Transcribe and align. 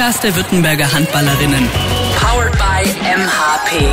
Podcast 0.00 0.24
der 0.24 0.34
Württemberger 0.34 0.90
Handballerinnen. 0.90 1.68
Powered 2.18 2.52
by 2.52 2.88
MHP. 3.02 3.92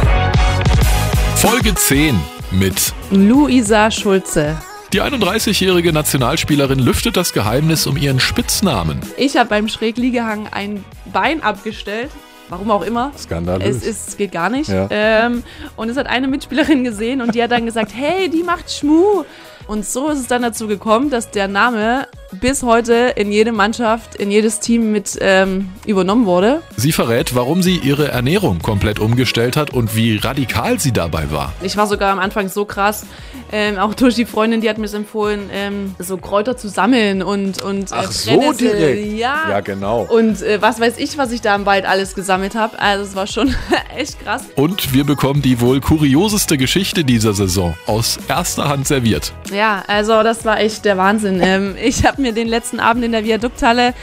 Folge 1.36 1.76
10 1.76 2.18
mit 2.50 2.94
Luisa 3.12 3.92
Schulze. 3.92 4.56
Die 4.94 5.02
31-jährige 5.02 5.92
Nationalspielerin 5.92 6.80
lüftet 6.80 7.18
das 7.18 7.34
Geheimnis 7.34 7.88
um 7.88 7.98
ihren 7.98 8.22
Spitznamen. 8.22 9.02
Ich 9.18 9.36
habe 9.36 9.50
beim 9.50 9.68
Schrägliegehang 9.68 10.48
ein 10.50 10.86
Bein 11.12 11.44
abgestellt. 11.44 12.10
Warum 12.48 12.72
auch 12.72 12.84
immer. 12.84 13.12
Skandalös. 13.18 13.68
Es, 13.68 13.84
ist, 13.84 14.08
es 14.08 14.18
geht 14.18 14.32
gar 14.32 14.50
nicht. 14.50 14.70
Ja. 14.70 14.88
Ähm, 14.90 15.44
und 15.76 15.90
es 15.90 15.98
hat 15.98 16.08
eine 16.08 16.30
Mitspielerin 16.30 16.86
gesehen 16.86 17.22
und 17.22 17.36
die 17.36 17.44
hat 17.44 17.52
dann 17.52 17.66
gesagt, 17.66 17.92
hey, 17.94 18.30
die 18.30 18.44
macht 18.44 18.72
Schmu. 18.72 19.26
Und 19.68 19.86
so 19.86 20.10
ist 20.10 20.20
es 20.20 20.28
dann 20.28 20.42
dazu 20.42 20.68
gekommen, 20.68 21.10
dass 21.10 21.30
der 21.30 21.50
Name 21.50 22.08
bis 22.32 22.64
heute 22.64 23.14
in 23.16 23.32
jede 23.32 23.52
Mannschaft, 23.52 24.16
in 24.16 24.32
jedes 24.32 24.60
Team 24.60 24.92
mit 24.92 25.18
ähm, 25.22 25.70
übernommen 25.86 26.26
wurde. 26.26 26.62
Sie 26.78 26.92
verrät, 26.92 27.36
warum 27.36 27.62
sie 27.62 27.78
ihre 27.78 28.08
Ernährung 28.08 28.60
komplett 28.60 29.00
umgestellt 29.00 29.58
hat 29.58 29.72
und 29.74 29.96
wie 29.96 30.18
radikal 30.18 30.80
sie 30.80 30.94
dabei 30.94 31.32
war. 31.32 31.54
Ich 31.62 31.76
war 31.76 31.88
sogar 31.88 32.12
am 32.12 32.20
Anfang 32.20 32.48
so 32.50 32.66
krass, 32.66 33.06
ähm, 33.52 33.78
auch 33.78 33.94
durch 33.94 34.16
die 34.16 34.26
Freundin, 34.26 34.62
die 34.62 34.70
hat 34.70 34.78
mir 34.78 34.86
es 34.86 34.94
empfohlen, 34.94 35.50
ähm, 35.54 35.96
so 36.00 36.18
Kräuter 36.18 36.58
zu 36.58 36.68
sammeln 36.68 37.22
und 37.24 37.62
und 37.62 37.92
äh, 37.92 37.96
Brennnessel. 38.26 39.16
Ja. 39.16 39.62
genau. 39.62 40.02
Und 40.02 40.42
äh, 40.42 40.62
was 40.62 40.80
weiß 40.80 40.98
ich, 40.98 41.18
was 41.18 41.32
ich 41.32 41.42
da 41.42 41.56
im 41.56 41.66
Wald 41.66 41.86
alles 41.86 42.14
gesammelt 42.16 42.56
habe. 42.56 42.80
Also 42.80 43.06
es 43.06 43.16
war 43.16 43.28
schon 43.28 43.56
echt 43.98 44.20
krass. 44.24 44.44
Und 44.56 44.94
wir 44.94 45.06
bekommen 45.06 45.42
die 45.42 45.62
wohl 45.62 45.80
kurioseste 45.80 46.58
Geschichte 46.58 47.04
dieser 47.04 47.34
Saison 47.34 47.76
aus 47.86 48.20
erster 48.28 48.68
Hand 48.68 48.88
serviert. 48.88 49.32
Ja, 49.52 49.84
also 49.88 50.24
das 50.24 50.44
war 50.44 50.60
echt 50.60 50.86
der 50.86 50.98
Wahnsinn. 50.98 51.42
Ähm, 51.48 51.76
ich 51.82 52.06
habe 52.06 52.22
mir 52.22 52.34
den 52.34 52.48
letzten 52.50 52.82
Abend 52.82 53.06
in 53.06 53.14
der 53.14 53.24
Viadukthalle 53.24 53.94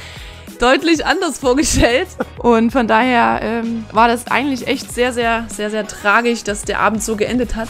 deutlich 0.59 1.05
anders 1.05 1.39
vorgestellt. 1.39 2.09
Und 2.39 2.71
von 2.71 2.87
daher 2.87 3.41
ähm, 3.43 3.85
war 3.93 4.09
das 4.09 4.29
eigentlich 4.29 4.67
echt 4.67 4.93
sehr, 4.93 5.13
sehr, 5.13 5.45
sehr, 5.49 5.71
sehr 5.71 5.87
tragisch, 5.87 6.43
dass 6.43 6.63
der 6.63 6.81
Abend 6.81 7.03
so 7.03 7.17
geendet 7.17 7.55
hat. 7.55 7.69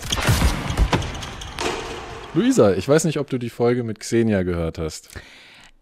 Luisa, 2.35 2.75
ich 2.75 2.89
weiß 2.89 3.05
nicht, 3.05 3.19
ob 3.19 3.31
du 3.31 3.39
die 3.39 3.51
Folge 3.51 3.85
mit 3.85 4.01
Xenia 4.01 4.43
gehört 4.43 4.79
hast. 4.79 5.09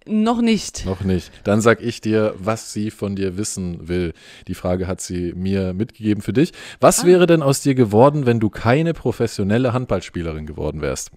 Noch 0.04 0.40
nicht. 0.40 0.84
Noch 0.84 1.02
nicht. 1.02 1.30
Dann 1.44 1.60
sag 1.60 1.80
ich 1.80 2.00
dir, 2.00 2.34
was 2.36 2.72
sie 2.72 2.90
von 2.90 3.14
dir 3.14 3.36
wissen 3.36 3.88
will. 3.88 4.12
Die 4.48 4.54
Frage 4.54 4.86
hat 4.86 5.00
sie 5.00 5.32
mir 5.34 5.74
mitgegeben 5.74 6.22
für 6.22 6.32
dich. 6.32 6.52
Was 6.80 7.06
wäre 7.06 7.26
denn 7.26 7.42
aus 7.42 7.60
dir 7.60 7.74
geworden, 7.74 8.26
wenn 8.26 8.40
du 8.40 8.50
keine 8.50 8.94
professionelle 8.94 9.72
Handballspielerin 9.72 10.46
geworden 10.46 10.80
wärst? 10.80 11.12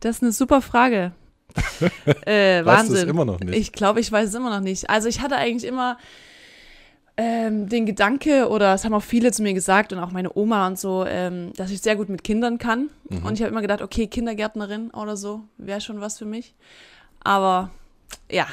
Das 0.00 0.16
ist 0.16 0.22
eine 0.22 0.32
super 0.32 0.60
Frage. 0.60 1.12
äh, 2.26 2.64
Weißt 2.64 2.64
du 2.64 2.66
Wahnsinn. 2.66 2.96
es 2.96 3.02
immer 3.04 3.24
noch 3.24 3.40
nicht? 3.40 3.56
Ich 3.56 3.72
glaube, 3.72 4.00
ich 4.00 4.12
weiß 4.12 4.28
es 4.28 4.34
immer 4.34 4.50
noch 4.50 4.60
nicht. 4.60 4.90
Also 4.90 5.08
ich 5.08 5.20
hatte 5.20 5.36
eigentlich 5.36 5.68
immer 5.68 5.96
ähm, 7.20 7.68
den 7.68 7.84
Gedanke, 7.84 8.48
oder 8.48 8.74
es 8.74 8.84
haben 8.84 8.94
auch 8.94 9.02
viele 9.02 9.32
zu 9.32 9.42
mir 9.42 9.52
gesagt 9.52 9.92
und 9.92 9.98
auch 9.98 10.12
meine 10.12 10.36
Oma 10.36 10.68
und 10.68 10.78
so, 10.78 11.04
ähm, 11.04 11.52
dass 11.56 11.72
ich 11.72 11.80
sehr 11.80 11.96
gut 11.96 12.08
mit 12.08 12.22
Kindern 12.22 12.58
kann. 12.58 12.90
Mhm. 13.10 13.24
Und 13.24 13.34
ich 13.34 13.40
habe 13.40 13.50
immer 13.50 13.60
gedacht, 13.60 13.82
okay, 13.82 14.06
Kindergärtnerin 14.06 14.90
oder 14.92 15.16
so 15.16 15.40
wäre 15.58 15.80
schon 15.80 16.00
was 16.00 16.16
für 16.16 16.26
mich. 16.26 16.54
Aber 17.18 17.70
ja, 18.30 18.46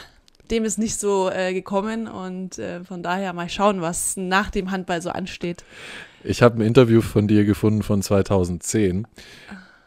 dem 0.50 0.66
ist 0.66 0.80
nicht 0.80 1.00
so 1.00 1.30
äh, 1.30 1.54
gekommen 1.54 2.08
und 2.08 2.58
äh, 2.58 2.84
von 2.84 3.04
daher 3.04 3.34
mal 3.34 3.50
schauen, 3.50 3.82
was 3.82 4.18
nach 4.18 4.50
dem 4.50 4.72
Handball 4.72 5.00
so 5.00 5.12
ansteht. 5.12 5.64
Ich 6.24 6.42
habe 6.42 6.58
ein 6.58 6.66
Interview 6.66 7.02
von 7.02 7.28
dir 7.28 7.46
gefunden 7.46 7.84
von 7.84 8.02
2010. 8.02 9.06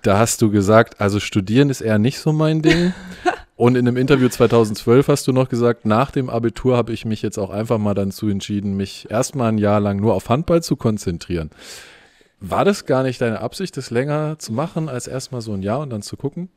Da 0.02 0.18
hast 0.18 0.40
du 0.40 0.52
gesagt, 0.52 1.00
also 1.00 1.18
studieren 1.18 1.68
ist 1.68 1.80
eher 1.80 1.98
nicht 1.98 2.20
so 2.20 2.32
mein 2.32 2.62
Ding. 2.62 2.94
Und 3.58 3.74
in 3.74 3.88
einem 3.88 3.96
Interview 3.96 4.28
2012 4.28 5.08
hast 5.08 5.26
du 5.26 5.32
noch 5.32 5.48
gesagt, 5.48 5.84
nach 5.84 6.12
dem 6.12 6.30
Abitur 6.30 6.76
habe 6.76 6.92
ich 6.92 7.04
mich 7.04 7.22
jetzt 7.22 7.38
auch 7.38 7.50
einfach 7.50 7.78
mal 7.78 7.92
dazu 7.92 8.28
entschieden, 8.28 8.76
mich 8.76 9.10
erstmal 9.10 9.48
ein 9.48 9.58
Jahr 9.58 9.80
lang 9.80 9.98
nur 9.98 10.14
auf 10.14 10.28
Handball 10.28 10.62
zu 10.62 10.76
konzentrieren. 10.76 11.50
War 12.38 12.64
das 12.64 12.86
gar 12.86 13.02
nicht 13.02 13.20
deine 13.20 13.40
Absicht, 13.40 13.76
das 13.76 13.90
länger 13.90 14.38
zu 14.38 14.52
machen, 14.52 14.88
als 14.88 15.08
erstmal 15.08 15.40
so 15.40 15.54
ein 15.54 15.62
Jahr 15.62 15.80
und 15.80 15.90
dann 15.90 16.02
zu 16.02 16.16
gucken? 16.16 16.50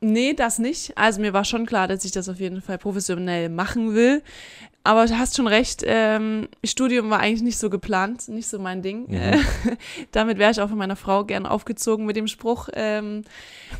Nee, 0.00 0.32
das 0.32 0.58
nicht. 0.58 0.96
Also 0.96 1.20
mir 1.20 1.32
war 1.34 1.44
schon 1.44 1.66
klar, 1.66 1.86
dass 1.86 2.04
ich 2.04 2.12
das 2.12 2.28
auf 2.28 2.40
jeden 2.40 2.62
Fall 2.62 2.78
professionell 2.78 3.50
machen 3.50 3.94
will. 3.94 4.22
Aber 4.82 5.04
du 5.04 5.18
hast 5.18 5.36
schon 5.36 5.46
recht, 5.46 5.82
ähm, 5.84 6.48
Studium 6.64 7.10
war 7.10 7.20
eigentlich 7.20 7.42
nicht 7.42 7.58
so 7.58 7.68
geplant, 7.68 8.28
nicht 8.28 8.48
so 8.48 8.58
mein 8.58 8.80
Ding. 8.80 9.10
Äh, 9.10 9.36
damit 10.12 10.38
wäre 10.38 10.52
ich 10.52 10.60
auch 10.60 10.70
von 10.70 10.78
meiner 10.78 10.96
Frau 10.96 11.24
gern 11.24 11.44
aufgezogen 11.44 12.06
mit 12.06 12.16
dem 12.16 12.28
Spruch. 12.28 12.70
Ähm, 12.72 13.22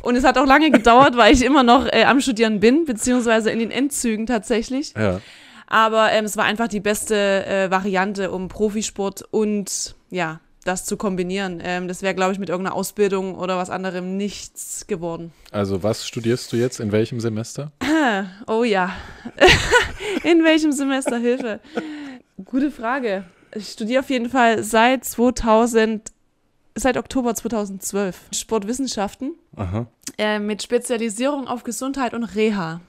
und 0.03 0.15
es 0.15 0.23
hat 0.23 0.37
auch 0.37 0.45
lange 0.45 0.69
gedauert, 0.69 1.17
weil 1.17 1.33
ich 1.33 1.43
immer 1.43 1.63
noch 1.63 1.87
äh, 1.87 2.03
am 2.03 2.21
Studieren 2.21 2.59
bin, 2.59 2.85
beziehungsweise 2.85 3.49
in 3.49 3.57
den 3.57 3.71
Endzügen 3.71 4.27
tatsächlich. 4.27 4.93
Ja. 4.95 5.21
Aber 5.65 6.11
ähm, 6.11 6.25
es 6.25 6.37
war 6.37 6.45
einfach 6.45 6.67
die 6.67 6.81
beste 6.81 7.45
äh, 7.47 7.71
Variante, 7.71 8.29
um 8.29 8.47
Profisport 8.47 9.23
und 9.31 9.95
ja, 10.11 10.39
das 10.63 10.85
zu 10.85 10.97
kombinieren. 10.97 11.59
Ähm, 11.63 11.87
das 11.87 12.01
wäre, 12.01 12.13
glaube 12.13 12.33
ich, 12.33 12.39
mit 12.39 12.49
irgendeiner 12.49 12.75
Ausbildung 12.75 13.35
oder 13.35 13.57
was 13.57 13.69
anderem 13.69 14.17
nichts 14.17 14.85
geworden. 14.87 15.31
Also 15.51 15.83
was 15.83 16.07
studierst 16.07 16.51
du 16.51 16.57
jetzt? 16.57 16.79
In 16.79 16.91
welchem 16.91 17.19
Semester? 17.19 17.71
Oh 18.47 18.63
ja. 18.63 18.91
In 20.23 20.43
welchem 20.43 20.71
Semester? 20.73 21.17
Hilfe. 21.17 21.59
Gute 22.43 22.71
Frage. 22.71 23.23
Ich 23.55 23.69
studiere 23.69 24.01
auf 24.01 24.09
jeden 24.09 24.29
Fall 24.29 24.63
seit 24.63 25.05
2000, 25.05 26.11
seit 26.75 26.97
Oktober 26.97 27.35
2012 27.35 28.17
Sportwissenschaften 28.33 29.35
Aha. 29.55 29.87
äh, 30.17 30.39
mit 30.39 30.61
Spezialisierung 30.63 31.47
auf 31.47 31.63
Gesundheit 31.63 32.13
und 32.13 32.23
Reha. 32.23 32.81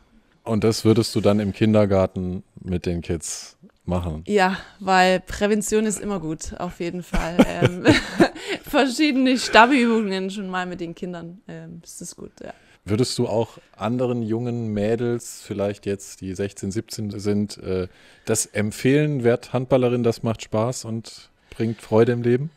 Und 0.44 0.64
das 0.64 0.84
würdest 0.84 1.14
du 1.14 1.20
dann 1.20 1.38
im 1.38 1.52
Kindergarten 1.52 2.42
mit 2.60 2.86
den 2.86 3.00
Kids 3.00 3.56
machen? 3.84 4.25
Ja, 4.26 4.59
weil 4.81 5.20
Prävention 5.20 5.87
ist 5.87 6.00
immer 6.00 6.20
gut, 6.20 6.54
auf 6.59 6.81
jeden 6.81 7.03
Fall. 7.03 7.37
ähm, 7.48 7.84
verschiedene 8.62 9.38
Stabübungen 9.38 10.31
schon 10.31 10.48
mal 10.48 10.66
mit 10.66 10.81
den 10.81 10.94
Kindern. 10.94 11.41
Ähm, 11.48 11.81
das 11.82 12.00
ist 12.00 12.16
gut, 12.16 12.32
ja. 12.43 12.53
Würdest 12.84 13.16
du 13.16 13.28
auch 13.28 13.59
anderen 13.76 14.22
jungen 14.22 14.72
Mädels, 14.72 15.43
vielleicht 15.47 15.87
jetzt 15.87 16.20
die 16.20 16.34
16, 16.34 16.72
17 16.72 17.20
sind, 17.20 17.59
äh, 17.59 17.87
das 18.25 18.47
empfehlen, 18.47 19.22
werd 19.22 19.53
Handballerin, 19.53 20.03
das 20.03 20.25
macht 20.25 20.43
Spaß 20.43 20.84
und 20.87 21.31
bringt 21.50 21.81
Freude 21.81 22.10
im 22.10 22.22
Leben? 22.22 22.50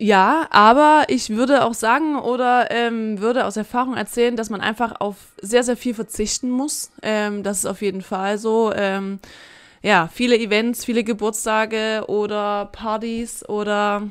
Ja, 0.00 0.46
aber 0.50 1.04
ich 1.08 1.30
würde 1.30 1.64
auch 1.64 1.74
sagen 1.74 2.18
oder 2.18 2.70
ähm, 2.70 3.20
würde 3.20 3.44
aus 3.46 3.56
Erfahrung 3.56 3.96
erzählen, 3.96 4.36
dass 4.36 4.48
man 4.48 4.60
einfach 4.60 5.00
auf 5.00 5.16
sehr, 5.42 5.64
sehr 5.64 5.76
viel 5.76 5.94
verzichten 5.94 6.50
muss. 6.50 6.90
Ähm, 7.02 7.42
das 7.42 7.58
ist 7.58 7.66
auf 7.66 7.82
jeden 7.82 8.02
Fall 8.02 8.38
so. 8.38 8.72
Ähm, 8.74 9.18
ja, 9.82 10.08
viele 10.12 10.38
Events, 10.38 10.84
viele 10.84 11.04
Geburtstage 11.04 12.04
oder 12.08 12.66
Partys 12.72 13.48
oder 13.48 14.08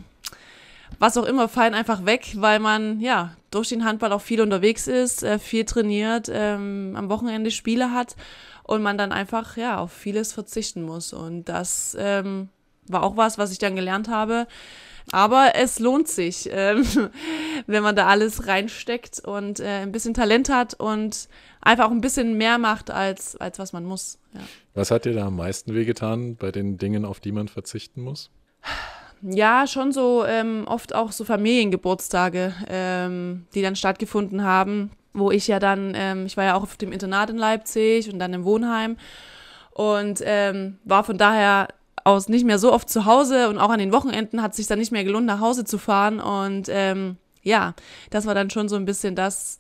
was 1.00 1.18
auch 1.18 1.26
immer 1.26 1.48
fallen 1.48 1.74
einfach 1.74 2.06
weg, 2.06 2.34
weil 2.36 2.60
man 2.60 3.00
ja 3.00 3.36
durch 3.52 3.70
den 3.70 3.86
Handball 3.86 4.12
auch 4.12 4.22
viel 4.22 4.42
unterwegs 4.42 4.88
ist, 4.88 5.24
äh, 5.24 5.40
viel 5.40 5.66
trainiert, 5.66 6.30
ähm, 6.32 6.94
am 6.96 7.10
Wochenende 7.10 7.52
Spiele 7.52 7.92
hat 7.92 8.16
und 8.64 8.82
man 8.82 8.98
dann 8.98 9.12
einfach 9.12 9.58
ja 9.58 9.78
auf 9.78 9.92
vieles 9.92 10.34
verzichten 10.34 10.82
muss. 10.82 11.14
Und 11.14 11.46
das 11.46 11.96
ähm, 12.00 12.50
war 12.90 13.03
auch 13.03 13.18
was, 13.18 13.38
was 13.38 13.52
ich 13.52 13.59
dann 13.59 13.75
gelernt 13.75 14.09
habe. 14.09 14.48
Aber 15.12 15.53
es 15.56 15.80
lohnt 15.80 16.08
sich, 16.08 16.50
ähm, 16.52 16.84
wenn 17.68 17.84
man 17.84 17.96
da 17.96 18.08
alles 18.08 18.48
reinsteckt 18.48 19.22
und 19.25 19.59
äh, 19.59 19.81
ein 19.81 19.92
bisschen 19.92 20.14
Talent 20.14 20.50
hat 20.50 20.74
und 20.74 21.30
einfach 21.62 21.86
auch 21.86 21.92
ein 21.92 22.02
bisschen 22.02 22.38
mehr 22.38 22.58
macht, 22.58 22.92
als, 22.92 23.38
als 23.38 23.58
was 23.58 23.74
man 23.74 23.86
muss. 23.86 24.20
Ja. 24.34 24.42
Was 24.74 24.92
hat 24.92 25.06
dir 25.06 25.14
da 25.14 25.28
am 25.28 25.38
meisten 25.38 25.74
wehgetan 25.74 26.36
bei 26.36 26.52
den 26.52 26.78
Dingen, 26.78 27.06
auf 27.06 27.20
die 27.20 27.31
man 27.31 27.48
verzichten 27.48 28.02
muss? 28.02 28.30
Ja, 29.22 29.66
schon 29.66 29.92
so 29.92 30.25
ähm, 30.25 30.66
oft 30.68 30.94
auch 30.94 31.12
so 31.12 31.24
Familiengeburtstage, 31.24 32.54
ähm, 32.68 33.48
die 33.56 33.62
dann 33.62 33.75
stattgefunden 33.75 34.44
haben, 34.44 34.92
wo 35.14 35.31
ich 35.31 35.48
ja 35.48 35.59
dann, 35.59 35.94
ähm, 35.96 36.25
ich 36.25 36.38
war 36.38 36.44
ja 36.44 36.56
auch 36.56 36.64
auf 36.64 36.78
dem 36.78 36.92
Internat 36.92 37.30
in 37.30 37.38
Leipzig 37.38 38.12
und 38.12 38.19
dann 38.19 38.34
im 38.34 38.44
Wohnheim 38.44 38.98
und 39.72 40.22
ähm, 40.24 40.78
war 40.84 41.04
von 41.04 41.18
daher 41.18 41.68
aus 42.07 42.30
nicht 42.30 42.45
mehr 42.45 42.57
so 42.57 42.71
oft 42.71 42.89
zu 42.89 43.06
Hause 43.06 43.50
und 43.50 43.57
auch 43.57 43.69
an 43.69 43.80
den 43.80 43.92
Wochenenden 43.92 44.42
hat 44.42 44.51
es 44.51 44.57
sich 44.57 44.68
dann 44.68 44.80
nicht 44.80 44.92
mehr 44.92 45.04
gelohnt, 45.04 45.25
nach 45.25 45.42
Hause 45.42 45.65
zu 45.65 45.77
fahren 45.77 46.19
und 46.19 46.68
ähm, 46.69 47.18
ja, 47.44 47.74
das 48.09 48.25
war 48.25 48.36
dann 48.36 48.50
schon 48.50 48.69
so 48.69 48.75
ein 48.75 48.86
bisschen 48.86 49.15
das, 49.15 49.59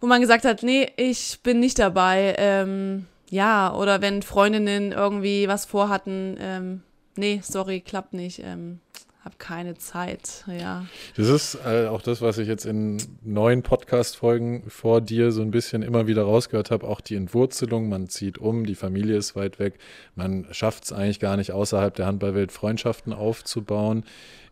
wo 0.00 0.06
man 0.06 0.20
gesagt 0.20 0.44
hat, 0.44 0.62
nee, 0.62 0.90
ich 0.96 1.40
bin 1.42 1.60
nicht 1.60 1.78
dabei. 1.78 2.34
Ähm, 2.38 3.06
ja, 3.30 3.74
oder 3.74 4.00
wenn 4.00 4.22
Freundinnen 4.22 4.92
irgendwie 4.92 5.48
was 5.48 5.64
vorhatten, 5.64 6.36
ähm, 6.40 6.82
nee, 7.16 7.40
sorry, 7.42 7.80
klappt 7.80 8.12
nicht. 8.12 8.40
Ähm, 8.44 8.80
hab 9.24 9.38
keine 9.38 9.76
Zeit, 9.78 10.44
ja. 10.48 10.84
Das 11.16 11.28
ist 11.28 11.56
äh, 11.64 11.86
auch 11.86 12.02
das, 12.02 12.20
was 12.22 12.38
ich 12.38 12.48
jetzt 12.48 12.66
in 12.66 12.96
neuen 13.22 13.62
Podcast-Folgen 13.62 14.64
vor 14.68 15.00
dir 15.00 15.30
so 15.30 15.42
ein 15.42 15.52
bisschen 15.52 15.82
immer 15.82 16.08
wieder 16.08 16.24
rausgehört 16.24 16.72
habe. 16.72 16.88
Auch 16.88 17.00
die 17.00 17.14
Entwurzelung, 17.14 17.88
man 17.88 18.08
zieht 18.08 18.38
um, 18.38 18.66
die 18.66 18.74
Familie 18.74 19.16
ist 19.16 19.36
weit 19.36 19.60
weg. 19.60 19.78
Man 20.16 20.48
schafft 20.50 20.84
es 20.84 20.92
eigentlich 20.92 21.20
gar 21.20 21.36
nicht, 21.36 21.52
außerhalb 21.52 21.94
der 21.94 22.06
Handballwelt 22.06 22.50
Freundschaften 22.50 23.12
aufzubauen. 23.12 24.04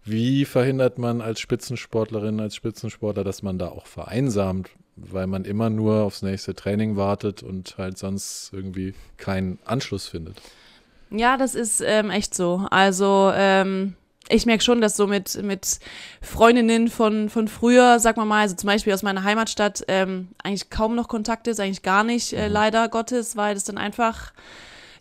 Wie 0.04 0.44
verhindert 0.44 0.98
man 0.98 1.20
als 1.20 1.40
Spitzensportlerin, 1.40 2.38
als 2.38 2.54
Spitzensportler, 2.54 3.24
dass 3.24 3.42
man 3.42 3.58
da 3.58 3.68
auch 3.68 3.86
vereinsamt, 3.86 4.70
weil 4.94 5.26
man 5.26 5.44
immer 5.44 5.68
nur 5.68 6.02
aufs 6.02 6.22
nächste 6.22 6.54
Training 6.54 6.96
wartet 6.96 7.42
und 7.42 7.76
halt 7.76 7.98
sonst 7.98 8.52
irgendwie 8.52 8.94
keinen 9.16 9.58
Anschluss 9.64 10.06
findet? 10.06 10.40
Ja, 11.10 11.36
das 11.36 11.56
ist 11.56 11.82
ähm, 11.84 12.10
echt 12.10 12.36
so. 12.36 12.66
Also 12.70 13.32
ähm, 13.34 13.96
ich 14.30 14.46
merke 14.46 14.62
schon, 14.62 14.80
dass 14.80 14.96
so 14.96 15.06
mit, 15.06 15.42
mit 15.42 15.80
Freundinnen 16.22 16.88
von, 16.88 17.28
von 17.28 17.48
früher, 17.48 17.98
sag 17.98 18.16
mal 18.16 18.24
mal, 18.24 18.42
also 18.42 18.56
zum 18.56 18.66
Beispiel 18.68 18.92
aus 18.94 19.02
meiner 19.02 19.24
Heimatstadt, 19.24 19.84
ähm, 19.88 20.28
eigentlich 20.42 20.70
kaum 20.70 20.94
noch 20.94 21.08
Kontakt 21.08 21.46
ist, 21.48 21.60
eigentlich 21.60 21.82
gar 21.82 22.04
nicht, 22.04 22.32
äh, 22.32 22.48
leider 22.48 22.88
Gottes, 22.88 23.36
weil 23.36 23.54
das 23.54 23.64
dann 23.64 23.78
einfach, 23.78 24.32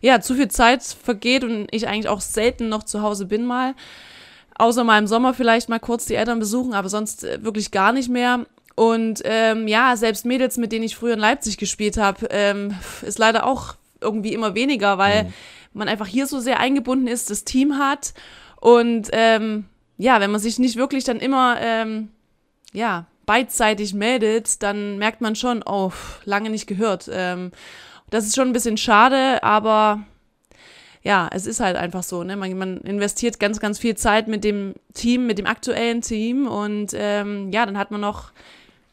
ja, 0.00 0.20
zu 0.20 0.34
viel 0.34 0.48
Zeit 0.48 0.82
vergeht 0.82 1.44
und 1.44 1.68
ich 1.70 1.86
eigentlich 1.88 2.08
auch 2.08 2.20
selten 2.20 2.68
noch 2.68 2.82
zu 2.82 3.02
Hause 3.02 3.26
bin 3.26 3.44
mal. 3.44 3.74
Außer 4.56 4.84
mal 4.84 4.98
im 4.98 5.06
Sommer 5.06 5.32
vielleicht 5.32 5.68
mal 5.68 5.80
kurz 5.80 6.04
die 6.04 6.16
Eltern 6.16 6.38
besuchen, 6.38 6.74
aber 6.74 6.88
sonst 6.88 7.24
äh, 7.24 7.42
wirklich 7.42 7.70
gar 7.70 7.92
nicht 7.92 8.08
mehr. 8.10 8.46
Und 8.74 9.20
ähm, 9.24 9.68
ja, 9.68 9.96
selbst 9.96 10.24
Mädels, 10.24 10.56
mit 10.56 10.72
denen 10.72 10.84
ich 10.84 10.96
früher 10.96 11.14
in 11.14 11.18
Leipzig 11.20 11.56
gespielt 11.58 11.96
habe, 11.96 12.28
ähm, 12.30 12.74
ist 13.02 13.18
leider 13.18 13.46
auch 13.46 13.74
irgendwie 14.00 14.32
immer 14.32 14.54
weniger, 14.54 14.96
weil 14.96 15.24
Mhm. 15.24 15.32
man 15.74 15.88
einfach 15.88 16.06
hier 16.06 16.26
so 16.26 16.40
sehr 16.40 16.60
eingebunden 16.60 17.06
ist, 17.06 17.28
das 17.30 17.44
Team 17.44 17.78
hat. 17.78 18.14
Und 18.60 19.08
ähm, 19.12 19.66
ja, 19.96 20.20
wenn 20.20 20.30
man 20.30 20.40
sich 20.40 20.58
nicht 20.58 20.76
wirklich 20.76 21.04
dann 21.04 21.18
immer 21.18 21.56
ähm, 21.60 22.10
ja, 22.72 23.06
beidseitig 23.26 23.94
meldet, 23.94 24.62
dann 24.62 24.98
merkt 24.98 25.20
man 25.20 25.36
schon, 25.36 25.62
oh, 25.64 25.92
lange 26.24 26.50
nicht 26.50 26.66
gehört. 26.66 27.10
Ähm, 27.12 27.52
das 28.10 28.26
ist 28.26 28.34
schon 28.34 28.48
ein 28.48 28.52
bisschen 28.52 28.76
schade, 28.76 29.42
aber 29.42 30.00
ja, 31.02 31.30
es 31.32 31.46
ist 31.46 31.60
halt 31.60 31.76
einfach 31.76 32.02
so, 32.02 32.24
ne? 32.24 32.36
Man, 32.36 32.58
man 32.58 32.78
investiert 32.78 33.40
ganz, 33.40 33.60
ganz 33.60 33.78
viel 33.78 33.96
Zeit 33.96 34.28
mit 34.28 34.44
dem 34.44 34.74
Team, 34.92 35.26
mit 35.26 35.38
dem 35.38 35.46
aktuellen 35.46 36.02
Team 36.02 36.46
und 36.46 36.90
ähm, 36.94 37.50
ja, 37.52 37.64
dann 37.64 37.78
hat 37.78 37.90
man 37.90 38.02
noch 38.02 38.32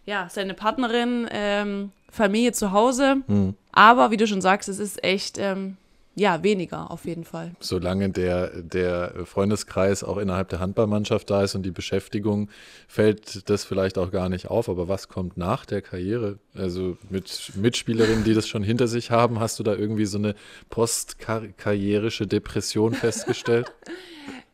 ja, 0.06 0.28
seine 0.30 0.54
Partnerin, 0.54 1.28
ähm, 1.32 1.92
Familie 2.10 2.54
zu 2.54 2.72
Hause. 2.72 3.18
Hm. 3.28 3.56
Aber 3.74 4.12
wie 4.12 4.18
du 4.18 4.26
schon 4.26 4.42
sagst, 4.42 4.70
es 4.70 4.80
ist 4.80 5.04
echt 5.04 5.38
ähm, 5.38 5.76
ja 6.18 6.42
weniger 6.42 6.90
auf 6.90 7.06
jeden 7.06 7.24
Fall. 7.24 7.52
Solange 7.60 8.10
der, 8.10 8.62
der 8.62 9.14
Freundeskreis 9.26 10.04
auch 10.04 10.18
innerhalb 10.18 10.50
der 10.50 10.60
Handballmannschaft 10.60 11.30
da 11.30 11.44
ist 11.44 11.54
und 11.54 11.64
die 11.64 11.72
Beschäftigung, 11.72 12.50
fällt 12.88 13.50
das 13.50 13.64
vielleicht 13.64 13.98
auch 14.00 14.12
gar 14.12 14.28
nicht 14.28 14.48
auf. 14.48 14.68
Aber 14.68 14.88
was 14.88 15.10
kommt 15.10 15.38
nach 15.38 15.66
der 15.66 15.84
Karriere? 15.84 16.40
Also 16.56 16.98
mit 17.10 17.52
Mitspielerinnen, 17.56 18.24
die 18.24 18.34
das 18.34 18.48
schon 18.48 18.64
hinter 18.64 18.88
sich 18.88 19.12
haben, 19.12 19.40
hast 19.40 19.60
du 19.60 19.64
da 19.64 19.76
irgendwie 19.76 20.06
so 20.06 20.18
eine 20.18 20.34
postkarrierische 20.72 22.26
Depression 22.26 22.94
festgestellt? 22.96 23.72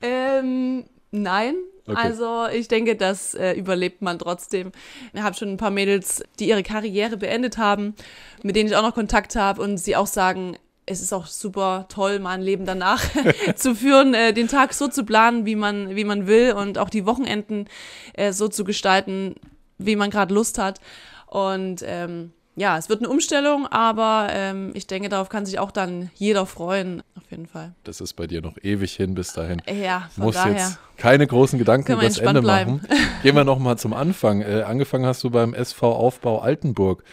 Ähm, 0.02 0.84
nein. 1.12 1.56
Okay. 1.86 1.98
Also 1.98 2.48
ich 2.54 2.68
denke, 2.68 2.96
das 2.96 3.36
äh, 3.36 3.54
überlebt 3.54 4.02
man 4.02 4.20
trotzdem. 4.20 4.72
Ich 5.14 5.22
habe 5.22 5.36
schon 5.36 5.50
ein 5.50 5.58
paar 5.58 5.72
Mädels, 5.72 6.24
die 6.40 6.50
ihre 6.50 6.64
Karriere 6.64 7.18
beendet 7.18 7.58
haben, 7.58 7.96
mit 8.42 8.56
denen 8.56 8.70
ich 8.70 8.76
auch 8.76 8.82
noch 8.82 8.94
Kontakt 8.94 9.36
habe 9.36 9.62
und 9.62 9.78
sie 9.78 9.96
auch 9.96 10.08
sagen, 10.08 10.58
es 10.86 11.02
ist 11.02 11.14
auch 11.14 11.28
super 11.28 11.86
toll, 11.90 12.20
mal 12.20 12.32
ein 12.32 12.42
Leben 12.42 12.66
danach 12.66 13.02
zu 13.56 13.76
führen, 13.76 14.14
äh, 14.14 14.34
den 14.34 14.48
Tag 14.48 14.74
so 14.74 14.88
zu 14.88 15.06
planen, 15.06 15.46
wie 15.46 15.56
man, 15.56 15.96
wie 15.96 16.04
man 16.04 16.28
will 16.28 16.54
und 16.54 16.78
auch 16.78 16.90
die 16.90 17.06
Wochenenden 17.06 17.68
äh, 18.14 18.34
so 18.34 18.48
zu 18.48 18.64
gestalten, 18.64 19.36
wie 19.78 19.96
man 19.96 20.10
gerade 20.10 20.34
Lust 20.34 20.58
hat. 20.58 20.80
Und 21.28 21.84
ähm, 21.86 22.34
ja, 22.56 22.78
es 22.78 22.88
wird 22.88 23.00
eine 23.00 23.10
Umstellung, 23.10 23.66
aber 23.68 24.28
ähm, 24.32 24.72
ich 24.76 24.86
denke, 24.86 25.10
darauf 25.10 25.30
kann 25.30 25.46
sich 25.46 25.58
auch 25.58 25.72
dann 25.72 26.12
jeder 26.16 26.46
freuen, 26.46 27.02
auf 27.16 27.24
jeden 27.32 27.48
Fall. 27.48 27.74
Das 27.84 28.00
ist 28.00 28.14
bei 28.14 28.28
dir 28.28 28.42
noch 28.42 28.58
ewig 28.62 28.94
hin 28.94 29.16
bis 29.16 29.34
dahin. 29.34 29.62
Ja, 29.68 30.10
von 30.14 30.26
Muss 30.26 30.36
daher. 30.36 30.54
jetzt 30.54 30.80
keine 30.98 31.26
großen 31.26 31.58
Gedanken 31.58 31.94
über 31.94 32.04
das 32.04 32.20
Ende 32.20 32.40
entspannt 32.40 32.84
machen. 32.84 33.00
Gehen 33.24 33.36
wir 33.36 33.44
nochmal 33.44 33.80
zum 33.80 33.94
Anfang. 33.94 34.42
Äh, 34.42 34.62
angefangen 34.62 35.06
hast 35.08 35.24
du 35.24 35.32
beim 35.32 35.56
SV 35.56 35.96
Aufbau 35.96 36.40
Altenburg. 36.40 37.04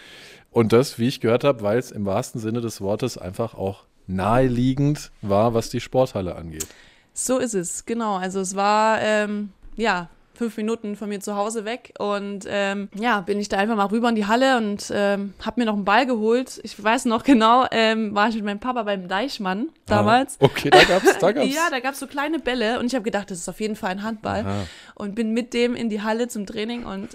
Und 0.51 0.73
das, 0.73 0.99
wie 0.99 1.09
ich 1.09 1.21
gehört 1.21 1.45
habe, 1.45 1.63
weil 1.63 1.79
es 1.79 1.91
im 1.91 2.07
wahrsten 2.07 2.41
Sinne 2.41 2.61
des 2.61 2.81
Wortes 2.81 3.17
einfach 3.17 3.55
auch 3.55 3.85
naheliegend 4.07 5.13
war, 5.23 5.55
was 5.55 5.71
die 5.71 5.81
Sporthalle 5.81 6.35
angeht. 6.35 6.67
So 7.13 7.39
ist 7.39 7.55
es, 7.55 7.87
genau. 7.87 8.17
Also 8.17 8.41
es 8.41 8.57
war, 8.57 9.01
ähm, 9.01 9.51
ja, 9.77 10.09
fünf 10.41 10.57
Minuten 10.57 10.97
von 10.97 11.11
mir 11.11 11.21
zu 11.21 11.37
Hause 11.37 11.67
weg 11.67 11.93
und 11.99 12.47
ähm, 12.49 12.89
ja, 12.95 13.21
bin 13.21 13.39
ich 13.39 13.51
da 13.51 13.59
einfach 13.59 13.77
mal 13.77 13.85
rüber 13.85 14.09
in 14.09 14.15
die 14.15 14.25
Halle 14.25 14.57
und 14.57 14.91
ähm, 14.91 15.35
habe 15.45 15.61
mir 15.61 15.67
noch 15.67 15.75
einen 15.75 15.85
Ball 15.85 16.07
geholt. 16.07 16.59
Ich 16.63 16.83
weiß 16.83 17.05
noch 17.05 17.25
genau, 17.25 17.67
ähm, 17.71 18.15
war 18.15 18.31
ich 18.31 18.37
mit 18.37 18.47
meinem 18.47 18.59
Papa 18.59 18.85
beim 18.85 19.07
Deichmann 19.07 19.69
damals. 19.85 20.39
Ah, 20.41 20.47
okay, 20.47 20.71
da 20.71 20.83
gab's, 20.83 21.19
da 21.19 21.33
gab's. 21.33 21.55
Ja, 21.55 21.69
da 21.71 21.81
gab 21.81 21.93
es 21.93 22.01
so 22.01 22.07
kleine 22.07 22.39
Bälle 22.39 22.79
und 22.79 22.87
ich 22.87 22.95
habe 22.95 23.03
gedacht, 23.03 23.31
das 23.31 23.37
ist 23.37 23.51
auf 23.51 23.61
jeden 23.61 23.77
Fall 23.77 23.91
ein 23.91 24.03
Handball. 24.03 24.47
Aha. 24.47 24.67
Und 24.95 25.15
bin 25.15 25.35
mit 25.35 25.53
dem 25.53 25.75
in 25.75 25.91
die 25.91 26.01
Halle 26.01 26.29
zum 26.29 26.47
Training 26.47 26.87
und 26.87 27.11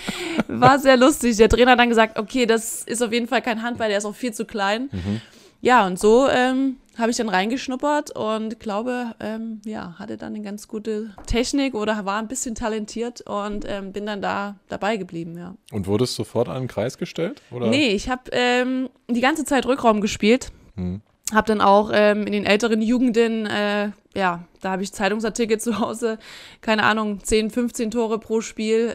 war 0.48 0.78
sehr 0.78 0.96
lustig. 0.96 1.36
Der 1.36 1.50
Trainer 1.50 1.72
hat 1.72 1.80
dann 1.80 1.90
gesagt, 1.90 2.18
okay, 2.18 2.46
das 2.46 2.84
ist 2.84 3.02
auf 3.02 3.12
jeden 3.12 3.28
Fall 3.28 3.42
kein 3.42 3.60
Handball, 3.62 3.90
der 3.90 3.98
ist 3.98 4.06
auch 4.06 4.14
viel 4.14 4.32
zu 4.32 4.46
klein. 4.46 4.88
Mhm. 4.90 5.20
Ja, 5.60 5.86
und 5.86 5.98
so 5.98 6.28
ähm, 6.28 6.76
habe 6.96 7.10
ich 7.10 7.16
dann 7.16 7.28
reingeschnuppert 7.28 8.16
und 8.16 8.60
glaube, 8.60 9.14
ähm, 9.20 9.60
ja, 9.64 9.94
hatte 9.98 10.16
dann 10.16 10.34
eine 10.34 10.42
ganz 10.42 10.68
gute 10.68 11.14
Technik 11.26 11.74
oder 11.74 12.04
war 12.04 12.18
ein 12.18 12.28
bisschen 12.28 12.54
talentiert 12.54 13.20
und 13.22 13.64
ähm, 13.68 13.92
bin 13.92 14.06
dann 14.06 14.22
da 14.22 14.56
dabei 14.68 14.96
geblieben, 14.96 15.36
ja. 15.36 15.54
Und 15.72 15.86
wurdest 15.86 16.14
sofort 16.14 16.48
an 16.48 16.62
den 16.62 16.68
Kreis 16.68 16.98
gestellt? 16.98 17.42
Oder? 17.50 17.68
Nee, 17.68 17.88
ich 17.88 18.08
habe 18.08 18.22
ähm, 18.32 18.88
die 19.08 19.20
ganze 19.20 19.44
Zeit 19.44 19.66
Rückraum 19.66 20.00
gespielt. 20.00 20.50
Hm. 20.76 21.02
Hab 21.32 21.46
dann 21.46 21.60
auch 21.60 21.90
ähm, 21.92 22.26
in 22.26 22.32
den 22.32 22.44
älteren 22.44 22.82
Jugenden, 22.82 23.46
äh, 23.46 23.90
ja, 24.14 24.44
da 24.60 24.72
habe 24.72 24.82
ich 24.82 24.92
Zeitungsartikel 24.92 25.60
zu 25.60 25.78
Hause, 25.78 26.18
keine 26.60 26.82
Ahnung, 26.82 27.22
10, 27.22 27.50
15 27.50 27.90
Tore 27.90 28.18
pro 28.18 28.40
Spiel. 28.40 28.94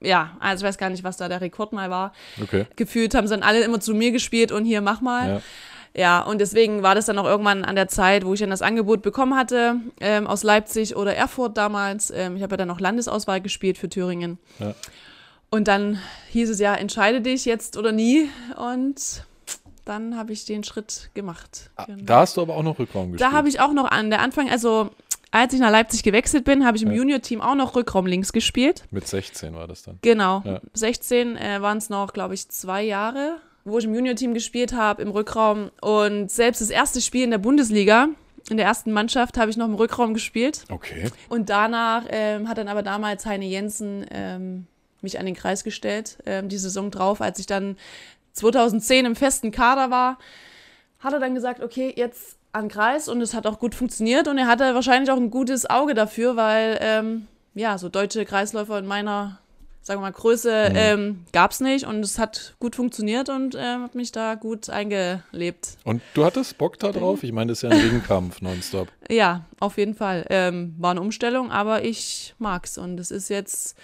Ja, 0.00 0.36
also 0.40 0.64
ich 0.64 0.68
weiß 0.68 0.78
gar 0.78 0.90
nicht, 0.90 1.04
was 1.04 1.16
da 1.16 1.28
der 1.28 1.40
Rekord 1.40 1.72
mal 1.72 1.90
war. 1.90 2.12
Okay. 2.42 2.66
Gefühlt 2.76 3.14
haben 3.14 3.26
sie 3.26 3.34
dann 3.34 3.42
alle 3.42 3.62
immer 3.62 3.80
zu 3.80 3.94
mir 3.94 4.12
gespielt 4.12 4.52
und 4.52 4.64
hier 4.64 4.80
mach 4.80 5.00
mal. 5.00 5.28
Ja. 5.28 5.42
Ja, 5.98 6.20
und 6.20 6.42
deswegen 6.42 6.82
war 6.82 6.94
das 6.94 7.06
dann 7.06 7.18
auch 7.18 7.24
irgendwann 7.24 7.64
an 7.64 7.74
der 7.74 7.88
Zeit, 7.88 8.26
wo 8.26 8.34
ich 8.34 8.40
dann 8.40 8.50
das 8.50 8.60
Angebot 8.60 9.00
bekommen 9.00 9.34
hatte, 9.34 9.76
ähm, 9.98 10.26
aus 10.26 10.42
Leipzig 10.42 10.94
oder 10.94 11.16
Erfurt 11.16 11.56
damals. 11.56 12.10
Ähm, 12.14 12.36
ich 12.36 12.42
habe 12.42 12.52
ja 12.52 12.56
dann 12.58 12.68
noch 12.68 12.80
Landesauswahl 12.80 13.40
gespielt 13.40 13.78
für 13.78 13.88
Thüringen. 13.88 14.38
Ja. 14.58 14.74
Und 15.48 15.68
dann 15.68 15.98
hieß 16.32 16.50
es 16.50 16.58
ja, 16.58 16.74
entscheide 16.74 17.22
dich 17.22 17.46
jetzt 17.46 17.78
oder 17.78 17.92
nie. 17.92 18.28
Und 18.56 19.24
dann 19.86 20.18
habe 20.18 20.34
ich 20.34 20.44
den 20.44 20.64
Schritt 20.64 21.08
gemacht. 21.14 21.70
Ah, 21.76 21.84
Genau. 21.86 22.02
Da 22.04 22.18
hast 22.20 22.36
du 22.36 22.42
aber 22.42 22.56
auch 22.56 22.62
noch 22.62 22.78
Rückraum 22.78 23.12
gespielt. 23.12 23.32
Da 23.32 23.34
habe 23.34 23.48
ich 23.48 23.60
auch 23.60 23.72
noch 23.72 23.90
an 23.90 24.10
der 24.10 24.20
Anfang, 24.20 24.50
also 24.50 24.90
als 25.30 25.52
ich 25.52 25.60
nach 25.60 25.70
Leipzig 25.70 26.02
gewechselt 26.02 26.44
bin, 26.44 26.64
habe 26.64 26.76
ich 26.76 26.82
im 26.82 26.90
Ja. 26.90 26.96
Junior-Team 26.96 27.40
auch 27.40 27.54
noch 27.54 27.74
Rückraum 27.74 28.06
links 28.06 28.32
gespielt. 28.32 28.84
Mit 28.90 29.06
16 29.06 29.54
war 29.54 29.66
das 29.66 29.82
dann. 29.82 29.98
Genau. 30.02 30.42
Ja. 30.44 30.60
16 30.72 31.36
äh, 31.36 31.60
waren 31.60 31.78
es 31.78 31.90
noch, 31.90 32.12
glaube 32.12 32.34
ich, 32.34 32.48
zwei 32.48 32.82
Jahre, 32.82 33.36
wo 33.64 33.78
ich 33.78 33.84
im 33.84 33.94
Junior-Team 33.94 34.34
gespielt 34.34 34.72
habe, 34.72 35.02
im 35.02 35.10
Rückraum. 35.10 35.70
Und 35.80 36.30
selbst 36.30 36.60
das 36.60 36.70
erste 36.70 37.00
Spiel 37.00 37.24
in 37.24 37.30
der 37.30 37.38
Bundesliga, 37.38 38.08
in 38.48 38.56
der 38.56 38.66
ersten 38.66 38.92
Mannschaft, 38.92 39.36
habe 39.36 39.50
ich 39.50 39.56
noch 39.56 39.66
im 39.66 39.74
Rückraum 39.74 40.14
gespielt. 40.14 40.64
Okay. 40.70 41.10
Und 41.28 41.50
danach 41.50 42.04
ähm, 42.08 42.48
hat 42.48 42.58
dann 42.58 42.68
aber 42.68 42.82
damals 42.82 43.26
Heine 43.26 43.44
Jensen 43.46 44.06
ähm, 44.10 44.66
mich 45.02 45.18
an 45.18 45.26
den 45.26 45.34
Kreis 45.34 45.64
gestellt, 45.64 46.18
ähm, 46.26 46.48
die 46.48 46.56
Saison 46.58 46.90
drauf, 46.90 47.20
als 47.20 47.38
ich 47.40 47.46
dann 47.46 47.76
2010 48.32 49.04
im 49.06 49.16
festen 49.16 49.50
Kader 49.50 49.90
war, 49.90 50.18
hat 51.00 51.12
er 51.12 51.20
dann 51.20 51.34
gesagt, 51.34 51.60
okay, 51.62 51.92
jetzt 51.96 52.35
an 52.52 52.68
Kreis 52.68 53.08
und 53.08 53.20
es 53.20 53.34
hat 53.34 53.46
auch 53.46 53.58
gut 53.58 53.74
funktioniert 53.74 54.28
und 54.28 54.38
er 54.38 54.46
hatte 54.46 54.74
wahrscheinlich 54.74 55.10
auch 55.10 55.16
ein 55.16 55.30
gutes 55.30 55.68
Auge 55.68 55.94
dafür, 55.94 56.36
weil 56.36 56.78
ähm, 56.80 57.26
ja, 57.54 57.78
so 57.78 57.88
deutsche 57.88 58.24
Kreisläufer 58.24 58.78
in 58.78 58.86
meiner, 58.86 59.38
sagen 59.82 60.00
wir 60.00 60.02
mal, 60.02 60.12
Größe 60.12 60.72
ähm, 60.74 61.24
gab 61.32 61.52
es 61.52 61.60
nicht 61.60 61.86
und 61.86 62.00
es 62.00 62.18
hat 62.18 62.54
gut 62.60 62.76
funktioniert 62.76 63.28
und 63.28 63.54
ähm, 63.58 63.82
hat 63.82 63.94
mich 63.94 64.12
da 64.12 64.34
gut 64.34 64.70
eingelebt. 64.70 65.76
Und 65.84 66.02
du 66.14 66.24
hattest 66.24 66.58
Bock 66.58 66.78
da 66.78 66.92
drauf? 66.92 67.22
Ich 67.22 67.32
meine, 67.32 67.52
das 67.52 67.62
ist 67.62 67.62
ja 67.62 67.70
ein 67.70 67.80
Ringkampf 67.90 68.40
nonstop. 68.42 68.88
Ja, 69.10 69.44
auf 69.60 69.78
jeden 69.78 69.94
Fall. 69.94 70.26
Ähm, 70.30 70.74
war 70.78 70.92
eine 70.92 71.00
Umstellung, 71.00 71.50
aber 71.50 71.84
ich 71.84 72.34
mag's 72.38 72.78
und 72.78 73.00
es 73.00 73.10
ist 73.10 73.28
jetzt 73.28 73.76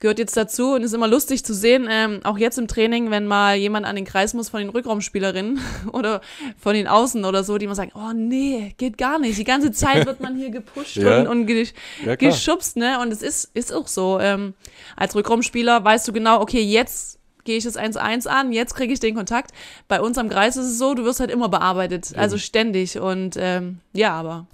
gehört 0.00 0.18
jetzt 0.18 0.36
dazu 0.36 0.72
und 0.72 0.82
ist 0.82 0.94
immer 0.94 1.06
lustig 1.06 1.44
zu 1.44 1.54
sehen, 1.54 1.86
ähm, 1.88 2.20
auch 2.24 2.38
jetzt 2.38 2.58
im 2.58 2.66
Training, 2.66 3.10
wenn 3.10 3.26
mal 3.26 3.54
jemand 3.56 3.86
an 3.86 3.96
den 3.96 4.06
Kreis 4.06 4.32
muss 4.34 4.48
von 4.48 4.60
den 4.60 4.70
Rückraumspielerinnen 4.70 5.60
oder 5.92 6.22
von 6.58 6.74
den 6.74 6.88
Außen 6.88 7.24
oder 7.24 7.44
so, 7.44 7.58
die 7.58 7.66
immer 7.66 7.74
sagen, 7.74 7.92
oh 7.94 8.12
nee, 8.14 8.74
geht 8.78 8.96
gar 8.98 9.18
nicht. 9.18 9.38
Die 9.38 9.44
ganze 9.44 9.70
Zeit 9.72 10.06
wird 10.06 10.20
man 10.20 10.36
hier 10.36 10.50
gepusht 10.50 10.96
Ja. 10.96 11.20
und, 11.20 11.26
und 11.28 11.46
ge 11.46 11.66
Ja, 12.04 12.16
geschubst, 12.16 12.76
ne? 12.76 12.98
Und 13.00 13.12
es 13.12 13.20
ist, 13.22 13.50
ist 13.54 13.72
auch 13.72 13.86
so. 13.86 14.18
Ähm, 14.20 14.54
als 14.96 15.14
Rückraumspieler 15.14 15.84
weißt 15.84 16.08
du 16.08 16.12
genau, 16.12 16.40
okay, 16.40 16.62
jetzt 16.62 17.18
gehe 17.44 17.58
ich 17.58 17.64
das 17.64 17.76
1-1 17.76 18.26
an, 18.26 18.52
jetzt 18.52 18.74
kriege 18.74 18.92
ich 18.92 19.00
den 19.00 19.14
Kontakt. 19.14 19.50
Bei 19.88 20.00
uns 20.00 20.16
am 20.18 20.28
Kreis 20.28 20.56
ist 20.56 20.66
es 20.66 20.78
so, 20.78 20.94
du 20.94 21.04
wirst 21.04 21.20
halt 21.20 21.30
immer 21.30 21.48
bearbeitet, 21.48 22.12
also 22.16 22.38
ständig. 22.38 22.98
Und 22.98 23.36
ähm, 23.38 23.80
ja, 23.92 24.12
aber 24.12 24.46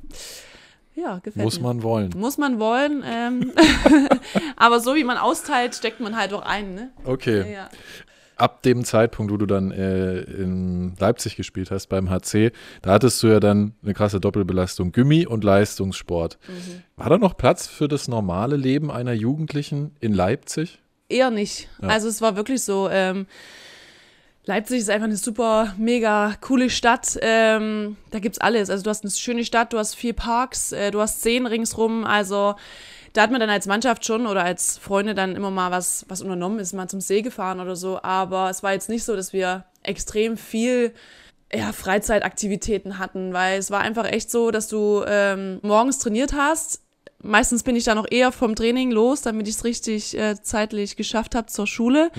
ja, 0.97 1.19
gefällt 1.19 1.45
Muss 1.45 1.61
mir. 1.61 1.67
man 1.67 1.83
wollen. 1.83 2.11
Muss 2.17 2.39
man 2.39 2.59
wollen. 2.59 3.05
Ähm, 3.07 3.53
aber 4.57 4.81
so 4.81 4.95
wie 4.95 5.05
man 5.05 5.19
austeilt, 5.19 5.75
steckt 5.75 6.01
man 6.01 6.17
halt 6.17 6.33
auch 6.33 6.43
ein, 6.43 6.75
ne? 6.75 6.91
Okay. 7.05 7.53
Ja. 7.53 7.69
Ab 8.37 8.63
dem 8.63 8.85
Zeitpunkt, 8.85 9.33
wo 9.33 9.37
du 9.37 9.47
dann 9.47 9.71
äh, 9.71 10.21
in 10.21 10.95
Leipzig 10.99 11.37
gespielt 11.37 11.71
hast 11.71 11.89
beim 11.89 12.11
HC, 12.11 12.51
da 12.83 12.93
hattest 12.93 13.23
du 13.23 13.29
ja 13.29 13.41
dann 13.41 13.75
eine 13.83 13.95
krasse 13.95 14.21
Doppelbelastung 14.21 14.93
Gummi 14.93 15.27
und 15.27 15.45
Leistungssport. 15.45 16.39
Mhm. 16.49 16.83
War 16.97 17.11
da 17.11 17.19
noch 17.19 17.37
Platz 17.37 17.67
für 17.67 17.89
das 17.89 18.09
normale 18.09 18.57
Leben 18.57 18.91
einer 18.91 19.13
Jugendlichen 19.13 19.95
in 20.01 20.13
Leipzig? 20.13 20.81
Eher 21.09 21.31
nicht. 21.31 21.69
Ja. 21.81 21.89
Also 21.89 22.09
es 22.09 22.21
war 22.21 22.37
wirklich 22.37 22.63
so, 22.63 22.89
ähm, 22.91 23.27
Leipzig 24.49 24.79
ist 24.79 24.91
einfach 24.91 25.07
eine 25.07 25.17
super, 25.17 25.75
mega 25.77 26.35
coole 26.41 26.71
Stadt. 26.71 27.19
Ähm, 27.21 27.97
da 28.13 28.21
gibt's 28.21 28.39
alles. 28.39 28.71
Also 28.71 28.85
du 28.85 28.91
hast 28.91 29.03
eine 29.03 29.11
schöne 29.11 29.45
Stadt, 29.45 29.73
du 29.73 29.79
hast 29.79 29.97
vier 29.97 30.13
Parks, 30.13 30.71
äh, 30.71 30.93
du 30.93 31.01
hast 31.01 31.23
Seen 31.23 31.47
ringsrum. 31.47 32.05
Also 32.05 32.55
da 33.13 33.23
hat 33.23 33.33
man 33.33 33.41
dann 33.41 33.51
als 33.51 33.67
Mannschaft 33.67 34.05
schon 34.05 34.25
oder 34.25 34.45
als 34.45 34.79
Freunde 34.79 35.15
dann 35.15 35.35
immer 35.35 35.51
mal 35.51 35.73
was, 35.73 36.07
was 36.09 36.23
unternommen, 36.23 36.61
ist 36.61 36.75
mal 36.75 36.89
zum 36.89 37.01
See 37.01 37.23
gefahren 37.23 37.59
oder 37.59 37.75
so. 37.75 38.01
Aber 38.03 38.49
es 38.49 38.63
war 38.63 38.73
jetzt 38.73 38.89
nicht 38.89 39.03
so, 39.03 39.17
dass 39.17 39.33
wir 39.33 39.65
extrem 39.83 40.37
viel 40.37 40.95
ja, 41.53 41.73
Freizeitaktivitäten 41.73 43.01
hatten, 43.01 43.33
weil 43.33 43.59
es 43.59 43.73
war 43.73 43.81
einfach 43.81 44.05
echt 44.05 44.31
so, 44.31 44.53
dass 44.53 44.69
du 44.69 45.03
ähm, 45.09 45.59
morgens 45.63 45.99
trainiert 45.99 46.35
hast. 46.35 46.83
Meistens 47.21 47.65
bin 47.65 47.75
ich 47.75 47.83
dann 47.83 47.97
noch 47.97 48.07
eher 48.09 48.31
vom 48.31 48.55
Training 48.55 48.93
los, 48.93 49.23
damit 49.23 49.49
ich 49.49 49.57
es 49.57 49.65
richtig 49.65 50.17
äh, 50.17 50.41
zeitlich 50.41 50.97
geschafft 50.97 51.35
habe 51.35 51.47
zur 51.49 51.67
Schule. 51.67 52.13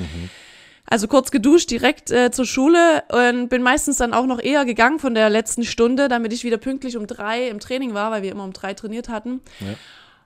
Also 0.89 1.09
kurz 1.09 1.31
geduscht, 1.31 1.69
direkt 1.69 2.11
äh, 2.11 2.31
zur 2.31 2.45
Schule 2.45 3.03
und 3.09 3.49
bin 3.49 3.61
meistens 3.61 3.97
dann 3.97 4.13
auch 4.13 4.25
noch 4.25 4.39
eher 4.39 4.63
gegangen 4.63 4.99
von 4.99 5.13
der 5.13 5.29
letzten 5.29 5.63
Stunde, 5.63 6.07
damit 6.07 6.31
ich 6.31 6.45
wieder 6.45 6.57
pünktlich 6.57 6.95
um 6.95 7.07
drei 7.07 7.49
im 7.49 7.59
Training 7.59 7.93
war, 7.93 8.09
weil 8.09 8.21
wir 8.23 8.31
immer 8.31 8.45
um 8.45 8.53
drei 8.53 8.73
trainiert 8.73 9.09
hatten. 9.09 9.41
Ja. 9.59 9.75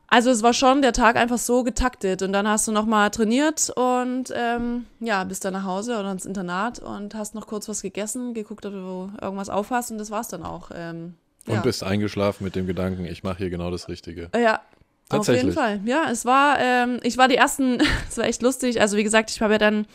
Also 0.07 0.29
es 0.29 0.43
war 0.43 0.53
schon 0.53 0.81
der 0.81 0.93
Tag 0.93 1.15
einfach 1.15 1.37
so 1.37 1.63
getaktet 1.63 2.21
und 2.21 2.33
dann 2.33 2.47
hast 2.47 2.67
du 2.67 2.73
nochmal 2.73 3.09
trainiert 3.11 3.71
und 3.75 4.25
ähm, 4.35 4.85
ja, 4.99 5.23
bist 5.23 5.45
dann 5.45 5.53
nach 5.53 5.63
Hause 5.63 5.97
oder 5.97 6.11
ins 6.11 6.25
Internat 6.25 6.79
und 6.79 7.15
hast 7.15 7.33
noch 7.33 7.47
kurz 7.47 7.67
was 7.69 7.81
gegessen, 7.81 8.33
geguckt, 8.33 8.65
ob 8.65 8.73
du 8.73 9.11
irgendwas 9.21 9.49
aufhast 9.49 9.89
und 9.89 9.97
das 9.97 10.11
war's 10.11 10.27
dann 10.27 10.43
auch. 10.43 10.69
Ähm, 10.75 11.15
Und 11.47 11.55
ja. 11.55 11.61
bist 11.61 11.83
eingeschlafen 11.83 12.43
mit 12.43 12.57
dem 12.57 12.67
Gedanken, 12.67 13.05
ich 13.05 13.23
mache 13.23 13.37
hier 13.37 13.49
genau 13.49 13.71
das 13.71 13.87
Richtige. 13.87 14.29
Ja, 14.35 14.55
auf 14.55 15.27
jeden 15.27 15.53
Tatsächlich. 15.53 15.55
Fall. 15.55 15.79
Ja, 15.85 16.09
es 16.11 16.25
war, 16.25 16.59
ähm, 16.59 16.99
ich 17.03 17.17
war 17.17 17.27
die 17.27 17.35
ersten, 17.35 17.79
es 18.09 18.17
war 18.17 18.25
echt 18.25 18.41
lustig. 18.41 18.81
Also 18.81 18.97
wie 18.97 19.03
gesagt, 19.03 19.31
ich 19.31 19.41
habe 19.41 19.53
ja 19.53 19.59
dann 19.59 19.85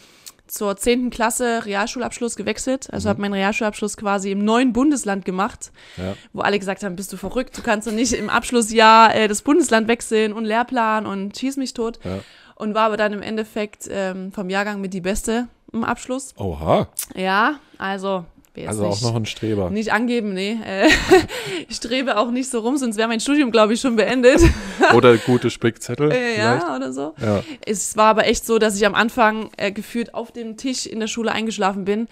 zur 0.48 0.76
10. 0.76 1.10
Klasse 1.10 1.64
Realschulabschluss 1.64 2.36
gewechselt. 2.36 2.88
Also 2.92 3.08
habe 3.08 3.20
meinen 3.20 3.34
Realschulabschluss 3.34 3.96
quasi 3.96 4.30
im 4.30 4.44
neuen 4.44 4.72
Bundesland 4.72 5.24
gemacht, 5.24 5.72
Ja. 5.96 6.14
wo 6.32 6.40
alle 6.42 6.58
gesagt 6.58 6.82
haben, 6.84 6.96
bist 6.96 7.12
du 7.12 7.16
verrückt, 7.16 7.56
du 7.56 7.62
kannst 7.62 7.86
doch 7.88 7.92
nicht 7.92 8.12
im 8.12 8.30
Abschlussjahr 8.30 9.14
äh, 9.14 9.28
das 9.28 9.42
Bundesland 9.42 9.88
wechseln 9.88 10.32
und 10.32 10.44
Lehrplan 10.44 11.06
und 11.06 11.36
schieß 11.36 11.56
mich 11.56 11.74
tot. 11.74 11.98
Ja. 12.04 12.18
Und 12.54 12.74
war 12.74 12.84
aber 12.86 12.96
dann 12.96 13.12
im 13.12 13.22
Endeffekt 13.22 13.86
ähm, 13.90 14.32
vom 14.32 14.48
Jahrgang 14.48 14.80
mit 14.80 14.94
die 14.94 15.00
Beste 15.02 15.48
im 15.72 15.84
Abschluss. 15.84 16.32
Oha, 16.38 16.88
Ja, 17.14 17.58
also 17.76 18.24
jetzt 18.56 18.68
also 18.68 18.86
auch 18.86 18.90
nicht, 18.90 19.02
noch 19.02 19.14
ein 19.14 19.26
Streber. 19.26 19.70
nicht 19.70 19.92
angeben, 19.92 20.34
nee. 20.34 20.58
Äh, 20.64 20.88
ich 21.68 21.76
strebe 21.76 22.16
auch 22.16 22.30
nicht 22.30 22.50
so 22.50 22.60
rum, 22.60 22.76
sonst 22.76 22.96
wäre 22.96 23.08
mein 23.08 23.20
Studium, 23.20 23.50
glaube 23.50 23.74
ich, 23.74 23.80
schon 23.80 23.96
beendet. 23.96 24.40
Oder 24.94 25.16
gute 25.18 25.50
Spickzettel 25.50 26.10
Äh, 26.12 26.38
ja, 26.38 26.76
oder 26.76 26.92
so. 26.92 27.14
Ja. 27.20 27.42
Es 27.64 27.96
war 27.96 28.06
aber 28.06 28.26
echt 28.26 28.46
so, 28.46 28.58
dass 28.58 28.76
ich 28.76 28.86
am 28.86 28.94
Anfang 28.94 29.50
äh, 29.56 29.72
gefühlt 29.72 30.14
auf 30.14 30.32
dem 30.32 30.56
Tisch 30.56 30.86
in 30.86 31.00
der 31.00 31.06
Schule 31.06 31.32
eingeschlafen 31.32 31.84
bin, 31.84 32.08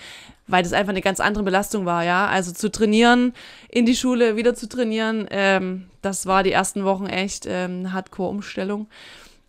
weil 0.47 0.63
das 0.63 0.73
einfach 0.73 0.91
eine 0.91 1.01
ganz 1.01 1.21
andere 1.21 1.45
Belastung 1.45 1.87
war, 1.87 2.05
ja. 2.05 2.27
Also 2.27 2.53
zu 2.53 2.71
trainieren, 2.71 3.33
in 3.69 3.87
die 3.87 3.97
Schule 3.97 4.37
wieder 4.37 4.55
zu 4.55 4.69
trainieren, 4.69 5.27
ähm, 5.31 5.87
das 6.03 6.27
war 6.27 6.43
die 6.43 6.53
ersten 6.53 6.85
Wochen 6.85 7.07
echt 7.07 7.47
ähm, 7.47 7.81
eine 7.81 7.93
Hardcore-Umstellung. 7.93 8.89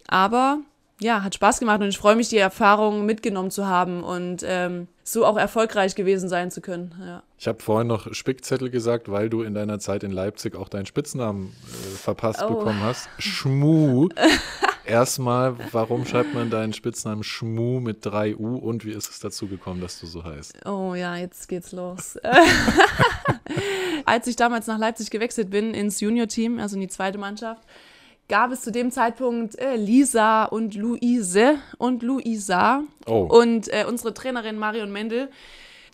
Aber 0.07 0.59
ja, 1.01 1.23
hat 1.23 1.35
Spaß 1.35 1.59
gemacht 1.59 1.81
und 1.81 1.89
ich 1.89 1.97
freue 1.97 2.15
mich, 2.15 2.29
die 2.29 2.37
Erfahrung 2.37 3.05
mitgenommen 3.05 3.51
zu 3.51 3.67
haben 3.67 4.03
und 4.03 4.43
ähm, 4.47 4.87
so 5.03 5.25
auch 5.25 5.37
erfolgreich 5.37 5.95
gewesen 5.95 6.29
sein 6.29 6.51
zu 6.51 6.61
können. 6.61 6.95
Ja. 7.05 7.23
Ich 7.37 7.47
habe 7.47 7.61
vorhin 7.61 7.87
noch 7.87 8.13
Spickzettel 8.13 8.69
gesagt, 8.69 9.11
weil 9.11 9.29
du 9.29 9.41
in 9.41 9.53
deiner 9.53 9.79
Zeit 9.79 10.03
in 10.03 10.11
Leipzig 10.11 10.55
auch 10.55 10.69
deinen 10.69 10.85
Spitznamen 10.85 11.47
äh, 11.65 11.97
verpasst 11.97 12.41
Oh. 12.43 12.47
bekommen 12.55 12.81
hast. 12.81 13.09
Schmu. 13.19 14.09
Erstmal, 14.85 15.55
warum 15.71 16.05
schreibt 16.05 16.35
man 16.35 16.51
deinen 16.51 16.71
Spitznamen 16.71 17.23
Schmu 17.23 17.79
mit 17.79 18.05
drei 18.05 18.35
U 18.35 18.55
und 18.57 18.85
wie 18.85 18.91
ist 18.91 19.09
es 19.09 19.19
dazu 19.19 19.47
gekommen, 19.47 19.81
dass 19.81 19.99
du 19.99 20.05
so 20.05 20.23
heißt? 20.23 20.63
Oh 20.65 20.93
ja, 20.93 21.15
jetzt 21.15 21.47
geht's 21.49 21.71
los. 21.71 22.17
Als 24.05 24.27
ich 24.27 24.35
damals 24.35 24.67
nach 24.67 24.77
Leipzig 24.77 25.09
gewechselt 25.09 25.49
bin 25.49 25.73
ins 25.73 25.99
Junior-Team, 26.01 26.59
also 26.59 26.75
in 26.75 26.81
die 26.81 26.87
zweite 26.87 27.17
Mannschaft, 27.17 27.63
gab 28.27 28.51
es 28.51 28.61
zu 28.61 28.71
dem 28.71 28.91
Zeitpunkt 28.91 29.57
äh, 29.59 29.75
Lisa 29.75 30.45
und 30.45 30.75
Luise 30.75 31.57
und 31.77 32.03
Luisa. 32.03 32.83
Oh. 33.05 33.27
Und 33.29 33.67
äh, 33.71 33.85
unsere 33.87 34.13
Trainerin 34.13 34.57
Marion 34.57 34.91
Mendel, 34.91 35.29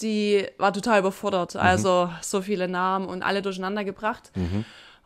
die 0.01 0.45
war 0.57 0.73
total 0.73 0.99
überfordert. 0.99 1.55
Also 1.55 2.09
so 2.21 2.41
viele 2.41 2.67
Namen 2.67 3.07
und 3.07 3.23
alle 3.23 3.41
durcheinander 3.41 3.83
gebracht. 3.83 4.31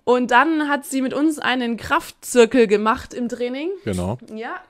Und 0.03 0.31
dann 0.31 0.69
hat 0.69 0.85
sie 0.85 1.01
mit 1.01 1.13
uns 1.13 1.39
einen 1.39 1.77
Kraftzirkel 1.77 2.67
gemacht 2.67 3.13
im 3.13 3.27
Training. 3.27 3.71
Genau. 3.83 4.19
Ja. 4.33 4.61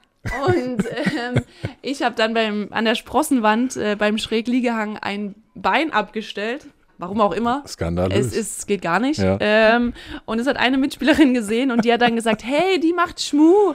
Und 0.47 0.83
ähm, 0.89 1.43
ich 1.81 2.01
habe 2.01 2.15
dann 2.15 2.33
beim, 2.33 2.69
an 2.71 2.85
der 2.85 2.95
Sprossenwand 2.95 3.75
äh, 3.75 3.95
beim 3.95 4.17
Schrägliegehang 4.17 4.97
ein 4.97 5.35
Bein 5.53 5.91
abgestellt. 5.93 6.65
Warum 6.97 7.21
auch 7.21 7.33
immer. 7.33 7.63
Skandalös. 7.67 8.27
Es 8.27 8.33
ist, 8.33 8.67
geht 8.67 8.81
gar 8.81 8.99
nicht. 8.99 9.19
Ja. 9.19 9.37
Ähm, 9.39 9.93
und 10.25 10.39
es 10.39 10.47
hat 10.47 10.57
eine 10.57 10.77
Mitspielerin 10.77 11.33
gesehen 11.33 11.71
und 11.71 11.85
die 11.85 11.91
hat 11.91 12.01
dann 12.01 12.15
gesagt, 12.15 12.43
hey, 12.45 12.79
die 12.79 12.93
macht 12.93 13.21
Schmu. 13.21 13.73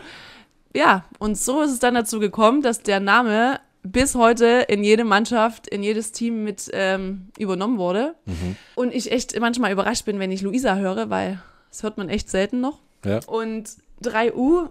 Ja, 0.74 1.04
und 1.18 1.36
so 1.36 1.62
ist 1.62 1.72
es 1.72 1.78
dann 1.80 1.94
dazu 1.94 2.20
gekommen, 2.20 2.62
dass 2.62 2.82
der 2.82 3.00
Name 3.00 3.60
bis 3.82 4.14
heute 4.14 4.66
in 4.68 4.84
jede 4.84 5.04
Mannschaft, 5.04 5.66
in 5.66 5.82
jedes 5.82 6.12
Team 6.12 6.44
mit 6.44 6.70
ähm, 6.72 7.28
übernommen 7.38 7.78
wurde. 7.78 8.14
Mhm. 8.26 8.56
Und 8.74 8.94
ich 8.94 9.10
echt 9.10 9.38
manchmal 9.40 9.72
überrascht 9.72 10.04
bin, 10.04 10.18
wenn 10.18 10.30
ich 10.30 10.42
Luisa 10.42 10.76
höre, 10.76 11.10
weil 11.10 11.42
das 11.70 11.82
hört 11.82 11.98
man 11.98 12.08
echt 12.08 12.28
selten 12.30 12.60
noch. 12.60 12.78
ja. 13.04 13.20
Und 13.26 13.70
3U, 14.02 14.70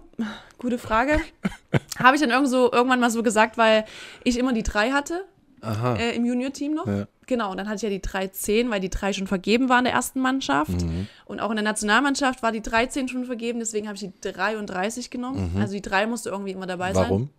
gute 0.58 0.78
Frage. 0.78 1.20
Habe 1.98 2.16
ich 2.16 2.20
dann 2.20 2.30
irgend 2.30 2.48
so, 2.48 2.70
irgendwann 2.72 3.00
mal 3.00 3.10
so 3.10 3.22
gesagt, 3.22 3.58
weil 3.58 3.84
ich 4.24 4.38
immer 4.38 4.52
die 4.52 4.62
3 4.62 4.90
hatte. 4.90 5.24
Äh, 5.62 6.16
im 6.16 6.24
Junior-Team 6.24 6.74
noch. 6.74 6.86
Ja. 6.86 7.06
Genau, 7.26 7.52
und 7.52 7.58
dann 7.58 7.68
hatte 7.68 7.76
ich 7.76 7.82
ja 7.82 7.90
die 7.90 8.02
310, 8.02 8.70
weil 8.70 8.80
die 8.80 8.90
3 8.90 9.12
schon 9.12 9.26
vergeben 9.26 9.68
war 9.68 9.78
in 9.78 9.84
der 9.84 9.94
ersten 9.94 10.20
Mannschaft. 10.20 10.82
Mhm. 10.82 11.06
Und 11.26 11.40
auch 11.40 11.50
in 11.50 11.56
der 11.56 11.64
Nationalmannschaft 11.64 12.42
war 12.42 12.50
die 12.50 12.62
13 12.62 13.08
schon 13.08 13.24
vergeben, 13.24 13.60
deswegen 13.60 13.86
habe 13.86 13.94
ich 13.94 14.00
die 14.00 14.12
33 14.20 15.10
genommen. 15.10 15.56
Also 15.60 15.74
die 15.74 15.82
3 15.82 16.06
musste 16.06 16.30
irgendwie 16.30 16.52
immer 16.52 16.66
dabei 16.66 16.92
sein. 16.92 17.04
Mhm. 17.04 17.10
Warum? 17.10 17.30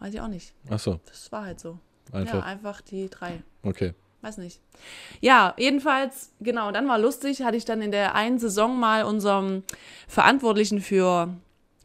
Weiß 0.00 0.14
ich 0.14 0.20
auch 0.20 0.28
nicht. 0.28 0.52
Ach 0.68 0.78
so, 0.78 1.00
Das 1.06 1.30
war 1.32 1.44
halt 1.44 1.60
so. 1.60 1.78
Ja, 2.12 2.18
einfach. 2.18 2.44
einfach 2.44 2.80
die 2.80 3.08
3. 3.08 3.42
Okay. 3.62 3.94
Weiß 4.22 4.36
nicht. 4.36 4.60
Ja, 5.20 5.54
jedenfalls, 5.56 6.32
genau, 6.40 6.72
dann 6.72 6.86
war 6.88 6.98
lustig, 6.98 7.42
hatte 7.42 7.56
ich 7.56 7.64
dann 7.64 7.80
in 7.80 7.90
der 7.90 8.14
einen 8.14 8.38
Saison 8.38 8.78
mal 8.78 9.04
unserem 9.04 9.62
Verantwortlichen 10.08 10.80
für 10.80 11.28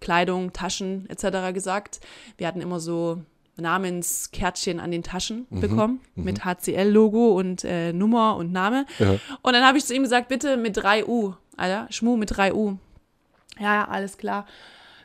Kleidung, 0.02 0.52
Taschen 0.52 1.10
etc. 1.10 1.54
gesagt. 1.54 2.02
Wir 2.38 2.48
hatten 2.48 2.60
immer 2.62 2.82
so 2.82 3.22
Namenskärtchen 3.58 4.80
an 4.80 4.92
den 4.92 5.04
Taschen 5.04 5.48
bekommen 5.50 6.02
mit 6.16 6.44
HCL-Logo 6.46 7.38
und 7.38 7.64
äh, 7.64 7.94
Nummer 7.94 8.36
und 8.38 8.52
Name. 8.52 8.86
Ja. 9.00 9.18
Und 9.42 9.54
dann 9.54 9.64
habe 9.64 9.78
ich 9.78 9.86
zu 9.86 9.94
ihm 9.96 10.04
gesagt, 10.04 10.28
bitte 10.28 10.58
mit 10.58 10.78
3U, 10.78 11.34
Alter, 11.58 11.88
Schmu 11.90 12.18
mit 12.18 12.32
3U. 12.34 12.78
Ja, 13.60 13.74
ja, 13.76 13.88
alles 13.88 14.18
klar. 14.18 14.46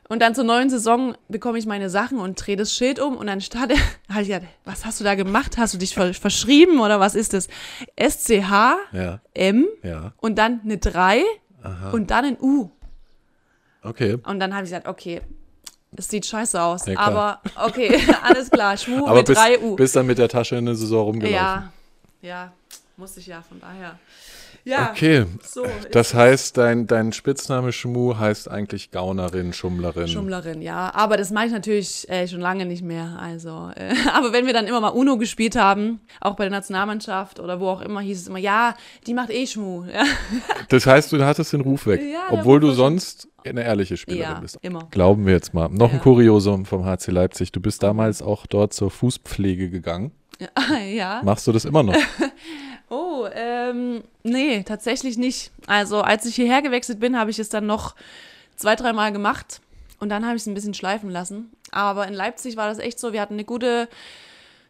Und 0.09 0.21
dann 0.23 0.35
zur 0.35 0.43
neuen 0.43 0.69
Saison 0.71 1.15
bekomme 1.29 1.59
ich 1.59 1.67
meine 1.67 1.89
Sachen 1.89 2.19
und 2.19 2.35
drehe 2.45 2.57
das 2.57 2.75
Schild 2.75 2.99
um 2.99 3.17
und 3.17 3.29
dann 3.29 3.41
statt, 3.41 3.71
halt 4.13 4.27
ja, 4.27 4.41
was 4.65 4.85
hast 4.85 4.99
du 4.99 5.05
da 5.05 5.15
gemacht? 5.15 5.57
Hast 5.57 5.73
du 5.75 5.79
dich 5.79 5.95
ver 5.95 6.13
verschrieben 6.15 6.81
oder 6.81 6.99
was 6.99 7.15
ist 7.15 7.33
das? 7.33 7.47
SCH, 7.97 8.51
Ja. 8.93 9.21
M 9.35 9.69
Ja. 9.85 10.13
und 10.17 10.37
dann 10.37 10.61
eine 10.65 10.79
3 10.79 11.23
und 11.93 12.11
dann 12.11 12.25
ein 12.25 12.37
U. 12.41 12.71
Okay. 13.83 14.19
Und 14.27 14.41
dann 14.41 14.53
habe 14.55 14.65
ich 14.65 14.71
gesagt, 14.71 14.89
okay, 14.89 15.21
es 15.97 16.09
sieht 16.09 16.25
scheiße 16.27 16.61
aus, 16.61 16.87
Ja, 16.87 16.99
aber 16.99 17.41
okay, 17.57 18.01
alles 18.23 18.51
klar, 18.51 18.77
Schmu 18.77 19.07
Aber 19.07 19.17
mit 19.19 19.27
bis, 19.27 19.39
3 19.39 19.59
U. 19.61 19.77
bis 19.77 19.93
dann 19.93 20.07
mit 20.07 20.19
der 20.19 20.29
Tasche 20.29 20.57
in 20.57 20.67
eine 20.69 20.77
Saison 20.77 21.05
rumgelaufen. 21.07 21.35
ja, 21.35 21.73
ja, 22.23 22.53
musste 22.97 23.21
ich 23.21 23.27
ja, 23.27 23.43
von 23.43 23.61
daher. 23.61 23.99
Ja, 24.65 24.91
Okay. 24.91 25.25
so. 25.43 25.65
Das 25.93 26.13
heißt, 26.15 26.57
dein, 26.59 26.87
dein 26.87 27.13
Spitzname 27.13 27.73
Schmu 27.73 28.19
heißt 28.19 28.51
eigentlich 28.51 28.91
Gaunerin, 28.91 29.53
Schummlerin. 29.53 30.07
Schummlerin, 30.09 30.61
ja. 30.63 30.93
Aber 30.95 31.17
das 31.17 31.31
mache 31.31 31.47
ich 31.47 31.53
natürlich 31.53 32.09
äh, 32.11 32.29
schon 32.29 32.41
lange 32.41 32.67
nicht 32.67 32.83
mehr. 32.83 33.19
Also, 33.21 33.71
äh, 33.75 33.95
aber 34.13 34.33
wenn 34.33 34.47
wir 34.47 34.53
dann 34.53 34.67
immer 34.67 34.81
mal 34.81 34.89
Uno 34.91 35.17
gespielt 35.17 35.57
haben, 35.57 36.01
auch 36.21 36.37
bei 36.37 36.45
der 36.45 36.51
Nationalmannschaft 36.51 37.41
oder 37.41 37.59
wo 37.61 37.69
auch 37.69 37.81
immer, 37.81 38.01
hieß 38.01 38.21
es 38.21 38.29
immer, 38.29 38.39
ja, 38.39 38.75
die 39.07 39.15
macht 39.15 39.31
eh 39.31 39.47
Schmu. 39.47 39.85
Ja, 39.95 40.05
Das 40.69 40.87
heißt, 40.87 41.13
du 41.13 41.25
hattest 41.25 41.53
den 41.53 41.63
Ruf 41.63 41.87
weg, 41.87 42.01
Ja, 42.03 42.25
obwohl 42.31 42.61
du 42.61 42.71
sonst 42.73 43.29
eine 43.47 43.65
ehrliche 43.65 43.97
Spielerin 43.97 44.35
ja 44.35 44.41
bist. 44.41 44.59
immer. 44.61 44.87
Glauben 44.91 45.25
wir 45.25 45.33
jetzt 45.33 45.55
mal. 45.55 45.69
Noch 45.71 45.89
ein 45.91 45.97
Ja. 45.97 46.03
Kuriosum 46.03 46.67
vom 46.67 46.85
HC 46.85 47.11
Leipzig. 47.13 47.51
Du 47.53 47.61
bist 47.61 47.83
damals 47.83 48.21
auch 48.21 48.47
dort 48.47 48.75
zur 48.75 48.91
Fußpflege 48.91 49.71
gegangen. 49.71 50.13
Ja. 50.95 51.21
Machst 51.25 51.47
du 51.47 51.53
das 51.53 51.65
immer 51.65 51.83
noch? 51.83 51.95
Oh, 52.91 53.27
ähm, 53.33 54.03
nee, 54.25 54.63
tatsächlich 54.65 55.17
nicht. 55.17 55.51
Also, 55.67 56.03
als 56.03 56.27
ich 56.27 56.35
hierher 56.35 56.61
gewechselt 56.61 57.01
bin, 57.01 57.17
habe 57.19 57.31
ich 57.31 57.39
es 57.39 57.49
dann 57.49 57.65
noch 57.67 57.95
zwei, 58.57 58.77
dreimal 58.77 59.13
gemacht 59.13 59.61
und 60.01 60.09
dann 60.11 60.27
habe 60.27 60.37
ich 60.37 60.43
es 60.43 60.47
ein 60.47 60.55
bisschen 60.55 60.75
schleifen 60.75 61.09
lassen. 61.09 61.51
Aber 61.71 62.07
in 62.09 62.15
Leipzig 62.15 62.57
war 62.57 62.69
das 62.69 62.79
echt 62.79 62.99
so, 62.99 63.13
wir 63.13 63.21
hatten 63.21 63.35
eine 63.35 63.45
gute, 63.45 63.89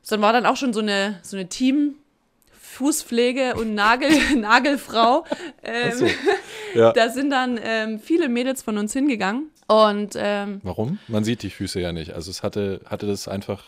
dann 0.08 0.20
war 0.20 0.32
dann 0.34 0.44
auch 0.46 0.56
schon 0.56 0.72
so 0.72 0.80
eine, 0.80 1.18
so 1.22 1.36
eine 1.36 1.48
Team- 1.48 1.94
Fußpflege 2.72 3.56
und 3.56 3.74
Nagel, 3.74 4.10
Nagelfrau. 4.36 5.24
Ähm, 5.62 5.92
so. 5.92 6.06
Ja. 6.74 6.92
Da 6.94 7.08
sind 7.08 7.30
dann 7.30 7.58
ähm, 7.62 7.98
viele 7.98 8.28
Mädels 8.28 8.62
von 8.62 8.78
uns 8.78 8.92
hingegangen 8.92 9.50
Und 9.70 10.14
ähm, 10.16 10.60
Warum? 10.64 10.98
Man 11.06 11.22
sieht 11.22 11.44
die 11.44 11.50
Füße 11.50 11.80
ja 11.80 11.92
nicht. 11.92 12.12
Also 12.12 12.28
es 12.32 12.42
hatte, 12.42 12.80
hatte 12.86 13.06
das 13.06 13.28
einfach 13.28 13.64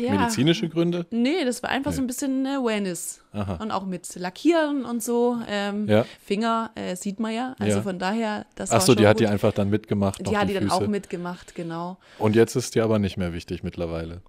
ja. 0.00 0.10
medizinische 0.10 0.68
Gründe? 0.68 1.06
Nee, 1.10 1.44
das 1.44 1.62
war 1.62 1.70
einfach 1.70 1.92
so 1.92 2.02
ein 2.02 2.08
bisschen 2.08 2.44
äh, 2.44 2.58
Wellness. 2.60 3.20
Aha. 3.32 3.58
Und 3.62 3.70
auch 3.70 3.86
mit 3.86 4.16
Lackieren 4.16 4.84
und 4.84 5.00
so. 5.00 5.38
Ähm, 5.48 5.86
Ja. 5.88 6.06
Finger 6.24 6.72
äh, 6.74 6.96
sieht 6.96 7.20
man 7.20 7.32
ja. 7.32 7.54
Also 7.60 7.76
Ja. 7.76 7.82
von 7.82 8.00
daher, 8.00 8.46
das 8.56 8.70
Ach 8.70 8.74
war 8.74 8.80
so, 8.80 8.94
die 8.96 9.06
hat 9.06 9.18
gut. 9.18 9.20
die 9.20 9.28
einfach 9.28 9.52
dann 9.52 9.70
mitgemacht. 9.70 10.26
Die 10.26 10.36
hat 10.36 10.48
die 10.48 10.54
dann 10.54 10.64
Füße. 10.64 10.74
auch 10.74 10.86
mitgemacht, 10.88 11.54
genau. 11.54 11.98
Und 12.18 12.34
jetzt 12.34 12.56
ist 12.56 12.74
die 12.74 12.80
aber 12.80 12.98
nicht 12.98 13.16
mehr 13.16 13.32
wichtig 13.32 13.62
mittlerweile. 13.62 14.22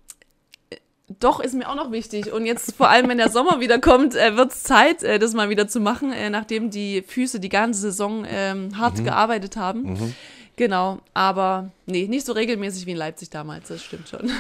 Doch, 1.20 1.40
ist 1.40 1.54
mir 1.54 1.70
auch 1.70 1.76
noch 1.76 1.92
wichtig. 1.92 2.34
Und 2.34 2.48
jetzt, 2.48 2.76
vor 2.76 2.90
allem, 2.90 3.08
wenn 3.10 3.20
der 3.20 3.30
Sommer 3.30 3.60
wieder 3.60 3.78
kommt, 3.80 4.16
äh, 4.16 4.36
wird 4.38 4.52
es 4.52 4.64
Zeit, 4.64 5.04
äh, 5.04 5.20
das 5.20 5.34
mal 5.34 5.50
wieder 5.50 5.68
zu 5.68 5.80
machen, 5.80 6.12
äh, 6.12 6.32
nachdem 6.32 6.72
die 6.72 7.04
Füße 7.04 7.40
die 7.40 7.50
ganze 7.50 7.80
Saison 7.82 8.26
ähm, 8.28 8.76
hart 8.80 8.98
Mhm. 9.00 9.04
gearbeitet 9.06 9.56
haben. 9.56 10.14
Genau, 10.58 11.00
aber 11.14 11.72
nee, 11.86 12.08
nicht 12.08 12.26
so 12.26 12.32
regelmäßig 12.32 12.86
wie 12.86 12.92
in 12.92 12.98
Leipzig 12.98 13.30
damals, 13.30 13.68
das 13.68 13.84
stimmt 13.84 14.08
schon. 14.08 14.30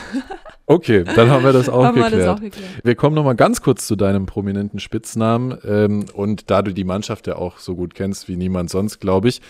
Okay, 0.68 1.04
dann 1.04 1.30
haben 1.30 1.44
wir 1.44 1.54
das 1.54 1.70
auch 1.70 1.84
Haben 1.84 1.98
wir 1.98 2.06
geklärt. 2.06 2.28
das 2.28 2.38
auch 2.38 2.42
geklärt. 2.42 2.72
Wir 2.84 2.96
kommen 2.96 3.16
nochmal 3.16 3.36
ganz 3.36 3.62
kurz 3.62 3.86
zu 3.86 3.96
deinem 3.96 4.26
prominenten 4.26 4.80
Spitznamen. 4.80 5.60
Ähm, 5.64 6.06
und 6.14 6.50
da 6.50 6.64
du 6.64 6.74
die 6.74 6.84
Mannschaft 6.84 7.28
ja 7.28 7.36
auch 7.36 7.60
so 7.60 7.76
gut 7.76 7.94
kennst 7.94 8.28
wie 8.28 8.36
niemand 8.36 8.72
sonst, 8.72 9.00
glaube 9.00 9.28
ich, 9.30 9.42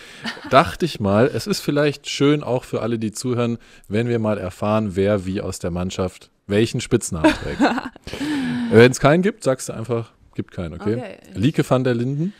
dachte 0.50 0.84
ich 0.84 1.00
mal, 1.00 1.30
es 1.32 1.46
ist 1.46 1.60
vielleicht 1.60 2.10
schön 2.10 2.42
auch 2.42 2.64
für 2.64 2.82
alle, 2.82 2.98
die 2.98 3.12
zuhören, 3.12 3.56
wenn 3.88 4.08
wir 4.08 4.18
mal 4.18 4.36
erfahren, 4.36 4.94
wer 4.94 5.24
wie 5.24 5.40
aus 5.40 5.58
der 5.58 5.70
Mannschaft 5.70 6.30
welchen 6.46 6.82
Spitznamen 6.82 7.32
trägt. 7.32 7.60
wenn 8.70 8.90
es 8.90 9.00
keinen 9.00 9.22
gibt, 9.22 9.42
sagst 9.42 9.70
du 9.70 9.72
einfach, 9.72 10.12
gibt 10.34 10.50
keinen, 10.50 10.74
okay? 10.74 10.96
Okay. 10.96 11.16
Lieke 11.32 11.68
van 11.68 11.82
der 11.82 11.94
Linden, 11.94 12.34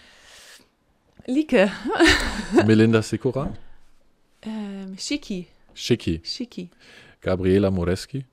Lieke, 1.27 1.73
Melinda 2.67 3.01
Sikora, 3.03 3.55
ähm, 4.43 4.97
Schicki, 4.99 5.47
Schicki, 5.75 6.21
Schicki, 6.25 6.71
Gabriela 7.21 7.71
Moreski, 7.71 8.25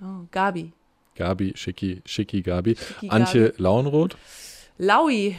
oh, 0.00 0.26
Gabi, 0.30 0.72
Gabi, 1.14 1.52
Schicki, 1.56 2.02
Schicki, 2.04 2.42
Gabi, 2.42 2.76
Schicki, 2.76 3.10
Antje 3.10 3.54
Launroth, 3.58 4.16
Laui 4.78 5.36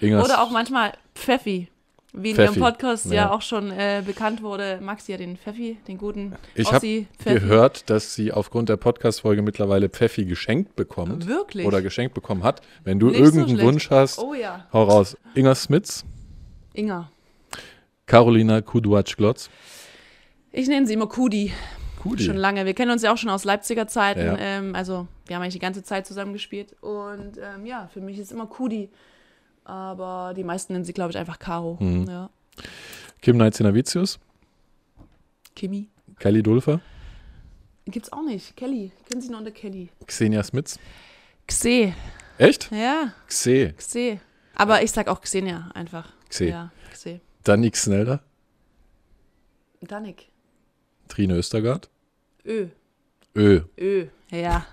Inga 0.00 0.22
oder 0.22 0.42
auch 0.42 0.50
manchmal 0.50 0.92
Pfeffi. 1.14 1.68
Wie 2.16 2.30
in 2.30 2.36
Pfeffi, 2.36 2.60
ihrem 2.60 2.62
Podcast 2.62 3.06
ja, 3.06 3.14
ja. 3.14 3.30
auch 3.32 3.42
schon 3.42 3.72
äh, 3.72 4.00
bekannt 4.06 4.40
wurde, 4.40 4.78
du 5.08 5.12
ja 5.12 5.18
den 5.18 5.36
Pfeffi, 5.36 5.78
den 5.88 5.98
guten 5.98 6.36
Ich 6.54 6.72
habe 6.72 7.06
gehört, 7.24 7.90
dass 7.90 8.14
sie 8.14 8.30
aufgrund 8.30 8.68
der 8.68 8.76
Podcast-Folge 8.76 9.42
mittlerweile 9.42 9.88
Pfeffi 9.88 10.24
geschenkt 10.24 10.76
bekommt. 10.76 11.26
Wirklich? 11.26 11.66
Oder 11.66 11.82
geschenkt 11.82 12.14
bekommen 12.14 12.44
hat. 12.44 12.60
Wenn 12.84 13.00
du 13.00 13.08
Nicht 13.08 13.16
so 13.16 13.24
irgendeinen 13.24 13.56
schlecht. 13.56 13.66
Wunsch 13.66 13.90
hast, 13.90 14.18
Oh 14.20 14.32
ja, 14.32 14.64
hau 14.72 14.84
raus. 14.84 15.16
Inga 15.34 15.56
Smits, 15.56 16.04
Inga. 16.72 17.10
Carolina 18.06 18.60
Kuduatsch-Glotz. 18.60 19.50
Ich 20.52 20.68
nenne 20.68 20.86
sie 20.86 20.94
immer 20.94 21.08
Kudi. 21.08 21.52
Kudi. 22.02 22.24
Schon 22.24 22.36
lange. 22.36 22.66
Wir 22.66 22.74
kennen 22.74 22.90
uns 22.90 23.02
ja 23.02 23.12
auch 23.12 23.16
schon 23.16 23.30
aus 23.30 23.44
Leipziger 23.44 23.86
Zeiten. 23.88 24.20
Ja. 24.20 24.36
Ähm, 24.38 24.74
also, 24.74 25.08
wir 25.26 25.36
haben 25.36 25.42
eigentlich 25.42 25.54
die 25.54 25.60
ganze 25.60 25.82
Zeit 25.82 26.06
zusammen 26.06 26.32
gespielt. 26.32 26.76
Und 26.82 27.38
ähm, 27.38 27.66
ja, 27.66 27.88
für 27.92 28.00
mich 28.00 28.18
ist 28.18 28.30
immer 28.30 28.46
Kudi. 28.46 28.90
Aber 29.64 30.34
die 30.36 30.44
meisten 30.44 30.74
nennen 30.74 30.84
sie, 30.84 30.92
glaube 30.92 31.10
ich, 31.10 31.18
einfach 31.18 31.38
Caro. 31.38 31.78
Mhm. 31.80 32.06
Ja. 32.08 32.30
Kim 33.22 33.38
Neitzinavicius, 33.38 34.18
Kimi. 35.56 35.88
Kelly 36.18 36.42
Dulfer, 36.42 36.80
Gibt's 37.86 38.12
auch 38.12 38.22
nicht. 38.22 38.56
Kelly. 38.56 38.92
Kennen 39.08 39.20
Sie 39.20 39.30
noch 39.30 39.38
unter 39.38 39.50
Kelly? 39.50 39.90
Xenia 40.06 40.42
Smits. 40.42 40.78
Xe. 41.46 41.94
Echt? 42.38 42.70
Ja, 42.70 43.12
Xe. 43.28 43.74
Xe. 43.76 44.20
Aber 44.54 44.82
ich 44.82 44.90
sag 44.90 45.08
auch 45.08 45.20
Xenia 45.20 45.70
einfach. 45.74 46.12
Xe. 46.30 46.48
Ja, 46.48 46.72
Xe. 46.92 47.20
Danik 47.44 47.76
Snelder, 47.76 48.20
Danik. 49.82 50.30
Trine 51.08 51.34
Östergaard, 51.34 51.90
Ö. 52.46 52.68
Ö. 53.36 53.60
Ö. 53.78 54.06
Ja. 54.30 54.66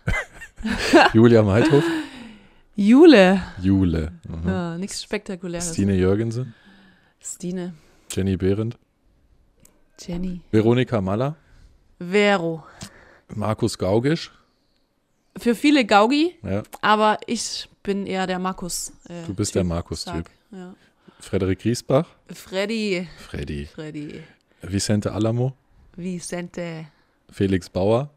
Julia 1.13 1.43
Meithof, 1.43 1.83
Jule. 2.75 3.41
Jule, 3.61 4.13
mhm. 4.27 4.47
Ja, 4.47 4.77
nichts 4.77 5.03
Spektakuläres. 5.03 5.73
Stine 5.73 5.95
Jürgensen, 5.95 6.53
Stine. 7.19 7.73
Jenny 8.09 8.37
Behrendt, 8.37 8.77
Jenny. 9.99 10.41
Veronika 10.51 11.01
Maller, 11.01 11.35
Vero. 11.99 12.63
Markus 13.35 13.77
Gaugisch. 13.77 14.31
Für 15.37 15.55
viele 15.55 15.85
Gaugi, 15.85 16.35
Ja, 16.43 16.63
aber 16.81 17.19
ich 17.27 17.69
bin 17.83 18.05
eher 18.05 18.27
der 18.27 18.39
Markus. 18.39 18.91
Äh, 19.09 19.25
du 19.27 19.33
bist 19.33 19.51
Typ, 19.51 19.61
der 19.61 19.63
Markus-Typ. 19.63 20.29
Ja. 20.51 20.75
Frederik 21.21 21.59
Griesbach, 21.59 22.05
Freddy. 22.33 23.07
Freddy, 23.29 23.65
Freddy. 23.67 24.21
Vicente 24.61 25.11
Alamo, 25.13 25.53
Vicente. 25.95 26.85
Felix 27.31 27.69
Bauer. 27.69 28.09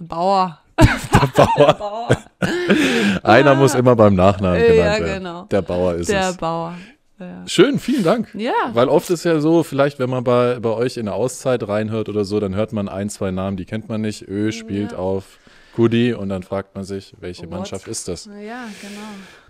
Bauer. 0.00 0.58
Bauer. 1.36 1.74
Bauer. 1.78 2.08
Einer 3.22 3.54
muss 3.54 3.74
immer 3.74 3.94
beim 3.96 4.14
Nachnamen 4.14 4.60
Ja, 4.60 4.66
genannt 4.68 5.00
werden. 5.00 5.14
genau. 5.14 5.44
Der 5.44 5.62
Bauer 5.62 5.94
ist 5.94 6.08
Der 6.10 6.30
es. 6.30 6.36
Bauer. 6.36 6.74
Ja. 7.18 7.46
Schön, 7.46 7.78
vielen 7.78 8.02
Dank. 8.02 8.28
ja. 8.34 8.52
Weil 8.72 8.88
oft 8.88 9.10
ist 9.10 9.24
ja 9.24 9.40
so, 9.40 9.62
vielleicht 9.62 9.98
wenn 9.98 10.08
man 10.08 10.24
bei, 10.24 10.58
bei 10.58 10.70
euch 10.70 10.96
in 10.96 11.04
der 11.04 11.14
Auszeit 11.14 11.66
reinhört 11.68 12.08
oder 12.08 12.24
so, 12.24 12.40
dann 12.40 12.54
hört 12.54 12.72
man 12.72 12.88
ein, 12.88 13.10
zwei 13.10 13.30
Namen, 13.30 13.58
die 13.58 13.66
kennt 13.66 13.88
man 13.90 14.00
nicht. 14.00 14.26
Ö 14.26 14.52
spielt 14.52 14.92
Ja. 14.92 14.98
auf 14.98 15.38
Kudi 15.74 16.12
und 16.12 16.28
dann 16.28 16.42
fragt 16.42 16.74
man 16.74 16.84
sich, 16.84 17.14
welche 17.20 17.42
What? 17.42 17.50
Mannschaft 17.50 17.88
ist 17.88 18.08
das? 18.08 18.26
Ja, 18.26 18.66
genau. 18.80 19.00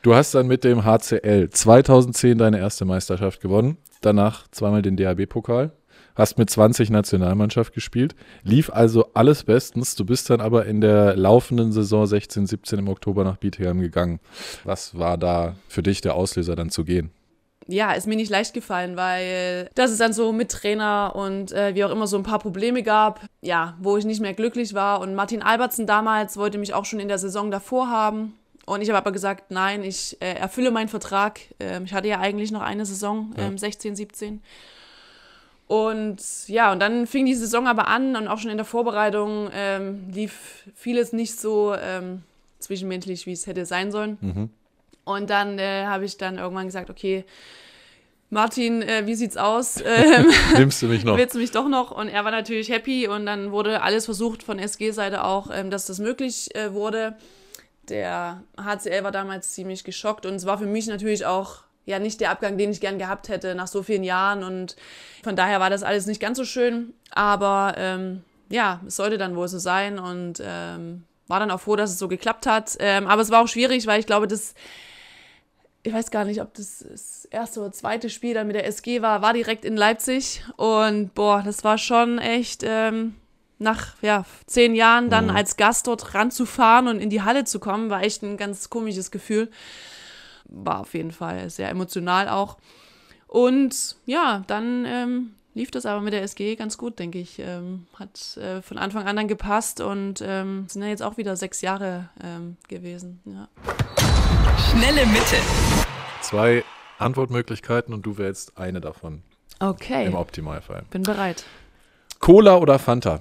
Du 0.03 0.15
hast 0.15 0.35
dann 0.35 0.47
mit 0.47 0.65
dem 0.65 0.85
HCL 0.85 1.51
2010 1.51 2.39
deine 2.39 2.59
erste 2.59 2.85
Meisterschaft 2.85 3.41
gewonnen, 3.41 3.77
danach 4.01 4.47
zweimal 4.51 4.83
den 4.83 4.97
DAB-Pokal, 4.97 5.73
hast 6.15 6.39
mit 6.39 6.51
20 6.51 6.91
Nationalmannschaft 6.91 7.73
gespielt, 7.73 8.15
lief 8.43 8.71
also 8.71 9.07
alles 9.15 9.45
bestens. 9.45 9.95
Du 9.97 10.05
bist 10.05 10.31
dann 10.31 10.41
aber 10.41 10.67
in 10.67 10.81
der 10.81 11.17
laufenden 11.17 11.73
Saison 11.73 12.07
16, 12.07 12.47
17 12.47 12.79
im 12.79 12.89
Oktober 12.89 13.25
nach 13.25 13.37
Bietigheim 13.37 13.81
gegangen. 13.81 14.21
Was 14.65 14.99
war 14.99 15.17
da 15.19 15.57
für 15.69 15.83
dich 15.83 16.01
der 16.01 16.15
Auslöser, 16.15 16.57
dann 16.57 16.71
zu 16.71 16.85
gehen? 16.85 17.11
Ja, 17.67 17.93
ist 17.93 18.07
mir 18.07 18.17
nicht 18.17 18.31
leicht 18.31 18.55
gefallen, 18.55 18.97
weil 18.97 19.71
das 19.75 19.91
es 19.91 19.99
dann 19.99 20.13
so 20.13 20.33
mit 20.33 20.51
Trainer 20.51 21.13
und 21.15 21.53
äh, 21.53 21.75
wie 21.75 21.85
auch 21.85 21.91
immer 21.91 22.07
so 22.07 22.17
ein 22.17 22.23
paar 22.23 22.39
Probleme 22.39 22.83
gab, 22.83 23.21
ja, 23.43 23.77
wo 23.81 23.97
ich 23.97 24.05
nicht 24.05 24.21
mehr 24.21 24.35
glücklich 24.35 24.75
war. 24.75 25.01
Und 25.01 25.15
Martin 25.15 25.43
Albertsen 25.43 25.87
damals 25.87 26.37
wollte 26.37 26.59
mich 26.59 26.75
auch 26.75 26.85
schon 26.85 27.01
in 27.01 27.09
der 27.09 27.19
Saison 27.19 27.51
davor 27.51 27.89
haben. 27.89 28.35
Und 28.67 28.83
ich 28.83 28.89
habe 28.89 28.99
aber 28.99 29.13
gesagt, 29.13 29.51
nein, 29.51 29.83
ich 29.83 30.17
äh, 30.21 30.35
erfülle 30.35 30.71
meinen 30.71 30.89
Vertrag. 30.89 31.41
Ähm, 31.61 31.85
ich 31.85 31.93
hatte 31.93 32.09
ja 32.09 32.19
eigentlich 32.19 32.51
noch 32.51 32.63
eine 32.63 32.87
Saison, 32.87 33.33
ähm, 33.37 33.59
16, 33.59 33.95
17. 33.97 34.43
Und 35.67 36.19
ja, 36.49 36.73
und 36.73 36.81
dann 36.81 37.07
fing 37.07 37.27
die 37.27 37.35
Saison 37.35 37.69
aber 37.69 37.87
an 37.87 38.17
und 38.17 38.27
auch 38.27 38.39
schon 38.39 38.51
in 38.51 38.57
der 38.57 38.67
Vorbereitung 38.67 39.51
ähm, 39.55 40.09
lief 40.11 40.65
vieles 40.75 41.13
nicht 41.13 41.39
so 41.39 41.75
ähm, 41.81 42.23
zwischenmenschlich, 42.59 43.27
wie 43.27 43.33
es 43.33 43.47
hätte 43.47 43.65
sein 43.65 43.93
sollen. 43.93 44.51
Und 45.05 45.31
dann 45.31 45.59
äh, 45.59 45.87
habe 45.87 46.05
ich 46.05 46.17
dann 46.17 46.39
irgendwann 46.39 46.67
gesagt, 46.67 46.91
okay, 46.91 47.25
Martin, 48.31 48.83
äh, 48.83 49.07
wie 49.07 49.15
sieht's 49.15 49.37
aus? 49.37 49.83
Ähm, 49.85 50.31
Nimmst 50.57 50.81
du 50.83 50.87
mich 50.87 51.05
noch? 51.05 51.17
willst 51.17 51.35
du 51.35 51.39
mich 51.39 51.51
doch 51.51 51.69
noch? 51.69 51.91
Und 51.91 52.09
er 52.09 52.25
war 52.25 52.31
natürlich 52.31 52.71
happy 52.71 53.09
und 53.09 53.27
dann 53.27 53.51
wurde 53.51 53.83
alles 53.83 54.05
versucht 54.05 54.43
von 54.43 54.59
SG-Seite 54.59 55.25
auch, 55.25 55.51
ähm, 55.53 55.71
dass 55.71 55.87
das 55.87 55.99
möglich 55.99 56.55
äh, 56.55 56.73
wurde. 56.73 57.17
Der 57.89 58.45
HCL 58.57 59.03
war 59.03 59.11
damals 59.11 59.53
ziemlich 59.53 59.83
geschockt 59.83 60.27
und 60.27 60.35
es 60.35 60.47
war 60.47 60.59
für 60.59 60.67
mich 60.67 60.87
natürlich 60.87 61.27
auch 61.27 61.65
ja 61.87 61.99
nicht 61.99 62.21
der 62.21 62.31
Abgang, 62.31 62.57
den 62.57 62.71
ich 62.71 62.81
gern 62.81 62.99
gehabt 62.99 63.29
hätte 63.29 63.57
nach 63.57 63.67
so 63.67 63.83
vielen 63.83 64.05
Jahren 64.05 64.45
und 64.45 64.77
von 65.25 65.35
daher 65.35 65.59
war 65.59 65.71
das 65.71 65.83
alles 65.83 66.07
nicht 66.07 66.21
ganz 66.21 66.39
so 66.39 66.45
schön, 66.45 66.95
aber 67.11 67.75
ähm, 67.77 68.23
ja, 68.49 68.81
es 68.87 68.97
sollte 68.97 69.19
dann 69.19 69.35
wohl 69.35 69.49
so 69.49 69.59
sein 69.59 69.99
und 69.99 70.41
ähm, 70.45 71.03
war 71.27 71.41
dann 71.41 71.51
auch 71.51 71.61
froh, 71.61 71.77
dass 71.77 71.91
es 71.91 71.99
so 71.99 72.09
geklappt 72.09 72.47
hat. 72.47 72.77
Ähm, 72.81 73.07
aber 73.07 73.23
es 73.23 73.31
war 73.31 73.43
auch 73.43 73.49
schwierig, 73.49 73.87
weil 73.87 74.01
ich 74.01 74.07
glaube, 74.07 74.27
das 74.27 74.55
ich 75.83 75.93
weiß 75.93 76.11
gar 76.11 76.25
nicht, 76.25 76.41
ob 76.43 76.53
das 76.55 76.85
das 76.91 77.25
erste 77.27 77.61
oder 77.61 77.73
zweite 77.73 78.11
Spiel 78.11 78.35
dann 78.35 78.47
mit 78.47 78.57
der 78.57 78.67
SG 78.67 79.01
war, 79.03 79.23
war 79.23 79.33
direkt 79.33 79.65
in 79.65 79.77
Leipzig. 79.77 80.45
Und 80.57 81.15
boah, 81.15 81.43
das 81.43 81.65
war 81.65 81.79
schon 81.79 82.19
echt 82.19 82.63
ähm, 82.67 83.15
nach 83.59 83.95
ja, 84.03 84.25
zehn 84.47 84.75
Jahren 84.75 85.09
dann 85.11 85.27
Mhm. 85.27 85.37
als 85.37 85.57
Gast 85.57 85.87
dort 85.87 86.15
ranzufahren 86.15 86.89
und 86.89 87.01
in 87.01 87.09
die 87.11 87.23
Halle 87.23 87.45
zu 87.45 87.61
kommen, 87.61 87.89
war 87.91 88.03
echt 88.03 88.23
ein 88.23 88.37
ganz 88.37 88.69
komisches 88.71 89.11
Gefühl. 89.11 89.51
War 90.45 90.81
auf 90.81 90.95
jeden 90.95 91.13
Fall 91.13 91.49
sehr 91.51 91.69
emotional 91.71 92.29
auch. 92.29 92.59
Und 93.27 93.97
ja, 94.07 94.43
dann 94.49 94.85
ähm, 94.87 95.35
lief 95.55 95.71
das 95.71 95.87
aber 95.87 96.01
mit 96.01 96.13
der 96.13 96.23
SG 96.23 96.57
ganz 96.57 96.77
gut, 96.77 96.99
denke 96.99 97.19
ich. 97.19 97.39
Ähm, 97.39 97.87
hat 97.97 98.37
äh, 98.37 98.61
von 98.61 98.77
Anfang 98.77 99.07
an 99.07 99.17
dann 99.17 99.29
gepasst 99.29 99.81
und 99.81 100.21
ähm, 100.23 100.65
sind 100.69 100.83
ja 100.83 100.89
jetzt 100.89 101.03
auch 101.03 101.17
wieder 101.17 101.37
sechs 101.37 101.61
Jahre 101.61 102.09
ähm, 102.23 102.57
gewesen. 102.69 103.21
Ja. 103.25 103.49
Schnelle 104.69 105.07
Mitte. 105.07 105.37
Zwei 106.23 106.65
Antwortmöglichkeiten 106.99 107.95
und 107.95 108.03
du 108.05 108.19
wählst 108.19 108.57
eine 108.59 108.81
davon 108.81 109.23
Okay, 109.59 110.07
im 110.07 110.15
Optimalfall. 110.15 110.85
bin 110.91 111.03
bereit. 111.03 111.45
Cola 112.19 112.57
oder 112.57 112.79
Fanta? 112.79 113.21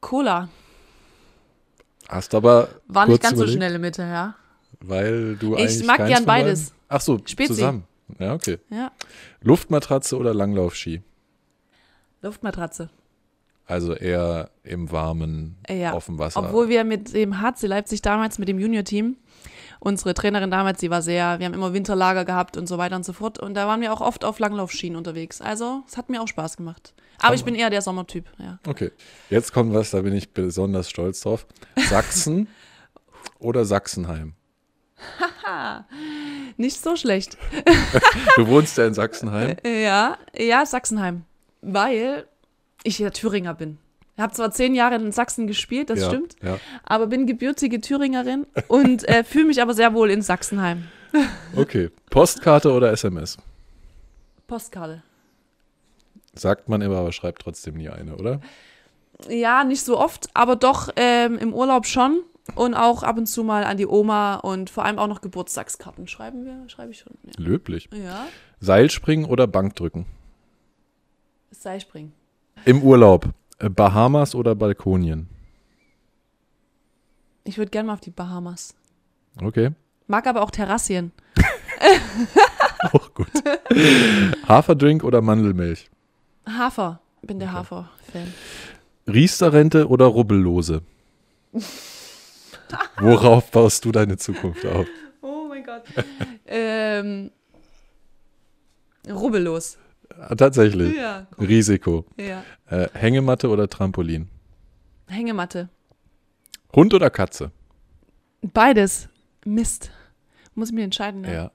Cola. 0.00 0.48
Hast 2.08 2.34
aber 2.34 2.68
War 2.86 3.06
nicht 3.06 3.22
ganz 3.22 3.36
so 3.38 3.44
überlegt, 3.44 3.56
schnelle 3.58 3.78
Mitte, 3.78 4.02
ja. 4.02 4.34
Weil 4.80 5.36
du 5.36 5.54
Ich 5.56 5.60
eigentlich 5.62 5.86
mag 5.86 5.96
keins 5.98 6.08
gern 6.08 6.18
von 6.18 6.26
beiden- 6.26 6.46
beides. 6.46 6.72
Ach 6.88 7.00
so, 7.00 7.18
Spezi. 7.24 7.54
zusammen. 7.54 7.84
Ja, 8.18 8.34
okay. 8.34 8.58
Ja. 8.70 8.92
Luftmatratze 9.40 10.16
oder 10.16 10.34
Langlaufski? 10.34 11.02
Luftmatratze. 12.22 12.90
Also 13.66 13.94
eher 13.94 14.50
im 14.62 14.90
Warmen, 14.92 15.56
Ja. 15.68 15.98
dem 15.98 16.18
Wasser. 16.18 16.40
Obwohl 16.40 16.68
wir 16.68 16.84
mit 16.84 17.12
dem 17.14 17.40
HC 17.40 17.66
Leipzig 17.66 18.00
damals, 18.02 18.38
mit 18.38 18.48
dem 18.48 18.58
Junior-Team, 18.60 19.16
unsere 19.80 20.14
Trainerin 20.14 20.50
damals, 20.52 20.78
die 20.80 20.90
war 20.90 21.02
sehr, 21.02 21.38
wir 21.40 21.46
haben 21.46 21.54
immer 21.54 21.72
Winterlager 21.72 22.24
gehabt 22.24 22.56
und 22.56 22.68
so 22.68 22.78
weiter 22.78 22.94
und 22.96 23.04
so 23.04 23.12
fort. 23.12 23.38
Und 23.40 23.54
da 23.54 23.66
waren 23.66 23.80
wir 23.80 23.92
auch 23.92 24.00
oft 24.00 24.24
auf 24.24 24.38
Langlaufschienen 24.38 24.96
unterwegs. 24.96 25.40
Also, 25.40 25.82
es 25.88 25.96
hat 25.96 26.08
mir 26.08 26.22
auch 26.22 26.28
Spaß 26.28 26.56
gemacht. 26.56 26.94
Aber 27.18 27.34
ich 27.34 27.44
bin 27.44 27.54
eher 27.54 27.70
der 27.70 27.82
Sommertyp, 27.82 28.26
ja. 28.38 28.58
Okay, 28.68 28.92
jetzt 29.30 29.52
kommt 29.52 29.72
was, 29.74 29.90
da 29.90 30.00
bin 30.02 30.14
ich 30.14 30.32
besonders 30.32 30.88
stolz 30.90 31.22
drauf. 31.22 31.46
Sachsen 31.88 32.46
oder 33.38 33.64
Sachsenheim? 33.64 34.34
Nicht 36.56 36.80
so 36.82 36.96
schlecht. 36.96 37.36
Du 38.36 38.46
wohnst 38.48 38.76
ja 38.78 38.86
in 38.86 38.94
Sachsenheim. 38.94 39.56
Ja, 39.64 40.18
ja, 40.36 40.66
Sachsenheim. 40.66 41.24
Weil 41.62 42.26
ich 42.86 42.98
ja 42.98 43.10
Thüringer 43.10 43.54
bin. 43.54 43.78
Ich 44.16 44.22
habe 44.22 44.32
zwar 44.32 44.50
zehn 44.50 44.74
Jahre 44.74 44.94
in 44.94 45.12
Sachsen 45.12 45.46
gespielt, 45.46 45.90
das 45.90 46.00
ja, 46.00 46.08
stimmt, 46.08 46.36
Ja. 46.42 46.58
aber 46.84 47.06
bin 47.06 47.26
gebürtige 47.26 47.80
Thüringerin 47.82 48.46
und 48.68 49.06
äh, 49.08 49.24
fühle 49.24 49.44
mich 49.46 49.60
aber 49.60 49.74
sehr 49.74 49.92
wohl 49.94 50.10
in 50.10 50.22
Sachsenheim. 50.22 50.84
Okay, 51.56 51.90
Postkarte 52.10 52.72
oder 52.72 52.90
SMS? 52.92 53.38
Postkarte. 54.46 55.02
Sagt 56.34 56.68
man 56.68 56.82
immer, 56.82 56.96
aber 56.98 57.12
schreibt 57.12 57.42
trotzdem 57.42 57.74
nie 57.76 57.88
eine, 57.88 58.16
oder? 58.16 58.40
Ja, 59.28 59.64
nicht 59.64 59.82
so 59.82 59.98
oft, 59.98 60.28
aber 60.34 60.56
doch 60.56 60.90
ähm, 60.96 61.38
im 61.38 61.54
Urlaub 61.54 61.86
schon 61.86 62.22
und 62.54 62.74
auch 62.74 63.02
ab 63.02 63.16
und 63.16 63.26
zu 63.26 63.44
mal 63.44 63.64
an 63.64 63.76
die 63.78 63.86
Oma 63.86 64.36
und 64.36 64.68
vor 64.68 64.84
allem 64.84 64.98
auch 64.98 65.06
noch 65.08 65.20
Geburtstagskarten 65.22 66.06
schreiben 66.06 66.44
wir, 66.44 66.68
schreibe 66.68 66.90
ich 66.92 66.98
schon. 66.98 67.14
Ja. 67.24 67.32
Löblich. 67.38 67.88
ja. 67.92 68.26
Seilspringen 68.60 69.24
oder 69.26 69.46
Bankdrücken? 69.46 70.04
Seilspringen. 71.50 72.12
Im 72.66 72.82
Urlaub, 72.82 73.30
äh, 73.60 73.70
Bahamas 73.70 74.34
oder 74.34 74.54
Balkonien? 74.54 75.28
Ich 77.44 77.58
würde 77.58 77.70
gerne 77.70 77.86
mal 77.86 77.92
auf 77.94 78.00
die 78.00 78.10
Bahamas. 78.10 78.74
Okay, 79.40 79.70
Mag 80.08 80.26
aber 80.26 80.42
auch 80.42 80.50
Terrassien. 80.50 81.12
auch 82.92 83.12
gut. 83.14 83.28
Haferdrink 84.46 85.02
oder 85.02 85.20
Mandelmilch? 85.20 85.90
Hafer. 86.46 87.00
Bin 87.22 87.40
der 87.40 87.52
Hafer-Fan. 87.52 88.32
Riester-Rente 89.08 89.88
oder 89.88 90.06
Rubbellose? 90.06 90.82
Worauf 93.00 93.50
baust 93.50 93.84
du 93.84 93.92
deine 93.92 94.16
Zukunft 94.16 94.64
auf? 94.66 94.86
Oh 95.22 95.46
mein 95.48 95.64
Gott. 95.64 95.82
ähm, 96.46 97.30
rubbellos. 99.08 99.78
Ah, 100.18 100.34
Tatsächlich. 100.34 100.96
Ja. 100.96 101.26
Risiko. 101.38 102.04
Ja. 102.18 102.42
Äh, 102.68 102.88
Hängematte 102.92 103.48
oder 103.48 103.68
Trampolin? 103.68 104.28
Hängematte. 105.08 105.68
Hund 106.74 106.92
oder 106.94 107.10
Katze? 107.10 107.52
Beides. 108.42 109.08
Mist. 109.44 109.90
Muss 110.54 110.70
ich 110.70 110.74
mir 110.74 110.84
entscheiden. 110.84 111.20
Ne? 111.22 111.32
Ja. 111.32 111.50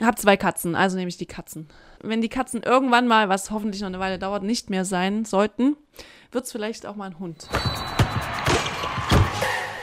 Hab 0.00 0.18
zwei 0.18 0.36
Katzen, 0.36 0.74
also 0.74 0.96
nehme 0.96 1.08
ich 1.08 1.18
die 1.18 1.26
Katzen. 1.26 1.68
Wenn 2.02 2.20
die 2.20 2.28
Katzen 2.28 2.62
irgendwann 2.62 3.06
mal, 3.06 3.28
was 3.28 3.50
hoffentlich 3.50 3.80
noch 3.80 3.88
eine 3.88 4.00
Weile 4.00 4.18
dauert, 4.18 4.42
nicht 4.42 4.68
mehr 4.68 4.84
sein 4.84 5.24
sollten, 5.24 5.76
wird 6.32 6.44
es 6.44 6.52
vielleicht 6.52 6.86
auch 6.86 6.96
mal 6.96 7.06
ein 7.06 7.18
Hund. 7.18 7.48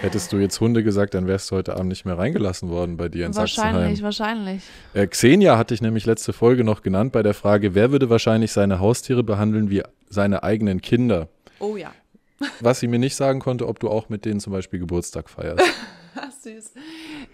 Hättest 0.01 0.33
du 0.33 0.37
jetzt 0.37 0.59
Hunde 0.59 0.83
gesagt, 0.83 1.13
dann 1.13 1.27
wärst 1.27 1.51
du 1.51 1.55
heute 1.55 1.75
Abend 1.75 1.89
nicht 1.89 2.05
mehr 2.05 2.17
reingelassen 2.17 2.69
worden 2.69 2.97
bei 2.97 3.07
dir 3.07 3.27
in 3.27 3.35
wahrscheinlich, 3.35 3.99
Sachsenheim. 3.99 4.03
wahrscheinlich. 4.03 4.63
Äh, 4.95 5.05
Xenia 5.05 5.57
hatte 5.59 5.75
ich 5.75 5.81
nämlich 5.81 6.07
letzte 6.07 6.33
Folge 6.33 6.63
noch 6.63 6.81
genannt 6.81 7.11
bei 7.11 7.21
der 7.21 7.35
Frage, 7.35 7.75
wer 7.75 7.91
würde 7.91 8.09
wahrscheinlich 8.09 8.51
seine 8.51 8.79
Haustiere 8.79 9.23
behandeln 9.23 9.69
wie 9.69 9.83
seine 10.09 10.41
eigenen 10.41 10.81
Kinder? 10.81 11.29
Oh 11.59 11.75
ja. 11.77 11.91
Was 12.59 12.79
sie 12.79 12.87
mir 12.87 12.97
nicht 12.97 13.15
sagen 13.15 13.39
konnte, 13.39 13.67
ob 13.67 13.79
du 13.79 13.89
auch 13.89 14.09
mit 14.09 14.25
denen 14.25 14.39
zum 14.39 14.53
Beispiel 14.53 14.79
Geburtstag 14.79 15.29
feierst. 15.29 15.63
Süß. 16.41 16.73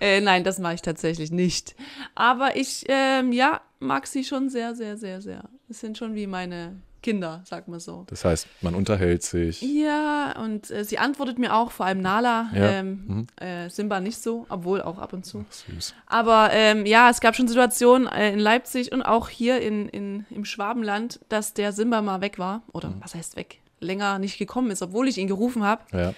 Äh, 0.01 0.19
nein, 0.19 0.43
das 0.43 0.60
mache 0.60 0.75
ich 0.75 0.82
tatsächlich 0.82 1.32
nicht. 1.32 1.75
Aber 2.15 2.58
ich, 2.58 2.84
ähm, 2.89 3.32
ja, 3.32 3.62
mag 3.80 4.08
sie 4.08 4.25
schon 4.25 4.49
sehr, 4.49 4.75
sehr, 4.75 4.97
sehr, 4.97 5.21
sehr. 5.21 5.49
Es 5.69 5.80
sind 5.80 5.97
schon 5.97 6.15
wie 6.15 6.27
meine 6.27 6.75
Kinder, 7.07 7.41
sag 7.45 7.69
mal 7.69 7.79
so. 7.79 8.03
Das 8.09 8.25
heißt, 8.25 8.47
man 8.59 8.75
unterhält 8.75 9.23
sich. 9.23 9.61
Ja, 9.61 10.37
und 10.43 10.69
äh, 10.71 10.83
sie 10.83 10.97
antwortet 10.99 11.39
mir 11.39 11.55
auch, 11.55 11.71
vor 11.71 11.85
allem 11.85 12.01
Nala, 12.01 12.49
Ja. 12.53 12.67
ähm, 12.69 13.03
Mhm. 13.07 13.27
äh, 13.45 13.69
Simba 13.69 14.01
nicht 14.01 14.21
so, 14.21 14.45
obwohl 14.49 14.81
auch 14.81 14.97
ab 14.97 15.13
und 15.13 15.25
zu. 15.25 15.45
Süß. 15.49 15.93
Aber 16.05 16.49
ähm, 16.51 16.85
ja, 16.85 17.09
es 17.09 17.21
gab 17.21 17.33
schon 17.37 17.47
Situationen 17.47 18.07
äh, 18.09 18.33
in 18.33 18.39
Leipzig 18.39 18.91
und 18.91 19.03
auch 19.03 19.29
hier 19.29 19.61
in, 19.61 19.87
in, 19.87 20.25
im 20.31 20.43
Schwabenland, 20.43 21.21
dass 21.29 21.53
der 21.53 21.71
Simba 21.71 22.01
mal 22.01 22.19
weg 22.19 22.39
war. 22.39 22.61
Oder 22.73 22.93
was 22.99 23.15
heißt 23.15 23.37
weg? 23.37 23.61
Länger 23.79 24.19
nicht 24.19 24.37
gekommen 24.37 24.69
ist, 24.71 24.81
obwohl 24.81 25.07
ich 25.07 25.17
ihn 25.17 25.27
gerufen 25.29 25.63
habe. 25.63 25.83
Ja. 25.93 26.13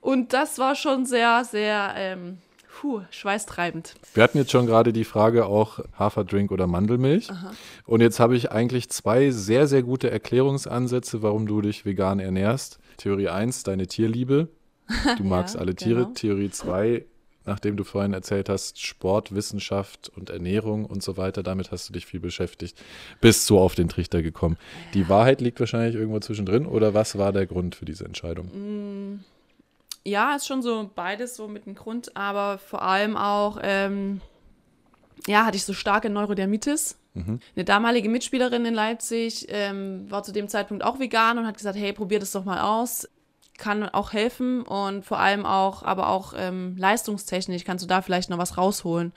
Und 0.00 0.32
das 0.32 0.58
war 0.58 0.74
schon 0.74 1.06
sehr, 1.06 1.44
sehr 1.44 1.92
ähm, 1.96 2.38
puh, 2.80 3.02
schweißtreibend. 3.10 3.94
Wir 4.14 4.22
hatten 4.22 4.38
jetzt 4.38 4.50
schon 4.50 4.66
gerade 4.66 4.92
die 4.92 5.04
Frage 5.04 5.46
auch 5.46 5.80
Haferdrink 5.98 6.50
oder 6.50 6.66
Mandelmilch. 6.66 7.28
Und 7.86 8.00
jetzt 8.02 8.20
habe 8.20 8.36
ich 8.36 8.52
eigentlich 8.52 8.90
zwei 8.90 9.30
sehr, 9.30 9.66
sehr 9.66 9.82
gute 9.82 10.10
Erklärungsansätze, 10.10 11.22
warum 11.22 11.46
du 11.46 11.62
dich 11.62 11.86
vegan 11.86 12.18
ernährst. 12.18 12.78
Theorie 12.98 13.28
1, 13.28 13.62
deine 13.62 13.86
Tierliebe. 13.86 14.48
Du 15.16 15.24
magst 15.24 15.56
alle 15.56 15.74
Tiere. 15.74 16.02
genau. 16.02 16.12
Theorie 16.14 16.50
2, 16.50 17.04
nachdem 17.46 17.76
du 17.76 17.84
vorhin 17.84 18.12
erzählt 18.12 18.48
hast, 18.48 18.80
Sport, 18.80 19.34
Wissenschaft 19.34 20.10
und 20.14 20.28
Ernährung 20.28 20.84
und 20.84 21.02
so 21.02 21.16
weiter, 21.16 21.42
damit 21.42 21.70
hast 21.72 21.88
du 21.88 21.94
dich 21.94 22.04
viel 22.04 22.20
beschäftigt. 22.20 22.78
Bist 23.20 23.46
so 23.46 23.58
auf 23.58 23.74
den 23.74 23.88
Trichter 23.88 24.22
gekommen. 24.22 24.58
Die 24.92 25.08
Wahrheit 25.08 25.40
liegt 25.40 25.60
wahrscheinlich 25.60 25.96
irgendwo 25.96 26.20
zwischendrin 26.20 26.66
oder 26.66 26.92
was 26.92 27.16
war 27.16 27.32
der 27.32 27.46
Grund 27.46 27.74
für 27.74 27.86
diese 27.86 28.04
Entscheidung? 28.04 29.22
Ja, 30.06 30.36
ist 30.36 30.46
schon 30.46 30.62
so 30.62 30.88
beides 30.94 31.34
so 31.34 31.48
mit 31.48 31.66
dem 31.66 31.74
Grund, 31.74 32.16
aber 32.16 32.58
vor 32.58 32.82
allem 32.82 33.16
auch, 33.16 33.58
ähm, 33.60 34.20
ja, 35.26 35.44
hatte 35.44 35.56
ich 35.56 35.64
so 35.64 35.72
starke 35.72 36.08
Neurodermitis. 36.10 36.96
Eine 37.56 37.64
damalige 37.64 38.08
Mitspielerin 38.08 38.64
in 38.66 38.74
Leipzig 38.74 39.46
ähm, 39.48 40.08
war 40.10 40.22
zu 40.22 40.32
dem 40.32 40.48
Zeitpunkt 40.48 40.84
auch 40.84 41.00
vegan 41.00 41.38
und 41.38 41.46
hat 41.46 41.56
gesagt, 41.56 41.76
hey, 41.76 41.92
probier 41.92 42.20
das 42.20 42.30
doch 42.30 42.44
mal 42.44 42.60
aus. 42.60 43.08
Kann 43.58 43.88
auch 43.88 44.12
helfen 44.12 44.62
und 44.62 45.04
vor 45.04 45.18
allem 45.18 45.44
auch, 45.46 45.82
aber 45.82 46.08
auch 46.10 46.34
ähm, 46.36 46.76
leistungstechnisch 46.76 47.64
kannst 47.64 47.82
du 47.82 47.88
da 47.88 48.02
vielleicht 48.02 48.30
noch 48.30 48.38
was 48.38 48.58
rausholen. 48.58 49.12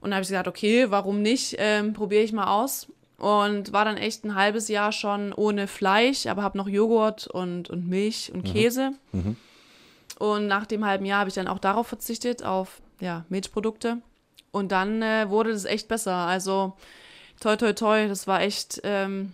Und 0.00 0.10
dann 0.10 0.14
habe 0.14 0.22
ich 0.22 0.28
gesagt, 0.28 0.48
okay, 0.48 0.90
warum 0.90 1.22
nicht? 1.22 1.54
Ähm, 1.58 1.92
Probiere 1.94 2.24
ich 2.24 2.32
mal 2.32 2.48
aus. 2.48 2.88
Und 3.16 3.72
war 3.72 3.84
dann 3.84 3.96
echt 3.96 4.24
ein 4.24 4.34
halbes 4.34 4.68
Jahr 4.68 4.92
schon 4.92 5.32
ohne 5.32 5.66
Fleisch, 5.66 6.26
aber 6.26 6.42
habe 6.42 6.58
noch 6.58 6.68
Joghurt 6.68 7.26
und, 7.28 7.70
und 7.70 7.88
Milch 7.88 8.30
und 8.34 8.42
Käse. 8.52 8.90
Und 10.18 10.46
nach 10.46 10.66
dem 10.66 10.84
halben 10.84 11.04
Jahr 11.04 11.20
habe 11.20 11.28
ich 11.28 11.34
dann 11.34 11.48
auch 11.48 11.58
darauf 11.58 11.86
verzichtet, 11.86 12.44
auf 12.44 12.80
ja, 13.00 13.24
Milchprodukte. 13.28 13.98
Und 14.50 14.72
dann 14.72 15.02
äh, 15.02 15.28
wurde 15.28 15.52
das 15.52 15.64
echt 15.64 15.88
besser. 15.88 16.14
Also 16.14 16.76
toi, 17.40 17.56
toi, 17.56 17.72
toi, 17.72 18.08
das 18.08 18.26
war 18.26 18.40
echt, 18.40 18.80
ähm, 18.82 19.32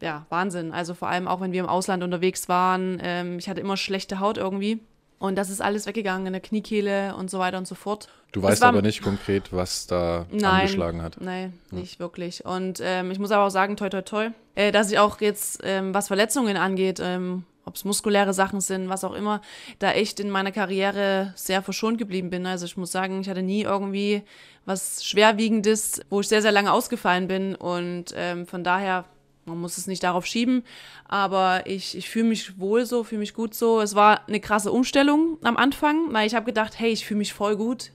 ja, 0.00 0.26
Wahnsinn. 0.28 0.72
Also 0.72 0.94
vor 0.94 1.08
allem 1.08 1.26
auch, 1.26 1.40
wenn 1.40 1.52
wir 1.52 1.60
im 1.60 1.68
Ausland 1.68 2.04
unterwegs 2.04 2.48
waren. 2.48 3.00
Ähm, 3.02 3.38
ich 3.38 3.48
hatte 3.48 3.60
immer 3.60 3.76
schlechte 3.76 4.20
Haut 4.20 4.36
irgendwie. 4.38 4.80
Und 5.18 5.36
das 5.36 5.48
ist 5.48 5.62
alles 5.62 5.86
weggegangen 5.86 6.26
in 6.26 6.34
der 6.34 6.42
Kniekehle 6.42 7.16
und 7.16 7.30
so 7.30 7.38
weiter 7.38 7.56
und 7.58 7.66
so 7.66 7.74
fort. 7.74 8.08
Du 8.32 8.42
weißt 8.42 8.60
war- 8.60 8.68
aber 8.68 8.82
nicht 8.82 9.00
konkret, 9.02 9.50
was 9.52 9.86
da 9.86 10.26
Nein, 10.30 10.42
angeschlagen 10.66 11.00
hat. 11.00 11.16
Nein, 11.20 11.58
nicht 11.70 11.98
wirklich. 11.98 12.44
Und 12.44 12.80
ähm, 12.82 13.10
ich 13.10 13.18
muss 13.18 13.30
aber 13.30 13.46
auch 13.46 13.50
sagen, 13.50 13.76
toi, 13.78 13.88
toi, 13.88 14.02
toi, 14.02 14.28
äh, 14.54 14.72
dass 14.72 14.90
ich 14.92 14.98
auch 14.98 15.20
jetzt, 15.22 15.60
ähm, 15.64 15.94
was 15.94 16.08
Verletzungen 16.08 16.58
angeht, 16.58 17.00
ähm, 17.02 17.44
ob 17.66 17.74
es 17.74 17.84
muskuläre 17.84 18.32
Sachen 18.32 18.60
sind, 18.60 18.88
was 18.88 19.04
auch 19.04 19.12
immer, 19.12 19.42
da 19.80 19.90
echt 19.92 20.20
in 20.20 20.30
meiner 20.30 20.52
Karriere 20.52 21.32
sehr 21.36 21.62
verschont 21.62 21.98
geblieben 21.98 22.30
bin. 22.30 22.46
Also 22.46 22.64
ich 22.64 22.76
muss 22.76 22.92
sagen, 22.92 23.20
ich 23.20 23.28
hatte 23.28 23.42
nie 23.42 23.62
irgendwie 23.62 24.22
was 24.64 25.04
Schwerwiegendes, 25.04 26.00
wo 26.08 26.20
ich 26.20 26.28
sehr, 26.28 26.42
sehr 26.42 26.52
lange 26.52 26.72
ausgefallen 26.72 27.26
bin. 27.26 27.54
Und 27.56 28.14
ähm, 28.16 28.46
von 28.46 28.62
daher, 28.64 29.04
man 29.46 29.58
muss 29.58 29.78
es 29.78 29.88
nicht 29.88 30.02
darauf 30.04 30.26
schieben, 30.26 30.62
aber 31.06 31.66
ich, 31.66 31.96
ich 31.96 32.08
fühle 32.08 32.26
mich 32.28 32.58
wohl 32.58 32.86
so, 32.86 33.02
fühle 33.04 33.18
mich 33.20 33.34
gut 33.34 33.52
so. 33.54 33.80
Es 33.80 33.94
war 33.96 34.26
eine 34.28 34.40
krasse 34.40 34.70
Umstellung 34.70 35.38
am 35.42 35.56
Anfang, 35.56 36.12
weil 36.12 36.26
ich 36.26 36.34
habe 36.36 36.46
gedacht, 36.46 36.78
hey, 36.78 36.90
ich 36.90 37.04
fühle 37.04 37.18
mich 37.18 37.32
voll 37.32 37.56
gut. 37.56 37.90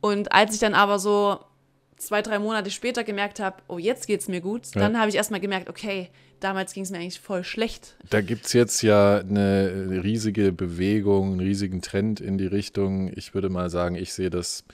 Und 0.00 0.32
als 0.32 0.54
ich 0.54 0.60
dann 0.60 0.74
aber 0.74 0.98
so 0.98 1.38
zwei, 1.98 2.22
drei 2.22 2.38
Monate 2.38 2.70
später 2.70 3.04
gemerkt 3.04 3.40
habe, 3.40 3.56
oh, 3.68 3.78
jetzt 3.78 4.06
geht's 4.06 4.28
mir 4.28 4.40
gut, 4.40 4.74
Ja. 4.74 4.80
dann 4.82 4.98
habe 4.98 5.08
ich 5.10 5.16
erstmal 5.16 5.40
gemerkt, 5.40 5.68
okay, 5.70 6.10
damals 6.40 6.72
ging 6.72 6.82
es 6.82 6.90
mir 6.90 6.98
eigentlich 6.98 7.20
voll 7.20 7.44
schlecht. 7.44 7.96
Da 8.10 8.20
gibt 8.20 8.46
es 8.46 8.52
jetzt 8.52 8.82
ja 8.82 9.18
eine 9.18 10.00
riesige 10.02 10.52
Bewegung, 10.52 11.32
einen 11.32 11.40
riesigen 11.40 11.82
Trend 11.82 12.20
in 12.20 12.38
die 12.38 12.46
Richtung. 12.46 13.10
Ich 13.14 13.34
würde 13.34 13.48
mal 13.48 13.70
sagen, 13.70 13.94
ich 13.94 14.12
sehe 14.12 14.30
das 14.30 14.64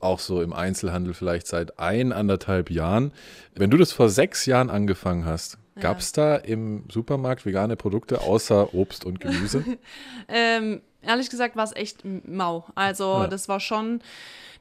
auch 0.00 0.18
so 0.18 0.42
im 0.42 0.52
Einzelhandel 0.52 1.14
vielleicht 1.14 1.46
seit 1.46 1.78
ein, 1.78 2.12
anderthalb 2.12 2.70
Jahren. 2.70 3.12
Wenn 3.54 3.70
du 3.70 3.76
das 3.76 3.92
vor 3.92 4.08
sechs 4.08 4.46
Jahren 4.46 4.70
angefangen 4.70 5.26
hast, 5.26 5.58
Gab 5.80 5.98
es 5.98 6.12
da 6.12 6.36
im 6.36 6.84
Supermarkt 6.90 7.44
vegane 7.46 7.76
Produkte 7.76 8.20
außer 8.20 8.74
Obst 8.74 9.04
und 9.04 9.20
Gemüse? 9.20 9.64
Ähm, 10.28 10.80
ehrlich 11.02 11.30
gesagt 11.30 11.56
war 11.56 11.64
es 11.64 11.74
echt 11.74 12.04
mau. 12.04 12.66
Also 12.74 13.04
Ja. 13.22 13.26
das 13.26 13.48
war 13.48 13.58
schon, 13.60 14.00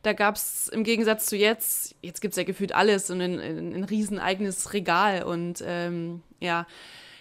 da 0.02 0.14
gab 0.14 0.36
es 0.36 0.68
im 0.70 0.84
Gegensatz 0.84 1.26
zu 1.28 1.36
jetzt, 1.36 1.96
jetzt 2.02 2.22
gibt 2.22 2.32
es 2.34 2.38
ja 2.38 2.44
gefühlt 2.44 2.74
alles 2.74 3.10
und 3.10 3.22
ein, 3.22 3.40
ein, 3.40 3.74
ein 3.76 3.84
riesen 3.84 4.20
eigenes 4.20 4.74
Regal. 4.74 5.24
Und 5.24 5.64
ähm, 5.66 6.22
ja, 6.40 6.66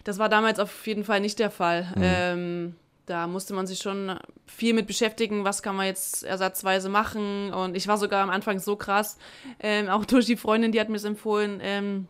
das 0.05 0.19
war 0.19 0.29
damals 0.29 0.59
auf 0.59 0.87
jeden 0.87 1.05
Fall 1.05 1.21
nicht 1.21 1.39
der 1.39 1.51
Fall. 1.51 1.93
Ähm, 2.01 2.77
da 3.05 3.27
musste 3.27 3.55
man 3.55 3.67
sich 3.67 3.81
schon 3.81 4.19
viel 4.47 4.75
mit 4.75 4.87
beschäftigen, 4.87 5.45
was 5.45 5.63
kann 5.63 5.77
man 5.77 5.87
jetzt 5.87 6.25
ersatzweise 6.25 6.89
machen. 6.89 7.53
Und 7.53 7.77
ich 7.77 7.89
war 7.89 7.97
sogar 7.99 8.23
am 8.23 8.31
Anfang 8.31 8.59
so 8.59 8.77
krass, 8.77 9.19
ähm, 9.61 9.89
auch 9.89 10.05
durch 10.05 10.27
die 10.27 10.37
Freundin, 10.37 10.73
die 10.73 10.81
hat 10.81 10.89
mir 10.89 10.97
es 10.97 11.05
empfohlen, 11.05 11.59
ähm, 11.63 12.07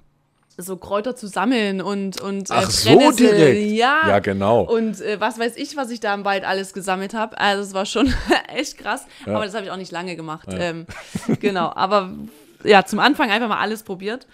so 0.61 0.77
Kräuter 0.77 1.15
zu 1.15 1.29
sammeln 1.29 1.81
und, 1.81 2.21
und 2.21 2.51
äh, 2.51 2.55
Ach 2.55 2.69
so, 2.71 2.91
Brennnessel. 2.91 3.29
direkt. 3.29 3.71
Ja, 3.73 4.09
Ja, 4.09 4.19
genau. 4.19 4.63
und 4.63 5.01
äh, 5.01 5.21
was 5.21 5.39
weiß 5.39 5.57
ich, 5.57 5.77
was 5.77 5.91
ich 5.91 6.01
da 6.01 6.13
im 6.13 6.25
Wald 6.25 6.45
alles 6.45 6.73
gesammelt 6.73 7.15
habe. 7.15 7.39
Also 7.39 7.63
es 7.63 7.75
war 7.75 7.87
schon 7.87 8.13
echt 8.55 8.77
krass. 8.79 9.07
Ja. 9.25 9.37
Aber 9.37 9.45
das 9.45 9.55
habe 9.55 9.65
ich 9.65 9.71
auch 9.71 9.77
nicht 9.77 9.93
lange 9.93 10.17
gemacht. 10.17 10.49
Ähm, 10.51 10.87
genau. 11.41 11.73
Aber 11.75 12.11
ja, 12.65 12.85
zum 12.85 12.99
Anfang 12.99 13.31
einfach 13.31 13.49
mal 13.49 13.61
alles 13.61 13.85
probiert. 13.85 14.27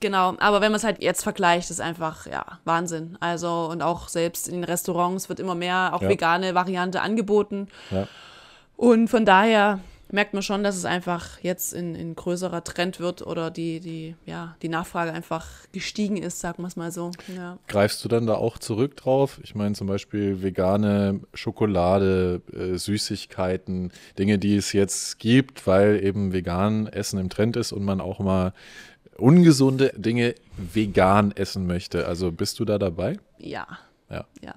Genau. 0.00 0.36
Aber 0.38 0.60
wenn 0.60 0.70
man 0.72 0.76
es 0.78 0.84
halt 0.84 1.02
jetzt 1.02 1.22
vergleicht, 1.22 1.70
ist 1.70 1.80
einfach, 1.80 2.26
ja, 2.26 2.44
Wahnsinn. 2.64 3.16
Also, 3.20 3.68
und 3.70 3.82
auch 3.82 4.08
selbst 4.08 4.48
in 4.48 4.54
den 4.54 4.64
Restaurants 4.64 5.28
wird 5.28 5.38
immer 5.40 5.54
mehr 5.54 5.90
auch 5.92 6.00
Ja. 6.00 6.08
vegane 6.08 6.54
Variante 6.54 7.00
angeboten. 7.02 7.68
Ja. 7.90 8.06
Und 8.76 9.08
von 9.08 9.24
daher 9.26 9.80
merkt 10.10 10.34
man 10.34 10.42
schon, 10.42 10.62
dass 10.62 10.76
es 10.76 10.84
einfach 10.84 11.38
jetzt 11.40 11.72
in, 11.72 11.94
in 11.94 12.14
größerer 12.14 12.64
Trend 12.64 13.00
wird 13.00 13.22
oder 13.22 13.50
die, 13.50 13.80
die, 13.80 14.16
ja, 14.26 14.56
die 14.62 14.68
Nachfrage 14.68 15.12
einfach 15.12 15.46
gestiegen 15.72 16.16
ist, 16.16 16.40
sagen 16.40 16.62
wir 16.62 16.68
es 16.68 16.76
mal 16.76 16.92
so. 16.92 17.10
Ja. 17.34 17.58
Greifst 17.68 18.04
du 18.04 18.08
dann 18.08 18.26
da 18.26 18.34
auch 18.34 18.58
zurück 18.58 18.96
drauf? 18.96 19.40
Ich 19.42 19.54
meine 19.54 19.74
zum 19.74 19.86
Beispiel 19.86 20.42
vegane 20.42 21.20
Schokolade, 21.34 22.42
äh, 22.52 22.76
Süßigkeiten, 22.76 23.92
Dinge, 24.18 24.38
die 24.38 24.56
es 24.56 24.72
jetzt 24.72 25.18
gibt, 25.18 25.66
weil 25.66 26.02
eben 26.02 26.32
vegan 26.32 26.86
Essen 26.86 27.18
im 27.18 27.28
Trend 27.28 27.56
ist 27.56 27.72
und 27.72 27.84
man 27.84 28.00
auch 28.00 28.18
mal 28.18 28.52
ungesunde 29.16 29.92
Dinge 29.96 30.34
vegan 30.56 31.32
essen 31.32 31.66
möchte. 31.66 32.06
Also 32.06 32.32
bist 32.32 32.60
du 32.60 32.64
da 32.64 32.78
dabei? 32.78 33.18
Ja. 33.38 33.66
Ja. 34.10 34.26
Ja. 34.42 34.54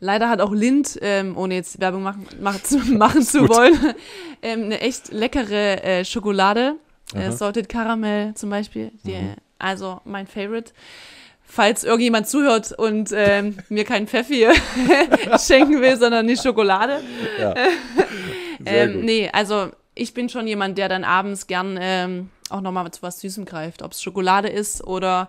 Leider 0.00 0.28
hat 0.28 0.40
auch 0.40 0.52
Lind, 0.52 0.98
ähm, 1.02 1.36
ohne 1.36 1.54
jetzt 1.54 1.80
Werbung 1.80 2.02
machen, 2.02 2.26
machen 2.40 2.60
zu, 2.62 2.78
machen 2.92 3.22
zu 3.22 3.48
wollen, 3.48 3.94
ähm, 4.42 4.64
eine 4.64 4.80
echt 4.80 5.12
leckere 5.12 5.82
äh, 5.82 6.04
Schokolade. 6.04 6.76
Äh. 7.14 7.30
Salted 7.30 7.68
Caramel 7.68 8.34
zum 8.34 8.50
Beispiel. 8.50 8.90
Die, 9.04 9.16
Also 9.58 10.00
mein 10.04 10.26
Favorite. 10.26 10.72
Falls 11.48 11.84
irgendjemand 11.84 12.26
zuhört 12.26 12.72
und 12.72 13.10
ähm, 13.14 13.58
mir 13.68 13.84
keinen 13.84 14.08
Pfeffi 14.08 14.48
schenken 15.38 15.80
will, 15.80 15.96
sondern 15.96 16.26
die 16.26 16.36
Schokolade. 16.36 17.00
Ja. 17.38 17.54
Ähm, 18.64 19.02
nee, 19.02 19.30
also 19.32 19.70
ich 19.94 20.12
bin 20.12 20.28
schon 20.28 20.46
jemand, 20.46 20.76
der 20.76 20.88
dann 20.88 21.04
abends 21.04 21.46
gern 21.46 21.78
ähm, 21.80 22.30
auch 22.50 22.60
nochmal 22.60 22.90
zu 22.90 23.02
was 23.02 23.20
Süßem 23.20 23.44
greift. 23.44 23.82
Ob 23.82 23.92
es 23.92 24.02
Schokolade 24.02 24.48
ist 24.48 24.84
oder 24.84 25.28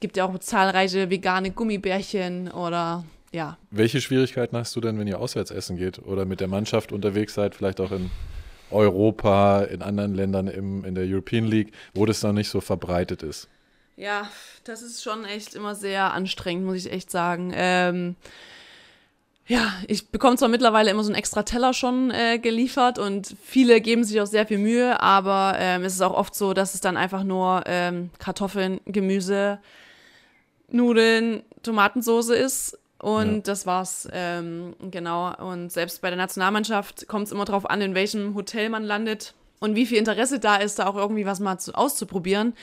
gibt 0.00 0.16
ja 0.16 0.24
auch 0.24 0.38
zahlreiche 0.38 1.10
vegane 1.10 1.50
Gummibärchen 1.50 2.50
oder 2.50 3.04
ja, 3.32 3.58
Welche 3.70 4.00
Schwierigkeiten 4.00 4.56
hast 4.56 4.74
du 4.74 4.80
denn, 4.80 4.98
wenn 4.98 5.06
ihr 5.06 5.20
auswärts 5.20 5.50
essen 5.50 5.76
geht 5.76 5.98
oder 5.98 6.24
mit 6.24 6.40
der 6.40 6.48
Mannschaft 6.48 6.92
unterwegs 6.92 7.34
seid, 7.34 7.54
vielleicht 7.54 7.80
auch 7.80 7.92
in 7.92 8.10
Europa, 8.70 9.62
in 9.62 9.82
anderen 9.82 10.14
Ländern 10.14 10.46
im, 10.46 10.84
in 10.84 10.94
der 10.94 11.04
European 11.04 11.44
League, 11.44 11.72
wo 11.94 12.06
das 12.06 12.22
noch 12.22 12.32
nicht 12.32 12.48
so 12.48 12.60
verbreitet 12.60 13.22
ist? 13.22 13.48
Ja, 13.96 14.30
das 14.64 14.82
ist 14.82 15.02
schon 15.02 15.24
echt 15.24 15.54
immer 15.54 15.74
sehr 15.74 16.12
anstrengend, 16.12 16.64
muss 16.64 16.76
ich 16.76 16.92
echt 16.92 17.10
sagen. 17.10 17.52
Ähm, 17.54 18.16
ja, 19.48 19.72
ich 19.86 20.08
bekomme 20.10 20.36
zwar 20.36 20.48
mittlerweile 20.48 20.90
immer 20.90 21.02
so 21.02 21.08
einen 21.08 21.18
extra 21.18 21.42
Teller 21.42 21.72
schon 21.72 22.10
äh, 22.10 22.38
geliefert 22.38 22.98
und 22.98 23.34
viele 23.42 23.80
geben 23.80 24.04
sich 24.04 24.20
auch 24.20 24.26
sehr 24.26 24.46
viel 24.46 24.58
Mühe, 24.58 25.00
aber 25.00 25.56
ähm, 25.58 25.84
es 25.84 25.94
ist 25.94 26.02
auch 26.02 26.14
oft 26.14 26.34
so, 26.34 26.52
dass 26.52 26.74
es 26.74 26.80
dann 26.80 26.98
einfach 26.98 27.24
nur 27.24 27.64
ähm, 27.66 28.10
Kartoffeln, 28.18 28.80
Gemüse, 28.84 29.58
Nudeln, 30.70 31.42
Tomatensauce 31.62 32.28
ist. 32.28 32.78
Und 33.00 33.34
Ja. 33.36 33.40
das 33.42 33.66
war's, 33.66 34.08
ähm, 34.12 34.74
genau. 34.90 35.32
Und 35.36 35.70
selbst 35.70 36.02
bei 36.02 36.08
der 36.10 36.16
Nationalmannschaft 36.16 37.06
kommt 37.06 37.26
es 37.26 37.32
immer 37.32 37.44
drauf 37.44 37.68
an, 37.70 37.80
in 37.80 37.94
welchem 37.94 38.34
Hotel 38.34 38.68
man 38.70 38.82
landet 38.84 39.34
und 39.60 39.76
wie 39.76 39.86
viel 39.86 39.98
Interesse 39.98 40.40
da 40.40 40.56
ist, 40.56 40.78
da 40.78 40.86
auch 40.86 40.96
irgendwie 40.96 41.24
was 41.26 41.38
mal 41.40 41.58
zu, 41.58 41.74
auszuprobieren. 41.74 42.54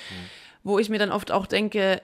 Wo 0.64 0.78
ich 0.80 0.90
mir 0.90 1.00
dann 1.00 1.12
oft 1.12 1.32
auch 1.32 1.46
denke, 1.46 2.02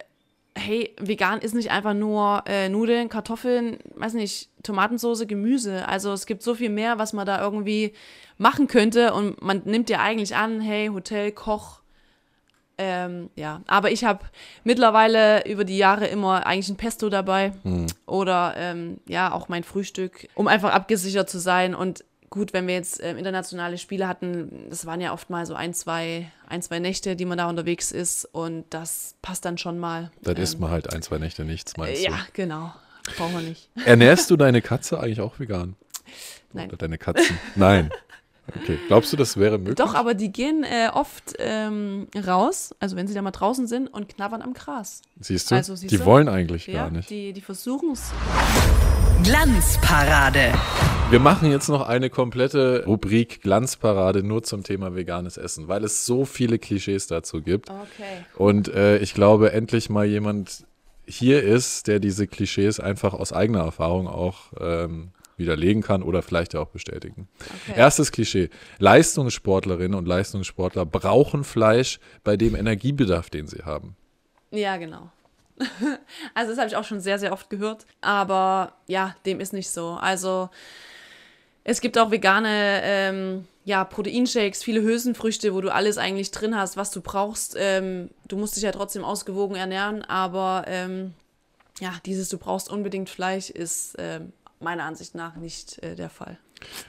hey, 0.56 0.94
vegan 1.00 1.39
ist 1.39 1.56
nicht 1.56 1.72
einfach 1.72 1.94
nur 1.94 2.44
äh, 2.46 2.70
Nudeln, 2.70 3.10
Kartoffeln, 3.10 3.80
weiß 3.96 4.13
nicht, 4.13 4.50
Tomatensauce, 4.63 5.26
Gemüse. 5.28 5.88
Also 5.88 6.12
es 6.13 6.26
gibt 6.26 6.44
so 6.44 6.56
viel 6.56 6.70
mehr, 6.70 6.98
was 7.00 7.13
man 7.13 7.26
da 7.26 7.41
irgendwie 7.41 7.94
machen 8.38 8.67
könnte. 8.67 9.13
Und 9.13 9.41
man 9.41 9.62
nimmt 9.65 9.89
ja 9.89 10.00
eigentlich 10.00 10.36
an, 10.36 10.62
hey, 10.62 10.88
Hotel, 10.88 11.32
Koch. 11.32 11.81
Ähm, 12.84 13.30
ja, 13.36 13.62
aber 13.67 13.91
ich 13.91 14.04
habe 14.04 14.26
mittlerweile 14.63 15.46
über 15.48 15.63
die 15.63 15.78
Jahre 15.78 16.08
immer 16.08 16.46
eigentlich 16.48 16.70
ein 16.70 16.78
Pesto 16.78 17.10
dabei 17.10 17.54
oder 18.08 18.54
ähm, 18.58 19.00
ja, 19.08 19.32
auch 19.32 19.50
mein 19.50 19.63
Frühstück, 19.63 20.28
um 20.34 20.48
einfach 20.48 20.72
abgesichert 20.74 21.30
zu 21.30 21.39
sein. 21.39 21.76
Und 21.76 22.04
gut, 22.32 22.54
wenn 22.54 22.65
wir 22.65 22.74
jetzt 22.74 23.04
ähm, 23.04 23.17
internationale 23.17 23.78
Spiele 23.78 24.08
hatten, 24.08 24.65
das 24.70 24.86
waren 24.86 25.00
ja 25.02 25.13
oft 25.13 25.30
mal 25.30 25.46
so 25.46 25.54
ein, 25.54 25.74
zwei, 25.74 26.32
ein, 26.48 26.62
zwei 26.62 26.80
Nächte, 26.80 27.15
die 27.15 27.26
man 27.26 27.38
da 27.38 27.48
unterwegs 27.50 27.91
ist 27.91 28.26
und 28.26 28.65
das 28.72 29.15
passt 29.22 29.46
dann 29.46 29.58
schon 29.60 29.78
mal. 29.78 30.12
Dann 30.24 30.38
Ähm, 30.38 30.44
isst 30.44 30.60
man 30.60 30.72
halt 30.72 30.91
ein, 30.94 31.02
zwei 31.02 31.17
Nächte 31.20 31.46
nichts, 31.46 31.78
meinst 31.78 32.04
Ja, 32.04 32.17
genau. 32.34 32.74
Brauchen 33.17 33.34
wir 33.34 33.41
nicht. 33.41 33.70
du? 33.76 33.82
Ernährst 33.86 34.30
du 34.32 34.38
deine 34.38 34.62
Katze 34.62 35.00
eigentlich 35.00 35.22
auch 35.22 35.39
vegan? 35.39 35.76
Nein. 36.54 36.67
Oder 36.67 36.78
deine 36.78 36.98
Katzen? 36.98 37.38
Nein. 37.56 37.91
Okay. 38.60 38.78
Glaubst 38.88 39.12
du, 39.14 39.18
das 39.18 39.38
wäre 39.38 39.58
möglich? 39.58 39.76
Doch, 39.76 39.96
aber 39.96 40.14
die 40.14 40.32
gehen 40.32 40.64
äh, 40.64 40.90
oft 40.94 41.34
ähm, 41.40 42.08
raus, 42.28 42.76
also 42.80 42.96
wenn 42.96 43.08
sie 43.08 43.14
da 43.14 43.22
mal 43.22 43.32
draußen 43.32 43.68
sind 43.68 43.88
und 43.88 44.10
knabbern 44.10 44.42
am 44.42 44.54
Gras. 44.54 45.02
Siehst 45.20 45.52
du? 45.52 45.56
Also, 45.56 45.76
siehst 45.76 45.92
die 45.92 45.98
du? 45.98 46.06
wollen 46.06 46.28
eigentlich 46.30 46.68
Ja, 46.68 46.84
gar 46.84 46.92
nicht. 46.92 47.10
die, 47.10 47.34
die 47.34 47.42
versuchen 47.42 47.92
es. 47.92 48.12
Glanzparade. 49.24 50.52
Wir 51.10 51.20
machen 51.20 51.52
jetzt 51.52 51.68
noch 51.68 51.88
eine 51.88 52.10
komplette 52.10 52.86
Rubrik 52.86 53.42
Glanzparade 53.42 54.24
nur 54.24 54.44
zum 54.44 54.64
Thema 54.64 54.96
veganes 54.96 55.38
Essen, 55.38 55.68
weil 55.68 55.84
es 55.84 56.06
so 56.06 56.26
viele 56.26 56.58
Klischees 56.60 57.08
dazu 57.08 57.42
gibt. 57.42 57.70
Okay. 57.70 58.26
Und 58.36 58.68
äh, 58.74 58.98
ich 58.98 59.14
glaube, 59.14 59.52
endlich 59.52 59.90
mal 59.90 60.06
jemand 60.06 60.66
hier 61.06 61.44
ist, 61.44 61.88
der 61.88 62.00
diese 62.00 62.28
Klischees 62.28 62.80
einfach 62.80 63.14
aus 63.14 63.34
eigener 63.34 63.62
Erfahrung 63.62 64.08
auch 64.08 64.54
ähm, 64.60 65.10
widerlegen 65.41 65.82
kann 65.82 66.04
oder 66.04 66.21
vielleicht 66.21 66.54
ja 66.54 66.62
auch 66.62 66.69
bestätigen. 66.69 67.27
okay. 67.67 67.80
Erstes 67.80 68.12
Klischee. 68.12 68.49
Leistungssportlerinnen 68.80 69.97
und 69.97 70.08
Leistungssportler 70.08 70.86
brauchen 70.86 71.43
Fleisch 71.43 71.99
bei 72.23 72.38
dem 72.38 72.56
Energiebedarf, 72.56 73.30
den 73.30 73.47
sie 73.47 73.63
haben. 73.63 73.95
Ja, 74.51 74.77
genau. 74.77 75.12
also 76.34 76.51
das 76.51 76.58
habe 76.58 76.67
ich 76.67 76.75
auch 76.75 76.84
schon 76.84 77.01
sehr, 77.01 77.19
sehr 77.19 77.34
oft 77.34 77.49
gehört. 77.49 77.86
Aber 78.01 78.73
ja, 78.88 79.15
dem 79.25 79.39
ist 79.39 79.54
nicht 79.54 79.69
so. 79.69 79.97
Also 79.99 80.49
es 81.63 81.82
gibt 81.82 81.97
auch 81.97 82.12
vegane 82.12 82.82
ähm, 82.84 83.47
ja, 83.63 83.84
Proteinshakes, 83.84 84.63
viele 84.63 84.82
Hülsenfrüchte, 84.82 85.54
wo 85.54 85.62
du 85.62 85.73
alles 85.73 85.97
eigentlich 85.97 86.32
drin 86.32 86.58
hast, 86.58 86.77
was 86.77 86.91
du 86.91 87.01
brauchst. 87.01 87.56
Ähm, 87.58 88.10
du 88.27 88.38
musst 88.38 88.56
dich 88.56 88.63
ja 88.63 88.71
trotzdem 88.71 89.04
ausgewogen 89.04 89.56
ernähren, 89.56 90.04
aber 90.04 90.63
ähm, 90.67 91.13
ja, 91.80 91.93
dieses 92.06 92.30
du 92.30 92.38
brauchst 92.38 92.69
unbedingt 92.69 93.10
Fleisch 93.10 93.49
ist 93.49 93.95
ähm, 93.99 94.34
meiner 94.62 94.84
Ansicht 94.84 95.15
nach 95.15 95.36
nicht 95.36 95.82
äh, 95.84 95.95
der 95.95 96.10
Fall. 96.10 96.38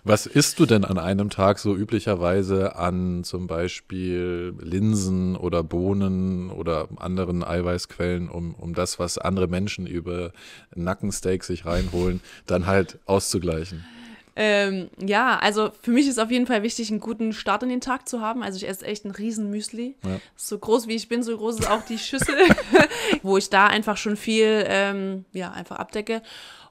Was 0.04 0.26
isst 0.26 0.58
du 0.58 0.66
denn 0.66 0.84
an 0.84 0.98
einem 0.98 1.30
Tag 1.30 1.58
so 1.58 1.74
üblicherweise 1.74 2.76
an 2.76 3.24
zum 3.24 3.46
Beispiel 3.46 4.54
Linsen 4.60 5.34
oder 5.36 5.62
Bohnen 5.62 6.50
oder 6.50 6.88
anderen 6.96 7.42
Eiweißquellen, 7.42 8.28
um, 8.28 8.54
um 8.54 8.74
das, 8.74 8.98
was 8.98 9.16
andere 9.18 9.48
Menschen 9.48 9.86
über 9.86 10.32
Nackensteak 10.74 11.44
sich 11.44 11.64
reinholen, 11.64 12.20
dann 12.46 12.66
halt 12.66 12.98
auszugleichen? 13.06 13.84
Ähm, 14.34 14.88
ja, 14.98 15.38
also 15.38 15.70
für 15.82 15.90
mich 15.90 16.08
ist 16.08 16.18
auf 16.18 16.30
jeden 16.30 16.46
Fall 16.46 16.62
wichtig, 16.62 16.90
einen 16.90 17.00
guten 17.00 17.32
Start 17.32 17.62
in 17.62 17.68
den 17.68 17.80
Tag 17.80 18.08
zu 18.08 18.20
haben. 18.20 18.42
Also 18.42 18.56
ich 18.56 18.68
esse 18.68 18.86
echt 18.86 19.04
ein 19.04 19.10
riesen 19.10 19.50
Müsli. 19.50 19.96
Ja. 20.04 20.20
So 20.36 20.58
groß 20.58 20.86
wie 20.86 20.94
ich 20.94 21.08
bin, 21.08 21.22
so 21.22 21.36
groß 21.36 21.60
ist 21.60 21.70
auch 21.70 21.84
die 21.84 21.98
Schüssel, 21.98 22.36
wo 23.22 23.36
ich 23.36 23.50
da 23.50 23.66
einfach 23.66 23.96
schon 23.96 24.16
viel, 24.16 24.64
ähm, 24.66 25.24
ja, 25.32 25.52
einfach 25.52 25.76
abdecke. 25.76 26.22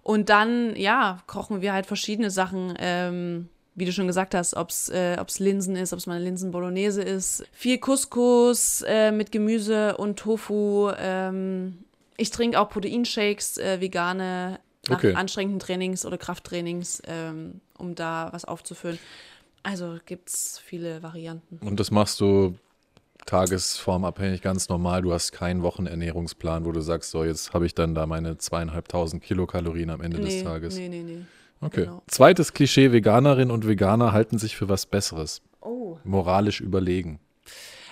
Und 0.04 0.30
dann, 0.30 0.76
ja, 0.76 1.22
kochen 1.28 1.62
wir 1.62 1.74
halt 1.74 1.86
verschiedene 1.86 2.32
Sachen. 2.32 2.74
Ähm, 2.80 3.50
wie 3.74 3.86
du 3.86 3.94
schon 3.94 4.08
gesagt 4.08 4.36
hast, 4.36 4.56
ob 4.56 4.70
es 4.70 4.90
äh, 4.90 5.18
ob's 5.20 5.40
Linsen 5.40 5.76
ist, 5.76 5.94
ob 5.94 6.00
es 6.00 6.06
mal 6.06 6.16
eine 6.16 6.26
Linsen-Bolognese 6.26 7.02
ist. 7.02 7.46
Viel 7.54 7.78
Couscous 7.78 8.84
äh, 8.86 9.12
mit 9.12 9.32
Gemüse 9.32 9.96
und 9.98 10.20
Tofu. 10.20 10.92
Ähm, 11.00 11.86
ich 12.18 12.32
trinke 12.32 12.60
auch 12.60 12.70
Proteinshakes, 12.70 13.58
äh, 13.58 13.80
vegane, 13.80 14.60
nach 14.92 15.00
Okay. 15.00 15.14
anstrengenden 15.16 15.60
Trainings 15.60 16.06
oder 16.06 16.18
Krafttrainings, 16.18 17.02
ähm, 17.08 17.62
um 17.78 17.96
da 17.96 18.30
was 18.32 18.46
aufzufüllen. 18.46 19.00
Also 19.64 19.98
gibt 20.06 20.30
es 20.30 20.60
viele 20.64 21.04
Varianten. 21.04 21.60
Und 21.66 21.80
das 21.80 21.92
machst 21.92 22.20
du 22.20 22.56
tagesformabhängig, 23.26 24.42
ganz 24.42 24.70
normal. 24.70 25.02
Du 25.02 25.14
hast 25.14 25.32
keinen 25.32 25.62
Wochenernährungsplan, 25.62 26.66
wo 26.66 26.72
du 26.72 26.82
sagst, 26.82 27.12
so 27.12 27.24
jetzt 27.24 27.54
habe 27.54 27.66
ich 27.66 27.76
dann 27.76 27.94
da 27.94 28.06
meine 28.08 28.38
zweieinhalbtausend 28.38 29.24
Kilokalorien 29.24 29.90
am 29.90 30.02
Ende 30.02 30.20
des 30.20 30.44
Tages. 30.44 30.76
Nee, 30.76 30.90
nee, 30.90 31.04
nee. 31.04 31.20
Okay. 31.62 31.86
genau. 31.86 32.02
Zweites 32.08 32.54
Klischee, 32.54 32.92
Veganerin 32.92 33.52
und 33.52 33.68
Veganer 33.68 34.12
halten 34.12 34.40
sich 34.40 34.56
für 34.58 34.68
was 34.68 34.88
Besseres. 34.88 35.42
Oh. 35.62 36.00
Moralisch 36.04 36.60
überlegen. 36.60 37.20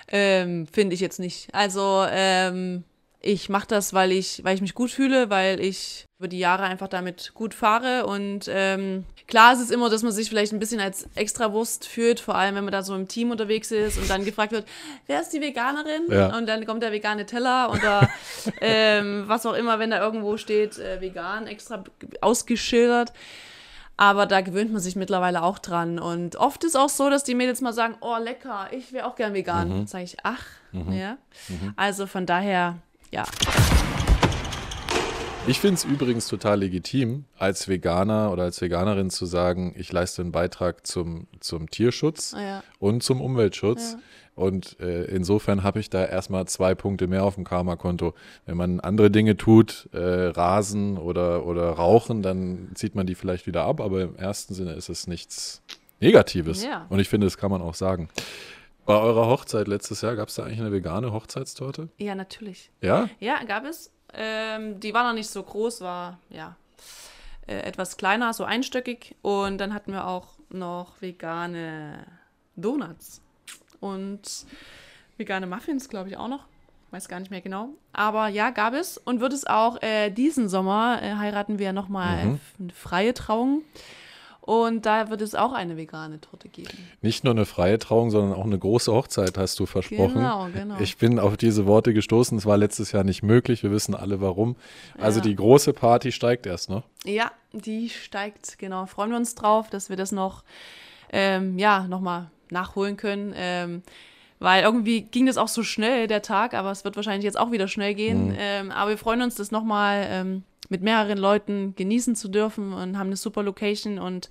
Ähm, 0.08 0.66
Finde 0.66 0.94
ich 0.94 1.00
jetzt 1.00 1.20
nicht. 1.20 1.54
Also, 1.54 2.04
ähm, 2.10 2.82
ich 3.20 3.48
mache 3.48 3.68
das, 3.68 3.94
weil 3.94 4.10
ich, 4.10 4.42
weil 4.42 4.56
ich 4.56 4.60
mich 4.60 4.74
gut 4.74 4.90
fühle, 4.90 5.30
weil 5.30 5.60
ich 5.60 6.06
über 6.20 6.28
die 6.28 6.38
Jahre 6.38 6.64
einfach 6.64 6.88
damit 6.88 7.32
gut 7.32 7.54
fahre. 7.54 8.04
Und 8.04 8.40
ähm, 8.52 9.06
klar 9.26 9.54
ist 9.54 9.60
es 9.60 9.70
immer, 9.70 9.88
dass 9.88 10.02
man 10.02 10.12
sich 10.12 10.28
vielleicht 10.28 10.52
ein 10.52 10.58
bisschen 10.58 10.78
als 10.78 11.08
Extrawurst 11.14 11.86
fühlt, 11.86 12.20
vor 12.20 12.34
allem 12.34 12.56
wenn 12.56 12.64
man 12.64 12.72
da 12.72 12.82
so 12.82 12.94
im 12.94 13.08
Team 13.08 13.30
unterwegs 13.30 13.70
ist 13.70 13.96
und 13.96 14.10
dann 14.10 14.26
gefragt 14.26 14.52
wird, 14.52 14.66
wer 15.06 15.22
ist 15.22 15.30
die 15.30 15.40
Veganerin? 15.40 16.02
Ja. 16.10 16.36
Und 16.36 16.46
dann 16.46 16.66
kommt 16.66 16.82
der 16.82 16.92
vegane 16.92 17.24
Teller 17.24 17.72
oder 17.72 18.10
ähm, 18.60 19.24
was 19.28 19.46
auch 19.46 19.54
immer, 19.54 19.78
wenn 19.78 19.92
da 19.92 19.98
irgendwo 19.98 20.36
steht, 20.36 20.78
äh, 20.78 21.00
vegan, 21.00 21.46
extra 21.46 21.84
ausgeschildert. 22.20 23.14
Aber 23.96 24.26
da 24.26 24.42
gewöhnt 24.42 24.72
man 24.72 24.82
sich 24.82 24.96
mittlerweile 24.96 25.42
auch 25.42 25.58
dran. 25.58 25.98
Und 25.98 26.36
oft 26.36 26.64
ist 26.64 26.76
auch 26.76 26.90
so, 26.90 27.08
dass 27.08 27.24
die 27.24 27.34
Mädels 27.34 27.62
mal 27.62 27.72
sagen, 27.72 27.96
oh 28.02 28.16
lecker, 28.18 28.68
ich 28.72 28.92
wäre 28.92 29.06
auch 29.06 29.16
gern 29.16 29.32
vegan. 29.32 29.86
Sag 29.86 30.02
ich, 30.02 30.18
ach, 30.22 30.44
ja. 30.90 31.16
Also 31.76 32.06
von 32.06 32.26
daher, 32.26 32.76
ja. 33.10 33.24
Ich 35.50 35.58
finde 35.58 35.74
es 35.74 35.84
übrigens 35.84 36.28
total 36.28 36.60
legitim, 36.60 37.24
als 37.36 37.66
Veganer 37.66 38.30
oder 38.30 38.44
als 38.44 38.60
Veganerin 38.60 39.10
zu 39.10 39.26
sagen, 39.26 39.74
ich 39.76 39.90
leiste 39.90 40.22
einen 40.22 40.30
Beitrag 40.30 40.86
zum, 40.86 41.26
zum 41.40 41.68
Tierschutz 41.68 42.34
Ah, 42.34 42.40
ja. 42.40 42.62
und 42.78 43.02
zum 43.02 43.20
Umweltschutz. 43.20 43.94
Ja. 43.94 43.98
Und 44.36 44.78
äh, 44.78 45.06
insofern 45.06 45.64
habe 45.64 45.80
ich 45.80 45.90
da 45.90 46.04
erstmal 46.04 46.46
zwei 46.46 46.76
Punkte 46.76 47.08
mehr 47.08 47.24
auf 47.24 47.34
dem 47.34 47.42
Karma-Konto. 47.42 48.14
Wenn 48.46 48.56
man 48.56 48.78
andere 48.78 49.10
Dinge 49.10 49.36
tut, 49.36 49.88
äh, 49.92 49.98
Rasen 49.98 50.96
oder, 50.96 51.44
oder 51.44 51.68
Rauchen, 51.70 52.22
dann 52.22 52.70
zieht 52.74 52.94
man 52.94 53.08
die 53.08 53.16
vielleicht 53.16 53.48
wieder 53.48 53.64
ab, 53.64 53.80
aber 53.80 54.02
im 54.02 54.14
ersten 54.14 54.54
Sinne 54.54 54.74
ist 54.74 54.88
es 54.88 55.08
nichts 55.08 55.62
Negatives. 55.98 56.62
Ja. 56.62 56.86
Und 56.90 57.00
ich 57.00 57.08
finde, 57.08 57.26
das 57.26 57.36
kann 57.38 57.50
man 57.50 57.60
auch 57.60 57.74
sagen. 57.74 58.08
Bei 58.86 58.98
eurer 59.00 59.26
Hochzeit 59.26 59.66
letztes 59.66 60.00
Jahr, 60.02 60.14
gab 60.14 60.28
es 60.28 60.36
da 60.36 60.44
eigentlich 60.44 60.60
eine 60.60 60.70
vegane 60.70 61.12
Hochzeitstorte? 61.12 61.88
Ja, 61.98 62.14
natürlich. 62.14 62.70
Ja? 62.80 63.08
Ja, 63.18 63.42
gab 63.42 63.64
es. 63.64 63.90
Ähm, 64.14 64.80
die 64.80 64.92
war 64.94 65.04
noch 65.04 65.12
nicht 65.14 65.30
so 65.30 65.42
groß, 65.42 65.80
war 65.82 66.18
ja 66.30 66.56
äh, 67.46 67.60
etwas 67.60 67.96
kleiner, 67.96 68.32
so 68.32 68.44
einstöckig. 68.44 69.14
Und 69.22 69.58
dann 69.58 69.72
hatten 69.74 69.92
wir 69.92 70.06
auch 70.06 70.28
noch 70.50 71.00
vegane 71.00 72.06
Donuts 72.56 73.20
und 73.80 74.20
vegane 75.16 75.46
Muffins, 75.46 75.88
glaube 75.88 76.08
ich, 76.08 76.16
auch 76.16 76.28
noch. 76.28 76.44
Weiß 76.90 77.06
gar 77.08 77.20
nicht 77.20 77.30
mehr 77.30 77.40
genau. 77.40 77.68
Aber 77.92 78.26
ja, 78.26 78.50
gab 78.50 78.74
es 78.74 78.98
und 78.98 79.20
wird 79.20 79.32
es 79.32 79.46
auch 79.46 79.80
äh, 79.80 80.10
diesen 80.10 80.48
Sommer 80.48 81.00
äh, 81.02 81.14
heiraten 81.14 81.58
wir 81.60 81.72
nochmal 81.72 82.24
Mhm. 82.26 82.40
eine 82.58 82.72
freie 82.72 83.14
Trauung. 83.14 83.62
Und 84.40 84.86
da 84.86 85.10
wird 85.10 85.20
es 85.20 85.34
auch 85.34 85.52
eine 85.52 85.76
vegane 85.76 86.20
Torte 86.20 86.48
geben. 86.48 86.70
Nicht 87.02 87.24
nur 87.24 87.32
eine 87.34 87.44
freie 87.46 87.78
Trauung, 87.78 88.10
sondern 88.10 88.36
auch 88.36 88.44
eine 88.44 88.58
große 88.58 88.92
Hochzeit, 88.92 89.36
hast 89.38 89.58
du 89.60 89.66
versprochen. 89.66 90.14
Genau, 90.14 90.48
genau. 90.52 90.76
Ich 90.80 90.96
bin 90.96 91.18
auf 91.18 91.36
diese 91.36 91.66
Worte 91.66 91.92
gestoßen. 91.94 92.36
Es 92.38 92.46
war 92.46 92.56
letztes 92.56 92.92
Jahr 92.92 93.04
nicht 93.04 93.22
möglich. 93.22 93.62
Wir 93.62 93.70
wissen 93.70 93.94
alle 93.94 94.20
warum. 94.20 94.56
Also 94.98 95.18
Ja. 95.20 95.24
die 95.24 95.36
große 95.36 95.72
Party 95.72 96.10
steigt 96.10 96.46
erst 96.46 96.70
noch. 96.70 96.82
Ja, 97.04 97.30
die 97.52 97.90
steigt, 97.90 98.58
genau. 98.58 98.86
Freuen 98.86 99.10
wir 99.10 99.16
uns 99.18 99.34
drauf, 99.34 99.68
dass 99.70 99.88
wir 99.90 99.96
das 99.96 100.10
noch, 100.10 100.42
ähm, 101.12 101.58
ja, 101.58 101.86
nochmal 101.86 102.30
nachholen 102.50 102.96
können. 102.96 103.32
Ähm, 103.36 103.82
weil 104.38 104.62
irgendwie 104.62 105.02
ging 105.02 105.26
das 105.26 105.36
auch 105.36 105.48
so 105.48 105.62
schnell, 105.62 106.06
der 106.06 106.22
Tag, 106.22 106.54
aber 106.54 106.70
es 106.70 106.82
wird 106.84 106.96
wahrscheinlich 106.96 107.24
jetzt 107.24 107.38
auch 107.38 107.52
wieder 107.52 107.68
schnell 107.68 107.94
gehen. 107.94 108.34
Ähm, 108.38 108.70
aber 108.70 108.90
wir 108.90 108.98
freuen 108.98 109.20
uns, 109.20 109.34
das 109.34 109.50
nochmal 109.50 110.06
ähm, 110.08 110.44
mit 110.70 110.82
mehreren 110.82 111.18
Leuten 111.18 111.74
genießen 111.76 112.16
zu 112.16 112.28
dürfen 112.28 112.72
und 112.72 112.98
haben 112.98 113.08
eine 113.08 113.16
super 113.16 113.42
Location 113.42 113.98
und 113.98 114.30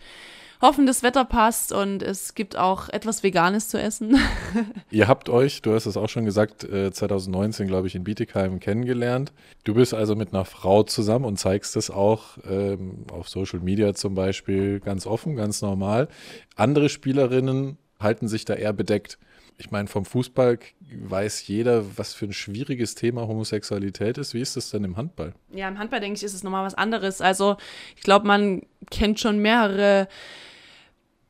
hoffen, 0.62 0.86
das 0.86 1.04
Wetter 1.04 1.23
passt 1.23 1.71
und 1.71 2.04
es 2.04 2.36
gibt 2.36 2.58
auch 2.58 2.89
etwas 2.89 3.23
Veganes 3.23 3.69
zu 3.69 3.80
essen. 3.80 4.17
Ihr 4.91 5.08
habt 5.08 5.30
euch, 5.30 5.62
du 5.62 5.73
hast 5.73 5.86
es 5.86 5.95
auch 5.95 6.10
schon 6.10 6.25
gesagt, 6.25 6.63
äh, 6.63 6.91
2019, 6.91 7.67
glaube 7.67 7.88
ich, 7.88 7.95
in 7.95 8.04
Bietigheim 8.04 8.60
kennengelernt. 8.60 9.32
Du 9.63 9.73
bist 9.73 9.93
also 9.93 10.15
mit 10.15 10.34
einer 10.34 10.45
Frau 10.45 10.84
zusammen 10.84 11.25
und 11.25 11.38
zeigst 11.38 11.78
es 11.78 11.89
auch 11.89 12.38
ähm, 12.49 13.06
auf 13.12 13.30
Social 13.30 13.60
Media 13.60 13.93
zum 13.93 14.15
Beispiel 14.15 14.80
ganz 14.80 15.08
offen, 15.08 15.36
ganz 15.36 15.62
normal. 15.62 16.10
Andere 16.56 16.89
Spielerinnen 16.89 17.78
halten 17.99 18.28
sich 18.28 18.45
da 18.45 18.54
eher 18.54 18.73
bedeckt. 18.73 19.17
Ich 19.61 19.71
meine, 19.71 19.87
vom 19.89 20.05
Fußball 20.05 20.57
weiß 21.05 21.45
jeder, 21.47 21.97
was 21.97 22.13
für 22.13 22.25
ein 22.25 22.33
schwieriges 22.33 22.95
Thema 22.95 23.27
Homosexualität 23.27 24.17
ist. 24.17 24.33
Wie 24.33 24.39
ist 24.39 24.55
das 24.55 24.69
denn 24.71 24.85
im 24.85 24.95
Handball? 24.95 25.33
Ja, 25.53 25.67
im 25.67 25.77
Handball, 25.77 25.99
denke 25.99 26.15
ich, 26.17 26.23
ist 26.23 26.33
es 26.33 26.43
nochmal 26.43 26.65
was 26.65 26.75
anderes. 26.75 27.19
Also 27.19 27.57
ich 27.97 28.01
glaube, 28.03 28.25
man 28.25 28.61
kennt 28.89 29.19
schon 29.19 29.39
mehrere 29.39 30.07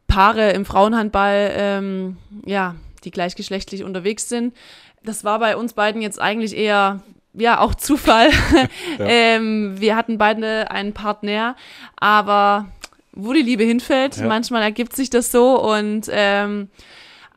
Paare 0.08 0.52
im 0.52 0.64
Frauenhandball, 0.64 1.52
ähm, 1.56 2.18
ja, 2.46 2.76
die 3.04 3.12
gleichgeschlechtlich 3.12 3.84
unterwegs 3.84 4.30
sind. 4.30 4.56
Das 5.04 5.24
war 5.24 5.40
bei 5.40 5.58
uns 5.58 5.74
beiden 5.74 6.02
jetzt 6.04 6.22
eigentlich 6.22 6.56
eher, 6.56 7.02
ja, 7.34 7.60
auch 7.60 7.74
Zufall. 7.74 8.30
ähm, 9.00 9.76
wir 9.80 9.96
hatten 9.96 10.20
beide 10.20 10.70
einen 10.70 10.94
Partner, 10.94 11.56
aber 11.96 12.68
wo 13.12 13.34
die 13.34 13.42
Liebe 13.42 13.64
hinfällt, 13.64 14.18
Ja. 14.18 14.28
manchmal 14.28 14.62
ergibt 14.62 14.96
sich 14.96 15.10
das 15.10 15.32
so 15.32 15.60
und 15.60 16.08
ähm, 16.12 16.70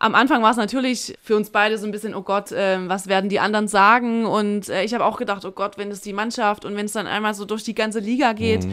am 0.03 0.17
Anfang 0.17 0.43
war 0.43 0.51
es 0.51 0.57
natürlich 0.57 1.17
für 1.23 1.37
uns 1.37 1.51
beide 1.51 1.79
so 1.79 1.87
ein 1.87 1.93
bisschen, 1.93 2.13
oh 2.17 2.23
Gott, 2.23 2.51
ähm, 2.53 2.89
was 2.89 3.07
werden 3.07 3.31
die 3.31 3.39
anderen 3.39 3.69
sagen? 3.69 4.27
Und 4.27 4.69
äh, 4.69 4.83
ich 4.83 4.95
habe 4.95 5.05
auch 5.05 5.17
gedacht, 5.17 5.45
oh 5.45 5.53
Gott, 5.53 5.79
wenn 5.79 5.93
es 5.93 6.01
die 6.01 6.13
Mannschaft 6.13 6.65
und 6.65 6.75
wenn 6.75 6.87
es 6.87 6.93
dann 6.93 7.07
einmal 7.07 7.35
so 7.35 7.45
durch 7.45 7.63
die 7.63 7.75
ganze 7.75 8.01
Liga 8.01 8.33
geht. 8.33 8.67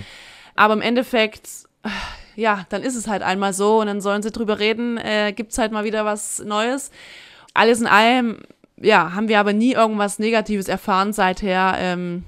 Aber 0.56 0.74
im 0.74 0.82
Endeffekt, 0.82 1.48
äh, 1.84 1.90
ja, 2.36 2.66
dann 2.70 2.82
ist 2.82 2.96
es 2.96 3.08
halt 3.08 3.22
einmal 3.22 3.54
so 3.54 3.80
und 3.80 3.86
dann 3.86 4.02
sollen 4.02 4.24
sie 4.24 4.32
drüber 4.32 4.58
reden, 4.58 4.98
äh, 4.98 5.32
gibt 5.32 5.52
es 5.52 5.60
halt 5.60 5.72
mal 5.72 5.84
wieder 5.84 6.04
was 6.04 6.40
Neues. 6.40 6.90
Alles 7.54 7.80
in 7.80 7.86
allem, 7.88 8.40
ja, 8.78 9.14
haben 9.14 9.28
wir 9.28 9.40
aber 9.40 9.54
nie 9.54 9.74
irgendwas 9.74 10.18
Negatives 10.18 10.68
erfahren 10.68 11.14
seither. 11.14 11.76
Ähm, 11.78 12.24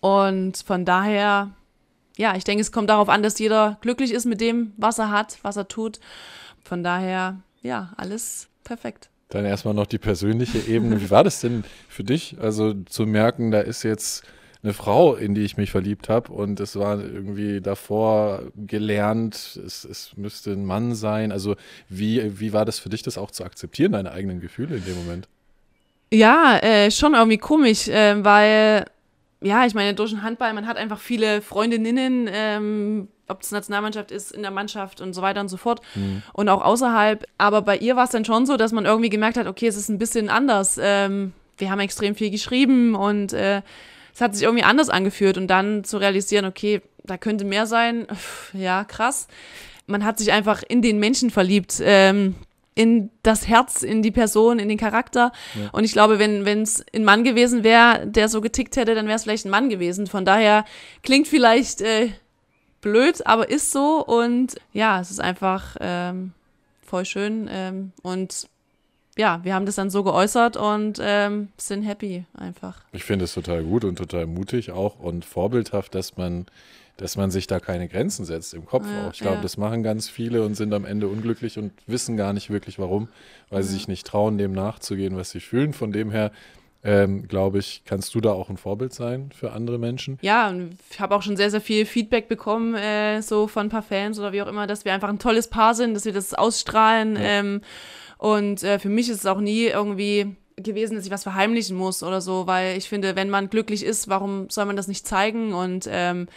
und 0.00 0.64
von 0.66 0.84
daher, 0.84 1.50
ja, 2.16 2.34
ich 2.34 2.42
denke, 2.42 2.62
es 2.62 2.72
kommt 2.72 2.90
darauf 2.90 3.08
an, 3.08 3.22
dass 3.22 3.38
jeder 3.38 3.78
glücklich 3.82 4.12
ist 4.12 4.24
mit 4.24 4.40
dem, 4.40 4.72
was 4.76 4.98
er 4.98 5.12
hat, 5.12 5.38
was 5.42 5.56
er 5.56 5.68
tut. 5.68 6.00
Von 6.64 6.82
daher, 6.82 7.36
ja, 7.62 7.92
alles 7.96 8.48
perfekt. 8.64 9.10
Dann 9.28 9.44
erstmal 9.44 9.74
noch 9.74 9.86
die 9.86 9.98
persönliche 9.98 10.58
Ebene. 10.58 11.00
Wie 11.00 11.10
war 11.10 11.24
das 11.24 11.40
denn 11.40 11.64
für 11.88 12.04
dich? 12.04 12.36
Also 12.40 12.74
zu 12.84 13.06
merken, 13.06 13.50
da 13.50 13.60
ist 13.60 13.82
jetzt 13.82 14.24
eine 14.62 14.72
Frau, 14.72 15.14
in 15.14 15.34
die 15.34 15.42
ich 15.42 15.56
mich 15.56 15.70
verliebt 15.70 16.08
habe 16.08 16.32
und 16.32 16.60
es 16.60 16.76
war 16.76 17.00
irgendwie 17.00 17.60
davor 17.60 18.42
gelernt, 18.56 19.34
es, 19.64 19.84
es 19.84 20.16
müsste 20.16 20.52
ein 20.52 20.64
Mann 20.64 20.94
sein. 20.94 21.32
Also 21.32 21.56
wie, 21.88 22.40
wie 22.40 22.52
war 22.52 22.64
das 22.64 22.78
für 22.78 22.88
dich, 22.88 23.02
das 23.02 23.18
auch 23.18 23.30
zu 23.30 23.44
akzeptieren, 23.44 23.92
deine 23.92 24.12
eigenen 24.12 24.40
Gefühle 24.40 24.76
in 24.76 24.84
dem 24.84 24.96
Moment? 24.96 25.28
Ja, 26.12 26.58
äh, 26.58 26.90
schon 26.90 27.14
irgendwie 27.14 27.38
komisch, 27.38 27.88
äh, 27.88 28.24
weil, 28.24 28.86
ja, 29.40 29.66
ich 29.66 29.74
meine, 29.74 29.94
durch 29.94 30.10
den 30.10 30.22
Handball, 30.22 30.52
man 30.52 30.66
hat 30.66 30.76
einfach 30.76 31.00
viele 31.00 31.42
Freundinnen, 31.42 32.28
ähm, 32.32 33.08
ob 33.28 33.42
es 33.42 33.50
Nationalmannschaft 33.50 34.10
ist, 34.10 34.32
in 34.32 34.42
der 34.42 34.50
Mannschaft 34.50 35.00
und 35.00 35.12
so 35.12 35.22
weiter 35.22 35.40
und 35.40 35.48
so 35.48 35.56
fort 35.56 35.80
und 36.32 36.48
auch 36.48 36.62
außerhalb. 36.62 37.26
Aber 37.38 37.62
bei 37.62 37.76
ihr 37.76 37.96
war 37.96 38.04
es 38.04 38.10
dann 38.10 38.24
schon 38.24 38.46
so, 38.46 38.56
dass 38.56 38.72
man 38.72 38.84
irgendwie 38.84 39.10
gemerkt 39.10 39.36
hat, 39.36 39.46
okay, 39.46 39.66
es 39.66 39.76
ist 39.76 39.88
ein 39.88 39.98
bisschen 39.98 40.28
anders. 40.28 40.78
Ähm, 40.80 41.32
wir 41.58 41.70
haben 41.70 41.80
extrem 41.80 42.14
viel 42.14 42.30
geschrieben 42.30 42.94
und 42.94 43.32
äh, 43.32 43.62
es 44.14 44.20
hat 44.20 44.34
sich 44.34 44.44
irgendwie 44.44 44.64
anders 44.64 44.88
angefühlt 44.88 45.36
und 45.38 45.48
dann 45.48 45.84
zu 45.84 45.98
realisieren, 45.98 46.44
okay, 46.44 46.82
da 47.04 47.16
könnte 47.18 47.44
mehr 47.44 47.66
sein, 47.66 48.06
ja, 48.52 48.84
krass. 48.84 49.28
Man 49.86 50.04
hat 50.04 50.18
sich 50.18 50.32
einfach 50.32 50.62
in 50.66 50.82
den 50.82 50.98
Menschen 50.98 51.30
verliebt. 51.30 51.80
Ähm, 51.80 52.34
in 52.76 53.10
das 53.22 53.48
Herz, 53.48 53.82
in 53.82 54.02
die 54.02 54.10
Person, 54.10 54.58
in 54.58 54.68
den 54.68 54.76
Charakter. 54.76 55.32
Und 55.72 55.84
ich 55.84 55.92
glaube, 55.92 56.18
wenn 56.18 56.62
es 56.62 56.84
ein 56.94 57.04
Mann 57.04 57.24
gewesen 57.24 57.64
wäre, 57.64 58.06
der 58.06 58.28
so 58.28 58.42
getickt 58.42 58.76
hätte, 58.76 58.94
dann 58.94 59.06
wäre 59.06 59.16
es 59.16 59.22
vielleicht 59.22 59.46
ein 59.46 59.50
Mann 59.50 59.70
gewesen. 59.70 60.06
Von 60.06 60.26
daher 60.26 60.66
klingt 61.02 61.26
vielleicht 61.26 61.80
äh, 61.80 62.10
blöd, 62.80 63.26
aber 63.26 63.48
ist 63.48 63.72
so. 63.72 64.04
Und 64.04 64.56
ja, 64.72 65.00
es 65.00 65.10
ist 65.10 65.20
einfach 65.20 65.76
ähm, 65.80 66.32
voll 66.84 67.04
schön. 67.04 67.48
Ähm, 67.50 67.92
und 68.02 68.48
ja, 69.18 69.40
wir 69.42 69.54
haben 69.54 69.66
das 69.66 69.76
dann 69.76 69.90
so 69.90 70.04
geäußert 70.04 70.56
und 70.56 70.98
ähm, 71.00 71.48
sind 71.56 71.82
happy 71.82 72.26
einfach. 72.34 72.82
Ich 72.92 73.04
finde 73.04 73.24
es 73.24 73.34
total 73.34 73.62
gut 73.62 73.84
und 73.84 73.96
total 73.96 74.26
mutig 74.26 74.70
auch 74.70 74.98
und 74.98 75.24
vorbildhaft, 75.24 75.94
dass 75.94 76.18
man, 76.18 76.44
dass 76.98 77.16
man 77.16 77.30
sich 77.30 77.46
da 77.46 77.58
keine 77.58 77.88
Grenzen 77.88 78.26
setzt 78.26 78.52
im 78.52 78.66
Kopf 78.66 78.86
Ja, 78.86 79.06
auch. 79.08 79.14
Ich 79.14 79.20
glaube, 79.20 79.36
ja. 79.36 79.42
das 79.42 79.56
machen 79.56 79.82
ganz 79.82 80.08
viele 80.08 80.44
und 80.44 80.54
sind 80.54 80.74
am 80.74 80.84
Ende 80.84 81.08
unglücklich 81.08 81.58
und 81.58 81.72
wissen 81.86 82.18
gar 82.18 82.34
nicht 82.34 82.50
wirklich 82.50 82.78
warum, 82.78 83.08
weil 83.48 83.62
sie 83.62 83.72
sich 83.72 83.88
nicht 83.88 84.06
trauen, 84.06 84.36
dem 84.36 84.52
nachzugehen, 84.52 85.16
was 85.16 85.30
sie 85.30 85.40
fühlen. 85.40 85.72
Von 85.72 85.92
dem 85.92 86.10
her, 86.10 86.30
ähm, 86.84 87.26
glaube 87.26 87.58
ich, 87.58 87.82
kannst 87.84 88.14
du 88.14 88.20
da 88.20 88.32
auch 88.32 88.48
ein 88.48 88.56
Vorbild 88.56 88.92
sein 88.92 89.30
für 89.34 89.52
andere 89.52 89.78
Menschen. 89.78 90.18
Ja, 90.22 90.48
und 90.48 90.76
ich 90.90 91.00
habe 91.00 91.14
auch 91.14 91.22
schon 91.22 91.36
sehr, 91.36 91.50
sehr 91.50 91.60
viel 91.60 91.84
Feedback 91.84 92.28
bekommen, 92.28 92.74
äh, 92.74 93.22
so 93.22 93.48
von 93.48 93.66
ein 93.66 93.70
paar 93.70 93.82
Fans 93.82 94.18
oder 94.18 94.32
wie 94.32 94.42
auch 94.42 94.46
immer, 94.46 94.66
dass 94.66 94.84
wir 94.84 94.92
einfach 94.92 95.08
ein 95.08 95.18
tolles 95.18 95.48
Paar 95.48 95.74
sind, 95.74 95.94
dass 95.94 96.04
wir 96.04 96.12
das 96.12 96.34
ausstrahlen. 96.34 97.16
Ja. 97.16 97.22
Ähm, 97.22 97.60
und 98.18 98.62
äh, 98.62 98.78
für 98.78 98.88
mich 98.88 99.08
ist 99.08 99.18
es 99.18 99.26
auch 99.26 99.40
nie 99.40 99.64
irgendwie 99.64 100.36
gewesen, 100.56 100.96
dass 100.96 101.04
ich 101.04 101.10
was 101.10 101.22
verheimlichen 101.22 101.76
muss 101.76 102.02
oder 102.02 102.20
so, 102.20 102.46
weil 102.46 102.78
ich 102.78 102.88
finde, 102.88 103.14
wenn 103.14 103.28
man 103.30 103.50
glücklich 103.50 103.84
ist, 103.84 104.08
warum 104.08 104.48
soll 104.48 104.64
man 104.64 104.76
das 104.76 104.88
nicht 104.88 105.06
zeigen? 105.06 105.52
Und 105.52 105.86
ähm, 105.90 106.28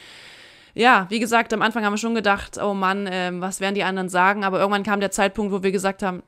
ja, 0.74 1.08
wie 1.10 1.20
gesagt, 1.20 1.54
am 1.54 1.62
Anfang 1.62 1.86
haben 1.86 1.94
wir 1.94 1.98
schon 1.98 2.16
gedacht, 2.16 2.58
oh 2.62 2.74
Mann, 2.74 3.08
ähm, 3.10 3.42
was 3.42 3.62
werden 3.62 3.76
die 3.76 3.84
anderen 3.84 4.10
sagen? 4.10 4.44
Aber 4.44 4.60
irgendwann 4.60 4.84
kam 4.84 5.00
der 5.00 5.12
Zeitpunkt, 5.12 5.54
wo 5.54 5.64
wir 5.64 5.72
gesagt 5.72 6.04
haben, 6.04 6.22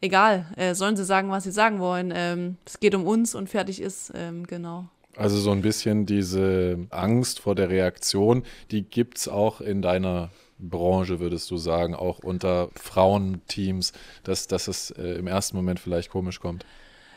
egal, 0.00 0.46
äh, 0.56 0.74
sollen 0.74 0.96
sie 0.96 1.04
sagen, 1.04 1.30
was 1.30 1.44
sie 1.44 1.52
sagen 1.52 1.80
wollen. 1.80 2.12
Ähm, 2.14 2.56
es 2.64 2.80
geht 2.80 2.94
um 2.94 3.06
uns 3.06 3.34
und 3.34 3.48
fertig 3.48 3.80
ist, 3.80 4.12
ähm, 4.14 4.46
genau. 4.46 4.88
Also 5.16 5.38
so 5.38 5.50
ein 5.50 5.62
bisschen 5.62 6.04
diese 6.04 6.86
Angst 6.90 7.40
vor 7.40 7.54
der 7.54 7.70
Reaktion, 7.70 8.42
die 8.70 8.82
gibt 8.82 9.18
es 9.18 9.28
auch 9.28 9.60
in 9.60 9.80
deiner 9.80 10.30
Branche, 10.58 11.20
würdest 11.20 11.50
du 11.50 11.56
sagen, 11.56 11.94
auch 11.94 12.18
unter 12.18 12.68
Frauenteams, 12.74 13.92
dass, 14.24 14.46
dass 14.46 14.68
es 14.68 14.90
äh, 14.90 15.14
im 15.14 15.26
ersten 15.26 15.56
Moment 15.56 15.80
vielleicht 15.80 16.10
komisch 16.10 16.40
kommt. 16.40 16.64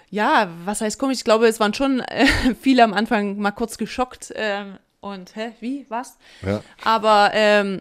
Ja, 0.10 0.50
was 0.66 0.82
heißt 0.82 0.98
komisch? 0.98 1.20
Ich 1.20 1.24
glaube, 1.24 1.48
es 1.48 1.60
waren 1.60 1.74
schon 1.74 2.00
äh, 2.00 2.26
viele 2.62 2.84
am 2.84 2.94
Anfang 2.94 3.38
mal 3.38 3.52
kurz 3.52 3.78
geschockt 3.78 4.34
ähm, 4.36 4.78
und, 5.02 5.36
hä, 5.36 5.52
wie, 5.60 5.86
was? 5.90 6.18
Ja. 6.42 6.62
Aber 6.84 7.32
ähm, 7.34 7.80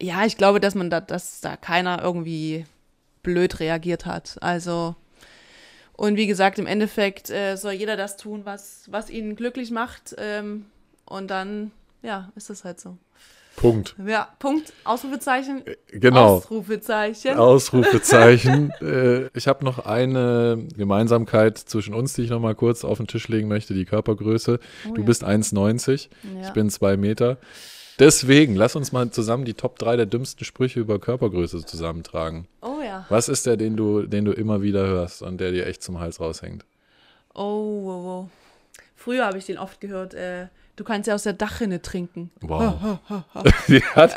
ja, 0.00 0.24
ich 0.24 0.36
glaube, 0.36 0.60
dass 0.60 0.74
man 0.74 0.90
da, 0.90 1.00
dass 1.00 1.40
da 1.40 1.56
keiner 1.56 2.02
irgendwie 2.02 2.66
blöd 3.22 3.60
reagiert 3.60 4.06
hat. 4.06 4.36
Also, 4.40 4.96
und 5.92 6.16
wie 6.16 6.26
gesagt, 6.26 6.58
im 6.58 6.66
Endeffekt 6.66 7.30
äh, 7.30 7.56
soll 7.56 7.72
jeder 7.72 7.96
das 7.96 8.16
tun, 8.16 8.42
was, 8.44 8.84
was 8.90 9.10
ihn 9.10 9.36
glücklich 9.36 9.70
macht. 9.70 10.14
Ähm, 10.18 10.66
und 11.04 11.30
dann, 11.30 11.70
ja, 12.02 12.30
ist 12.34 12.50
das 12.50 12.64
halt 12.64 12.80
so. 12.80 12.96
Punkt. 13.56 13.94
Ja, 14.04 14.28
Punkt, 14.38 14.72
Ausrufezeichen. 14.84 15.62
Genau. 15.88 16.36
Ausrufezeichen. 16.36 17.36
Ausrufezeichen. 17.38 18.70
äh, 18.80 19.28
ich 19.34 19.46
habe 19.46 19.64
noch 19.64 19.78
eine 19.80 20.66
Gemeinsamkeit 20.76 21.58
zwischen 21.58 21.94
uns, 21.94 22.14
die 22.14 22.22
ich 22.22 22.30
noch 22.30 22.40
mal 22.40 22.54
kurz 22.54 22.84
auf 22.84 22.96
den 22.96 23.06
Tisch 23.06 23.28
legen 23.28 23.48
möchte, 23.48 23.74
die 23.74 23.84
Körpergröße. 23.84 24.58
Oh 24.88 24.94
du 24.94 25.02
ja. 25.02 25.06
bist 25.06 25.24
1,90, 25.24 26.08
Ja. 26.22 26.48
ich 26.48 26.50
bin 26.50 26.70
zwei 26.70 26.96
Meter. 26.96 27.38
Deswegen, 27.98 28.54
lass 28.54 28.76
uns 28.76 28.92
mal 28.92 29.10
zusammen 29.10 29.44
die 29.44 29.54
Top 29.54 29.78
3 29.78 29.96
der 29.96 30.06
dümmsten 30.06 30.44
Sprüche 30.44 30.80
über 30.80 30.98
Körpergröße 30.98 31.64
zusammentragen. 31.64 32.48
Oh 32.60 32.80
ja. 32.84 33.06
Was 33.08 33.28
ist 33.28 33.46
der, 33.46 33.56
den 33.56 33.76
du, 33.76 34.02
den 34.02 34.24
du 34.24 34.32
immer 34.32 34.62
wieder 34.62 34.86
hörst 34.86 35.22
und 35.22 35.40
der 35.40 35.52
dir 35.52 35.66
echt 35.66 35.82
zum 35.82 36.00
Hals 36.00 36.20
raushängt? 36.20 36.64
Oh, 37.34 37.84
wow, 37.84 38.04
wow. 38.04 38.28
Früher 38.96 39.26
habe 39.26 39.38
ich 39.38 39.46
den 39.46 39.58
oft 39.58 39.80
gehört, 39.80 40.14
äh, 40.14 40.46
du 40.76 40.84
kannst 40.84 41.08
ja 41.08 41.14
aus 41.14 41.24
der 41.24 41.32
Dachrinne 41.32 41.82
trinken. 41.82 42.30
Wow. 42.40 42.98
ja, 43.68 43.80
das, 43.94 44.14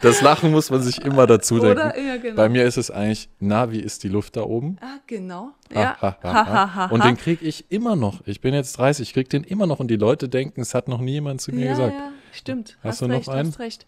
das 0.00 0.22
Lachen 0.22 0.50
muss 0.50 0.70
man 0.70 0.82
sich 0.82 1.04
immer 1.04 1.26
dazu 1.26 1.58
denken. 1.58 1.78
Oder? 1.78 1.98
Ja, 1.98 2.16
genau. 2.16 2.36
Bei 2.36 2.48
mir 2.48 2.64
ist 2.64 2.76
es 2.76 2.90
eigentlich, 2.90 3.28
na, 3.40 3.70
wie 3.72 3.80
ist 3.80 4.04
die 4.04 4.08
Luft 4.08 4.36
da 4.36 4.42
oben? 4.42 4.78
Ah, 4.80 4.98
genau. 5.06 5.50
Ja. 5.74 6.88
Und 6.90 7.04
den 7.04 7.16
kriege 7.16 7.44
ich 7.44 7.70
immer 7.70 7.96
noch. 7.96 8.20
Ich 8.26 8.40
bin 8.40 8.54
jetzt 8.54 8.78
30, 8.78 9.08
ich 9.08 9.14
kriege 9.14 9.28
den 9.28 9.44
immer 9.44 9.66
noch 9.66 9.80
und 9.80 9.88
die 9.88 9.96
Leute 9.96 10.28
denken, 10.28 10.60
es 10.60 10.74
hat 10.74 10.88
noch 10.88 11.00
nie 11.00 11.12
jemand 11.12 11.40
zu 11.40 11.52
mir 11.52 11.66
ja, 11.66 11.70
gesagt. 11.72 11.94
ja, 11.94 12.12
stimmt. 12.32 12.76
Hast 12.82 12.84
Hast, 12.84 13.00
du 13.02 13.08
noch 13.08 13.16
recht, 13.18 13.28
einen? 13.28 13.48
hast 13.48 13.58
recht. 13.58 13.86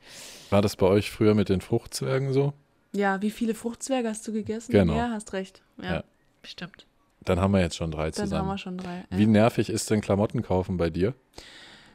War 0.51 0.63
das 0.63 0.77
bei 0.77 0.87
euch 0.87 1.11
früher 1.11 1.35
mit 1.35 1.49
den 1.49 1.61
Fruchtzwergen 1.61 2.33
so? 2.33 2.53
Ja, 2.93 3.21
wie 3.23 3.31
viele 3.31 3.55
Fruchtzwerge 3.55 4.09
hast 4.09 4.27
du 4.27 4.33
gegessen? 4.33 4.73
Genau. 4.73 4.97
Ja, 4.97 5.11
hast 5.11 5.33
recht. 5.33 5.63
Ja, 5.83 5.95
Ja. 5.97 6.05
stimmt. 6.43 6.87
Dann 7.25 7.41
haben 7.41 7.53
wir 7.53 7.61
jetzt 7.61 7.77
schon 7.77 7.91
drei 7.91 8.11
Dann 8.11 8.23
haben 8.23 8.29
zusammen. 8.31 8.49
wir 8.49 8.59
schon 8.59 8.79
drei. 8.79 9.05
Wie 9.11 9.23
Ja. 9.25 9.29
nervig 9.29 9.69
ist 9.71 9.91
denn 9.91 10.01
Klamotten 10.01 10.43
kaufen 10.43 10.77
bei 10.79 10.89
dir? 10.89 11.15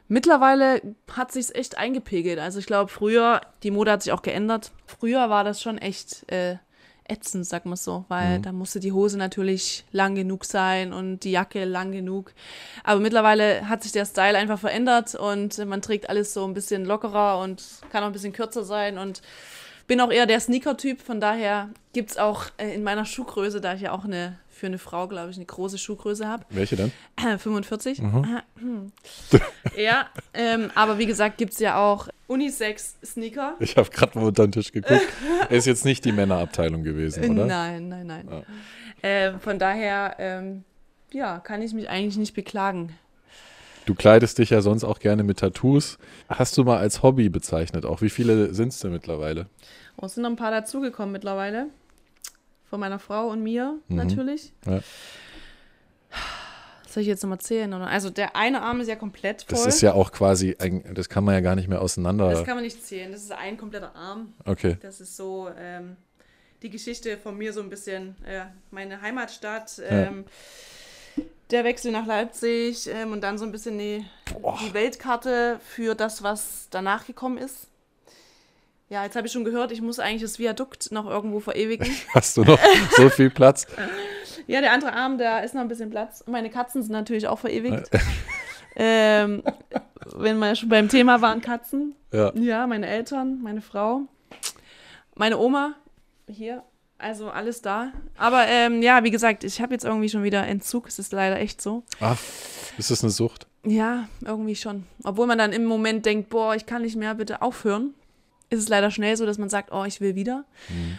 Mittlerweile 0.06 0.82
hat 1.10 1.32
sich's 1.32 1.50
echt 1.50 1.78
eingepegelt. 1.78 2.38
Also 2.38 2.58
ich 2.58 2.66
glaube, 2.66 2.90
früher, 2.90 3.40
die 3.62 3.70
Mode 3.70 3.90
hat 3.90 4.02
sich 4.02 4.12
auch 4.12 4.22
geändert. 4.22 4.70
Früher 4.86 5.30
war 5.30 5.44
das 5.44 5.62
schon 5.62 5.78
echt 5.78 6.30
äh, 6.30 6.56
ätzend, 7.06 7.46
sag 7.46 7.66
mal 7.66 7.76
so, 7.76 8.04
weil 8.08 8.38
Mhm. 8.38 8.42
da 8.42 8.52
musste 8.52 8.80
die 8.80 8.92
Hose 8.92 9.18
natürlich 9.18 9.84
lang 9.92 10.14
genug 10.14 10.44
sein 10.44 10.92
und 10.92 11.20
die 11.20 11.32
Jacke 11.32 11.64
lang 11.64 11.92
genug. 11.92 12.32
Aber 12.82 13.00
mittlerweile 13.00 13.68
hat 13.68 13.82
sich 13.82 13.92
der 13.92 14.06
Style 14.06 14.38
einfach 14.38 14.58
verändert 14.58 15.14
und 15.14 15.58
man 15.66 15.82
trägt 15.82 16.08
alles 16.08 16.32
so 16.32 16.44
ein 16.46 16.54
bisschen 16.54 16.84
lockerer 16.84 17.38
und 17.40 17.62
kann 17.90 18.02
auch 18.02 18.08
ein 18.08 18.12
bisschen 18.12 18.32
kürzer 18.32 18.64
sein 18.64 18.96
und 18.98 19.20
bin 19.86 20.00
auch 20.00 20.10
eher 20.10 20.24
der 20.24 20.40
Sneaker-Typ, 20.40 21.02
von 21.02 21.20
daher 21.20 21.68
gibt's 21.92 22.16
auch 22.16 22.46
äh, 22.56 22.74
in 22.74 22.82
meiner 22.82 23.04
Schuhgröße, 23.04 23.60
da 23.60 23.74
ich 23.74 23.82
ja 23.82 23.92
auch 23.92 24.04
eine 24.04 24.38
für 24.54 24.66
eine 24.66 24.78
Frau, 24.78 25.08
glaube 25.08 25.30
ich, 25.30 25.36
eine 25.36 25.46
große 25.46 25.78
Schuhgröße 25.78 26.26
habe, 26.26 26.44
Welche 26.50 26.76
denn? 26.76 26.92
45. 27.38 28.00
Mhm. 28.00 28.92
ja, 29.76 30.06
ähm, 30.32 30.70
aber 30.74 30.98
wie 30.98 31.06
gesagt, 31.06 31.38
gibt 31.38 31.52
es 31.52 31.58
ja 31.58 31.76
auch 31.76 32.08
Unisex-Sneaker. 32.28 33.56
Ich 33.58 33.76
habe 33.76 33.90
gerade 33.90 34.18
mal 34.18 34.26
unter 34.26 34.46
den 34.46 34.52
Tisch 34.52 34.72
geguckt. 34.72 35.02
ist 35.50 35.66
jetzt 35.66 35.84
nicht 35.84 36.04
die 36.04 36.12
Männerabteilung 36.12 36.82
gewesen, 36.82 37.30
oder? 37.30 37.46
Nein, 37.46 37.88
nein, 37.88 38.06
nein. 38.06 38.28
Ja. 38.30 38.42
Ähm, 39.02 39.40
von 39.40 39.58
daher, 39.58 40.16
ähm, 40.18 40.64
ja, 41.12 41.38
kann 41.40 41.60
ich 41.60 41.74
mich 41.74 41.88
eigentlich 41.88 42.16
nicht 42.16 42.34
beklagen. 42.34 42.94
Du 43.86 43.94
kleidest 43.94 44.38
dich 44.38 44.50
ja 44.50 44.62
sonst 44.62 44.84
auch 44.84 44.98
gerne 44.98 45.24
mit 45.24 45.40
Tattoos. 45.40 45.98
Hast 46.28 46.56
du 46.56 46.64
mal 46.64 46.78
als 46.78 47.02
Hobby 47.02 47.28
bezeichnet 47.28 47.84
auch? 47.84 48.00
Wie 48.00 48.08
viele 48.08 48.54
sind 48.54 48.68
es 48.68 48.80
denn 48.80 48.92
mittlerweile? 48.92 49.46
Oh, 49.96 50.06
es 50.06 50.14
sind 50.14 50.22
noch 50.22 50.30
ein 50.30 50.36
paar 50.36 50.50
dazugekommen 50.50 51.12
mittlerweile. 51.12 51.66
Von 52.74 52.80
meiner 52.80 52.98
Frau 52.98 53.28
und 53.28 53.40
mir 53.40 53.78
Mhm. 53.86 53.96
natürlich. 53.98 54.52
Ja. 54.66 54.80
Soll 56.88 57.02
ich 57.02 57.06
jetzt 57.06 57.22
nochmal 57.22 57.38
zählen? 57.38 57.72
Oder? 57.72 57.86
Also 57.86 58.10
der 58.10 58.34
eine 58.34 58.62
Arm 58.62 58.80
ist 58.80 58.88
ja 58.88 58.96
komplett 58.96 59.42
voll. 59.42 59.50
Das 59.56 59.66
ist 59.76 59.80
ja 59.80 59.92
auch 59.94 60.10
quasi, 60.10 60.56
ein, 60.58 60.82
das 60.92 61.08
kann 61.08 61.22
man 61.22 61.34
ja 61.34 61.40
gar 61.40 61.54
nicht 61.54 61.68
mehr 61.68 61.80
auseinander. 61.80 62.28
das 62.30 62.42
kann 62.42 62.56
man 62.56 62.64
nicht 62.64 62.84
zählen. 62.84 63.12
Das 63.12 63.22
ist 63.22 63.30
ein 63.30 63.56
kompletter 63.56 63.94
Arm. 63.94 64.32
okay. 64.44 64.76
Das 64.82 65.00
ist 65.00 65.16
so 65.16 65.48
ähm, 65.56 65.96
die 66.62 66.70
Geschichte 66.70 67.16
von 67.16 67.38
mir 67.38 67.52
so 67.52 67.60
ein 67.60 67.70
bisschen, 67.70 68.16
äh, 68.26 68.46
meine 68.72 69.00
Heimatstadt, 69.00 69.80
ähm, 69.88 70.24
der 71.52 71.62
Wechsel 71.62 71.92
nach 71.92 72.06
Leipzig 72.06 72.88
ähm, 72.88 73.12
und 73.12 73.20
dann 73.20 73.38
so 73.38 73.44
ein 73.44 73.52
bisschen 73.52 73.78
die, 73.78 74.04
die 74.62 74.74
Weltkarte 74.74 75.60
für 75.64 75.94
das, 75.94 76.24
was 76.24 76.66
danach 76.70 77.06
gekommen 77.06 77.38
ist. 77.38 77.68
Ja, 78.90 79.04
jetzt 79.04 79.16
habe 79.16 79.26
ich 79.26 79.32
schon 79.32 79.44
gehört, 79.44 79.72
ich 79.72 79.80
muss 79.80 79.98
eigentlich 79.98 80.22
das 80.22 80.38
Viadukt 80.38 80.92
noch 80.92 81.06
irgendwo 81.06 81.40
verewigen. 81.40 81.88
Hast 82.14 82.36
du 82.36 82.44
noch 82.44 82.58
so 82.96 83.08
viel 83.08 83.30
Platz? 83.30 83.66
ja, 84.46 84.60
der 84.60 84.72
andere 84.72 84.92
Arm, 84.92 85.16
da 85.16 85.38
ist 85.40 85.54
noch 85.54 85.62
ein 85.62 85.68
bisschen 85.68 85.90
Platz. 85.90 86.22
Meine 86.26 86.50
Katzen 86.50 86.82
sind 86.82 86.92
natürlich 86.92 87.26
auch 87.26 87.38
verewigt. 87.38 87.90
ähm, 88.76 89.42
wenn 90.14 90.38
wir 90.38 90.54
schon 90.54 90.68
beim 90.68 90.88
Thema 90.88 91.22
waren, 91.22 91.40
Katzen. 91.40 91.94
Ja. 92.12 92.32
Ja, 92.34 92.66
meine 92.66 92.86
Eltern, 92.86 93.40
meine 93.42 93.62
Frau, 93.62 94.02
meine 95.14 95.38
Oma 95.38 95.74
hier, 96.28 96.62
also 96.98 97.30
alles 97.30 97.62
da. 97.62 97.92
Aber 98.18 98.46
ähm, 98.46 98.82
ja, 98.82 99.02
wie 99.02 99.10
gesagt, 99.10 99.44
ich 99.44 99.62
habe 99.62 99.72
jetzt 99.72 99.84
irgendwie 99.84 100.10
schon 100.10 100.24
wieder 100.24 100.46
Entzug. 100.46 100.88
Es 100.88 100.98
ist 100.98 101.12
leider 101.12 101.38
echt 101.38 101.62
so. 101.62 101.84
Ach, 102.00 102.18
ist 102.76 102.90
das 102.90 103.02
eine 103.02 103.10
Sucht? 103.10 103.46
Ja, 103.64 104.08
irgendwie 104.24 104.56
schon. 104.56 104.84
Obwohl 105.04 105.26
man 105.26 105.38
dann 105.38 105.52
im 105.52 105.64
Moment 105.64 106.04
denkt, 106.04 106.28
boah, 106.28 106.54
ich 106.54 106.66
kann 106.66 106.82
nicht 106.82 106.96
mehr, 106.96 107.14
bitte 107.14 107.40
aufhören. 107.40 107.94
Ist 108.54 108.60
es 108.60 108.68
leider 108.68 108.90
schnell 108.90 109.16
so, 109.16 109.26
dass 109.26 109.38
man 109.38 109.48
sagt, 109.48 109.72
oh, 109.72 109.84
ich 109.84 110.00
will 110.00 110.14
wieder. 110.14 110.44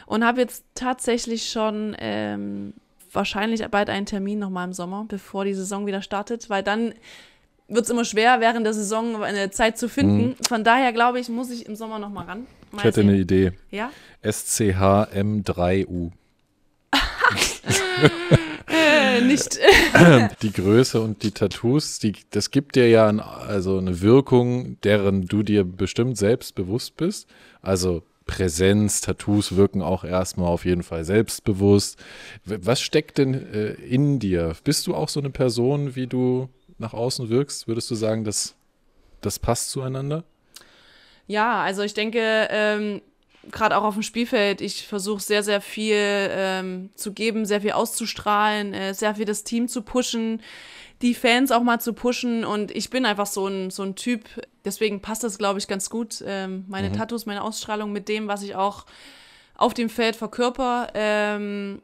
Und 0.05 0.25
habe 0.25 0.41
jetzt 0.41 0.65
tatsächlich 0.75 1.49
schon 1.49 1.95
ähm, 1.99 2.73
wahrscheinlich 3.11 3.65
bald 3.69 3.89
einen 3.89 4.05
Termin 4.05 4.39
nochmal 4.39 4.67
im 4.67 4.73
Sommer, 4.73 5.05
bevor 5.07 5.45
die 5.45 5.53
Saison 5.53 5.85
wieder 5.85 6.01
startet, 6.01 6.49
weil 6.49 6.63
dann 6.63 6.93
wird 7.67 7.85
es 7.85 7.89
immer 7.89 8.05
schwer, 8.05 8.41
während 8.41 8.65
der 8.65 8.73
Saison 8.73 9.23
eine 9.23 9.49
Zeit 9.51 9.77
zu 9.77 9.89
finden. 9.89 10.35
Von 10.47 10.63
daher 10.63 10.93
glaube 10.93 11.19
ich, 11.19 11.29
muss 11.29 11.49
ich 11.49 11.65
im 11.65 11.75
Sommer 11.75 11.97
nochmal 11.97 12.25
ran. 12.25 12.45
Mal 12.71 12.79
Ich 12.79 12.83
hätte 12.83 13.01
sehen. 13.01 13.09
eine 13.09 13.17
Idee. 13.17 13.53
Ja? 13.71 13.91
SCHM3U. 14.23 16.11
Äh, 19.17 19.21
nicht. 19.21 19.59
Die 20.41 20.51
Größe 20.51 21.01
und 21.01 21.23
die 21.23 21.31
Tattoos, 21.31 21.99
die, 21.99 22.13
das 22.31 22.51
gibt 22.51 22.75
dir 22.75 22.89
ja 22.89 23.07
ein, 23.07 23.19
also 23.19 23.77
eine 23.77 24.01
Wirkung, 24.01 24.79
deren 24.81 25.25
du 25.25 25.43
dir 25.43 25.63
bestimmt 25.63 26.17
selbst 26.17 26.55
bewusst 26.55 26.97
bist. 26.97 27.27
Also 27.61 28.03
Präsenz, 28.25 29.01
Tattoos 29.01 29.55
wirken 29.55 29.81
auch 29.81 30.03
erstmal 30.03 30.47
auf 30.47 30.65
jeden 30.65 30.83
Fall 30.83 31.05
selbstbewusst. 31.05 32.03
Was 32.43 32.81
steckt 32.81 33.17
denn 33.17 33.33
äh, 33.33 33.73
in 33.73 34.19
dir? 34.19 34.55
Bist 34.63 34.87
du 34.87 34.95
auch 34.95 35.09
so 35.09 35.19
eine 35.19 35.29
Person, 35.29 35.95
wie 35.95 36.07
du 36.07 36.49
nach 36.77 36.93
außen 36.93 37.29
wirkst? 37.29 37.67
Würdest 37.67 37.89
du 37.91 37.95
sagen, 37.95 38.23
dass 38.23 38.55
das 39.21 39.39
passt 39.39 39.69
zueinander? 39.69 40.23
Ja, 41.27 41.61
also 41.61 41.81
ich 41.81 41.93
denke, 41.93 42.47
ähm, 42.49 43.01
gerade 43.51 43.77
auch 43.77 43.83
auf 43.83 43.93
dem 43.93 44.03
Spielfeld, 44.03 44.61
ich 44.61 44.87
versuche 44.87 45.21
sehr, 45.21 45.43
sehr 45.43 45.61
viel 45.61 45.95
ähm, 45.97 46.89
zu 46.95 47.13
geben, 47.13 47.45
sehr 47.45 47.61
viel 47.61 47.71
auszustrahlen, 47.71 48.73
äh, 48.73 48.93
sehr 48.93 49.15
viel 49.15 49.25
das 49.25 49.43
Team 49.43 49.67
zu 49.67 49.81
pushen, 49.81 50.41
die 51.01 51.13
Fans 51.13 51.51
auch 51.51 51.63
mal 51.63 51.79
zu 51.79 51.93
pushen. 51.93 52.45
Und 52.45 52.71
ich 52.71 52.89
bin 52.89 53.05
einfach 53.05 53.27
so 53.27 53.47
ein, 53.47 53.69
so 53.69 53.83
ein 53.83 53.95
Typ, 53.95 54.23
deswegen 54.63 55.01
passt 55.01 55.23
das, 55.23 55.37
glaube 55.37 55.59
ich, 55.59 55.67
ganz 55.67 55.89
gut, 55.89 56.23
ähm, 56.25 56.65
meine 56.67 56.91
Tattoos, 56.91 57.25
meine 57.25 57.43
Ausstrahlung 57.43 57.91
mit 57.91 58.09
dem, 58.09 58.27
was 58.27 58.43
ich 58.43 58.55
auch 58.55 58.85
auf 59.55 59.73
dem 59.73 59.89
Feld 59.89 60.15
verkörper. 60.15 60.89
Ähm, 60.93 61.81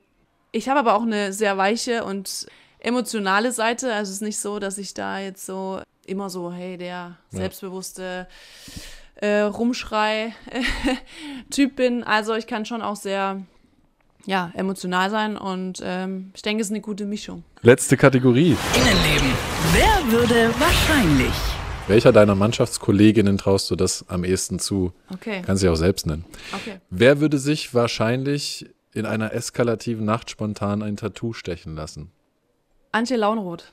ich 0.52 0.70
habe 0.70 0.80
aber 0.80 0.96
auch 0.96 1.04
eine 1.04 1.34
sehr 1.34 1.58
weiche 1.58 2.04
und 2.04 2.48
emotionale 2.80 3.52
Seite, 3.52 3.94
also 3.94 4.10
es 4.10 4.18
ist 4.18 4.22
nicht 4.22 4.40
so, 4.40 4.60
dass 4.60 4.78
ich 4.78 4.94
da 4.94 5.20
jetzt 5.20 5.46
so 5.46 5.82
immer 6.06 6.30
so, 6.30 6.52
hey, 6.52 6.78
der 6.78 7.18
selbstbewusste 7.30 8.28
äh, 9.22 9.42
Rumschrei-Typ 9.42 10.36
bin. 11.76 12.04
Also 12.04 12.36
ich 12.36 12.48
kann 12.48 12.66
schon 12.66 12.82
auch 12.82 12.96
sehr 12.96 13.42
ja, 14.26 14.52
emotional 14.54 15.10
sein 15.10 15.38
und 15.38 15.82
ähm, 15.84 16.32
ich 16.36 16.42
denke, 16.42 16.62
es 16.62 16.68
ist 16.68 16.74
eine 16.74 16.82
gute 16.82 17.06
Mischung. 17.06 17.44
Letzte 17.62 17.98
Kategorie. 17.98 18.56
Innenleben. 18.76 19.32
Wer 19.74 20.12
würde 20.12 20.54
wahrscheinlich? 20.60 21.34
Welcher 21.88 22.12
deiner 22.12 22.36
Mannschaftskolleginnen 22.36 23.38
traust 23.40 23.70
du 23.72 23.76
das 23.76 24.06
am 24.08 24.24
ehesten 24.24 24.60
zu? 24.60 24.94
Okay, 25.12 25.42
Kannst 25.46 25.64
dich 25.64 25.70
auch 25.70 25.76
selbst 25.76 26.06
nennen. 26.06 26.26
okay. 26.54 26.80
Wer 26.90 27.20
würde 27.20 27.40
sich 27.40 27.74
wahrscheinlich 27.74 28.70
in 28.94 29.06
einer 29.06 29.34
eskalativen 29.34 30.06
Nacht 30.06 30.30
spontan 30.30 30.84
ein 30.84 30.98
Tattoo 30.98 31.34
stechen 31.34 31.76
lassen? 31.76 32.12
Antje 32.92 33.18
Launroth. 33.18 33.72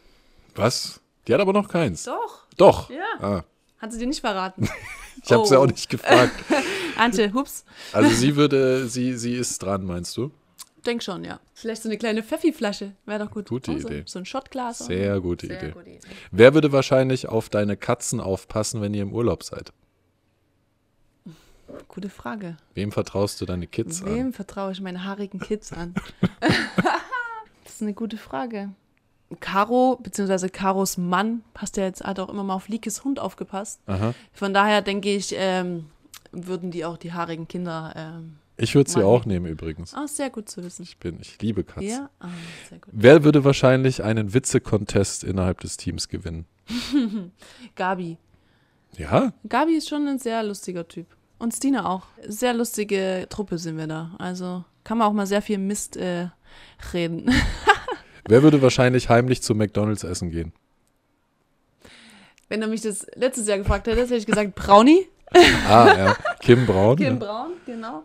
Was? 0.54 1.00
Die 1.26 1.34
hat 1.34 1.40
aber 1.40 1.52
noch 1.52 1.68
keins. 1.68 2.04
Doch, 2.04 2.46
Doch. 2.56 2.88
Ja. 2.90 3.04
Ah, 3.20 3.44
hat 3.78 3.92
sie 3.92 3.98
dir 3.98 4.06
nicht 4.06 4.20
verraten. 4.20 4.68
ich 5.28 5.32
habe 5.36 5.46
sie 5.46 5.56
Oh. 5.56 5.62
auch 5.62 5.66
nicht 5.66 5.88
gefragt. 5.90 6.32
Antje, 6.96 7.32
hups. 7.32 7.64
Also 7.92 8.10
sie 8.10 8.34
würde, 8.36 8.88
sie, 8.88 9.16
sie 9.16 9.34
ist 9.34 9.58
dran, 9.62 9.84
meinst 9.84 10.16
du? 10.16 10.30
Denk 10.86 11.02
schon, 11.02 11.24
ja. 11.24 11.38
Vielleicht 11.54 11.82
so 11.82 11.88
eine 11.88 11.98
kleine 11.98 12.22
Pfeffi-Flasche. 12.22 12.92
Wäre 13.04 13.24
doch 13.24 13.30
gut. 13.30 13.48
Gute 13.48 13.72
Oh, 13.72 13.78
so, 13.78 13.88
Idee. 13.88 14.02
So 14.06 14.18
ein 14.20 14.24
Shotglas. 14.24 14.78
Sehr 14.78 15.20
gute 15.20 15.46
Sehr 15.46 15.62
Idee. 15.62 15.72
gute 15.72 15.90
Idee. 15.90 16.00
Wer 16.30 16.54
würde 16.54 16.72
wahrscheinlich 16.72 17.28
auf 17.28 17.48
deine 17.50 17.76
Katzen 17.76 18.20
aufpassen, 18.20 18.80
wenn 18.80 18.94
ihr 18.94 19.02
im 19.02 19.12
Urlaub 19.12 19.42
seid? 19.42 19.72
Gute 21.88 22.08
Frage. 22.08 22.56
Wem 22.74 22.92
vertraust 22.92 23.40
du 23.40 23.44
deine 23.44 23.66
Kids 23.66 24.02
an? 24.02 24.14
Wem 24.14 24.32
vertraue 24.32 24.72
ich 24.72 24.80
meine 24.80 25.04
haarigen 25.04 25.40
Kids 25.40 25.72
an? 25.72 25.94
das 26.40 27.74
ist 27.74 27.82
eine 27.82 27.92
gute 27.94 28.16
Frage. 28.16 28.70
Caro, 29.40 29.98
beziehungsweise 30.02 30.48
Caros 30.48 30.96
Mann, 30.96 31.42
passt 31.54 31.76
ja 31.76 31.84
jetzt, 31.84 32.02
hat 32.02 32.18
auch 32.18 32.28
immer 32.30 32.44
mal 32.44 32.54
auf 32.54 32.68
Likes 32.68 33.04
Hund 33.04 33.20
aufgepasst. 33.20 33.80
Aha. 33.86 34.14
Von 34.32 34.54
daher 34.54 34.80
denke 34.82 35.14
ich, 35.14 35.34
ähm, 35.36 35.86
würden 36.32 36.70
die 36.70 36.84
auch 36.84 36.96
die 36.96 37.12
haarigen 37.12 37.46
Kinder. 37.46 37.92
Ähm, 37.94 38.38
Ich 38.56 38.74
würde 38.74 38.90
sie 38.90 39.02
auch 39.02 39.26
nehmen 39.26 39.46
übrigens. 39.46 39.94
ah, 39.94 40.06
sehr 40.08 40.30
gut 40.30 40.48
zu 40.48 40.62
wissen. 40.64 40.82
Ich 40.82 40.96
bin, 40.98 41.18
ich 41.20 41.40
liebe 41.42 41.62
Katzen. 41.64 41.88
Ja, 41.88 42.10
ah, 42.20 42.28
sehr 42.68 42.78
gut. 42.78 42.88
Wer 42.92 43.22
würde 43.24 43.44
wahrscheinlich 43.44 44.02
einen 44.02 44.32
Witze-Contest 44.32 45.24
innerhalb 45.24 45.60
des 45.60 45.76
Teams 45.76 46.08
gewinnen? 46.08 46.46
Gabi. 47.76 48.16
Ja? 48.96 49.32
Gabi 49.48 49.74
ist 49.76 49.88
schon 49.88 50.06
ein 50.08 50.18
sehr 50.18 50.42
lustiger 50.42 50.88
Typ. 50.88 51.06
Und 51.38 51.52
Stina 51.54 51.86
auch. 51.88 52.06
Sehr 52.26 52.52
lustige 52.54 53.26
Truppe 53.28 53.58
sind 53.58 53.76
wir 53.76 53.86
da. 53.86 54.16
Also 54.18 54.64
kann 54.84 54.98
man 54.98 55.06
auch 55.06 55.12
mal 55.12 55.26
sehr 55.26 55.42
viel 55.42 55.58
Mist 55.58 55.96
äh, 55.96 56.28
reden. 56.92 57.30
Wer 58.28 58.42
würde 58.42 58.60
wahrscheinlich 58.60 59.08
heimlich 59.08 59.42
zu 59.42 59.54
McDonalds 59.54 60.04
essen 60.04 60.30
gehen? 60.30 60.52
Wenn 62.48 62.60
du 62.60 62.66
mich 62.66 62.82
das 62.82 63.06
letztes 63.14 63.46
Jahr 63.46 63.58
gefragt 63.58 63.86
hättest, 63.86 64.06
hätte 64.10 64.16
ich 64.20 64.26
gesagt 64.26 64.54
Brownie. 64.54 65.06
Ah, 65.68 65.94
ja. 65.96 66.16
Kim 66.40 66.64
Braun. 66.66 66.96
Kim 66.96 67.06
ja. 67.06 67.14
Braun, 67.14 67.52
genau. 67.66 68.04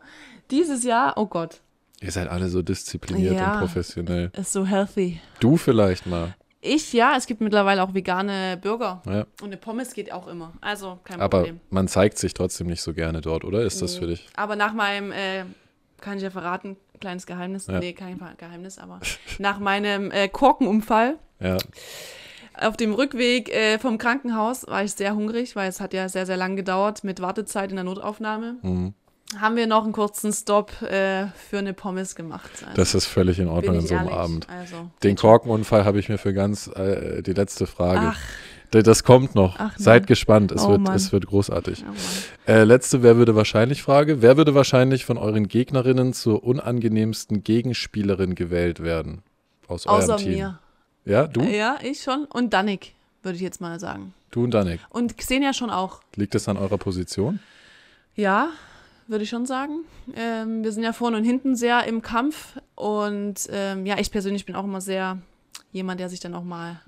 Dieses 0.52 0.84
Jahr, 0.84 1.14
oh 1.18 1.26
Gott, 1.26 1.62
Ihr 2.02 2.12
seid 2.12 2.28
alle 2.28 2.50
so 2.50 2.62
diszipliniert 2.62 3.36
Ja. 3.36 3.54
und 3.54 3.60
professionell. 3.60 4.30
ist 4.38 4.52
so 4.52 4.66
healthy. 4.66 5.22
Du 5.40 5.56
vielleicht 5.56 6.06
mal. 6.06 6.36
Ich, 6.60 6.92
ja, 6.92 7.16
es 7.18 7.28
gibt 7.28 7.40
mittlerweile 7.40 7.82
auch 7.82 7.94
vegane 7.94 8.58
Burger. 8.62 9.02
Ja. 9.06 9.22
Und 9.42 9.48
eine 9.48 9.58
Pommes 9.58 9.94
geht 9.94 10.12
auch 10.12 10.28
immer. 10.28 10.52
Also 10.60 11.00
kein 11.06 11.22
Aber 11.22 11.40
Problem. 11.40 11.62
man 11.70 11.88
zeigt 11.88 12.18
sich 12.18 12.34
trotzdem 12.34 12.68
nicht 12.68 12.82
so 12.82 12.94
gerne 12.94 13.22
dort, 13.22 13.46
oder? 13.46 13.62
Ist 13.64 13.82
das 13.82 13.94
Nee. 13.94 14.00
für 14.00 14.08
dich? 14.08 14.28
Aber 14.36 14.56
nach 14.58 14.74
meinem, 14.74 15.12
äh, 15.14 15.44
kann 16.02 16.18
ich 16.18 16.24
ja 16.24 16.30
verraten, 16.30 16.76
kleines 17.04 17.26
Geheimnis, 17.28 17.68
Ja. 17.68 17.80
nee, 17.80 17.94
kein 17.94 18.20
Geheimnis, 18.38 18.80
aber 18.80 19.00
nach 19.40 19.60
meinem 19.60 20.10
äh, 20.12 20.28
Korkenunfall 20.30 21.18
Ja. 21.40 21.58
auf 22.60 22.78
dem 22.78 22.94
Rückweg 22.94 23.50
äh, 23.54 23.78
vom 23.80 23.98
Krankenhaus 23.98 24.66
war 24.68 24.84
ich 24.84 24.94
sehr 24.94 25.14
hungrig, 25.16 25.56
weil 25.56 25.70
es 25.70 25.80
hat 25.82 25.94
ja 25.94 26.08
sehr, 26.10 26.26
sehr 26.26 26.38
lang 26.38 26.56
gedauert 26.56 27.04
mit 27.04 27.22
Wartezeit 27.22 27.70
in 27.72 27.76
der 27.76 27.84
Notaufnahme. 27.86 28.56
Mhm. 28.62 28.94
Haben 29.40 29.56
wir 29.56 29.66
noch 29.66 29.84
einen 29.84 29.94
kurzen 29.94 30.32
Stopp 30.32 30.82
äh, 30.84 31.26
für 31.50 31.58
eine 31.58 31.74
Pommes 31.74 32.16
gemacht. 32.16 32.52
Also, 32.64 32.76
Das 32.76 32.94
ist 32.94 33.06
völlig 33.08 33.40
in 33.40 33.48
Ordnung 33.48 33.78
an 33.78 33.88
so 33.88 33.96
einem. 33.96 34.10
Abend. 34.10 34.48
Also, 34.48 34.90
Den 35.02 35.16
Korkenunfall 35.16 35.86
habe 35.86 35.98
ich 36.00 36.08
mir 36.08 36.20
für 36.20 36.34
ganz 36.36 36.68
äh, 36.68 37.24
die 37.24 37.34
letzte 37.34 37.66
Frage. 37.66 38.12
Ach. 38.14 38.20
Das 38.82 39.04
kommt 39.04 39.36
noch. 39.36 39.58
Ach, 39.60 39.78
Seid 39.78 40.04
Mann. 40.04 40.08
gespannt. 40.08 40.52
Es, 40.52 40.64
Oh, 40.64 40.70
wird, 40.72 40.82
Mann. 40.82 40.96
es 40.96 41.12
wird 41.12 41.28
großartig. 41.28 41.84
oh. 41.88 42.50
Äh, 42.52 42.64
letzte, 42.64 43.04
wer 43.04 43.18
würde 43.18 43.36
wahrscheinlich 43.36 43.84
Frage? 43.84 44.22
Wer 44.24 44.38
würde 44.38 44.56
wahrscheinlich 44.56 45.06
von 45.06 45.18
euren 45.18 45.48
Gegnerinnen 45.48 46.14
zur 46.14 46.44
unangenehmsten 46.44 47.44
Gegenspielerin 47.44 48.34
gewählt 48.36 48.82
werden? 48.82 49.22
Aus 49.68 49.86
eurem 49.86 50.02
Außer 50.02 50.18
Team. 50.18 50.32
mir. 50.34 50.60
Ja, 51.06 51.28
du? 51.28 51.42
Ja, 51.42 51.78
ich 51.84 52.02
schon. 52.02 52.26
Und 52.26 52.54
Danik, 52.54 52.94
würde 53.22 53.36
ich 53.36 53.42
jetzt 53.42 53.62
mal 53.62 53.80
sagen. 53.80 54.14
Du 54.32 54.44
und 54.46 54.52
Danik. 54.52 54.80
Und 54.90 55.18
Xenia 55.18 55.54
schon 55.54 55.70
auch. 55.70 56.02
Liegt 56.16 56.34
es 56.34 56.48
an 56.48 56.58
eurer 56.58 56.78
Position? 56.78 57.40
Ja, 58.16 58.50
würde 59.08 59.24
ich 59.24 59.30
schon 59.30 59.46
sagen. 59.46 59.82
Ähm, 60.16 60.64
wir 60.64 60.72
sind 60.72 60.84
ja 60.84 60.94
vorne 60.94 61.18
und 61.18 61.24
hinten 61.24 61.56
sehr 61.56 61.86
im 61.86 62.02
Kampf. 62.02 62.58
Und 62.76 63.36
ähm, 63.52 63.86
ja, 63.86 64.00
ich 64.00 64.12
persönlich 64.12 64.46
bin 64.46 64.56
auch 64.56 64.64
immer 64.64 64.82
sehr 64.82 65.20
jemand, 65.72 66.00
der 66.00 66.10
sich 66.10 66.20
dann 66.20 66.34
auch 66.34 66.44
mal, 66.44 66.80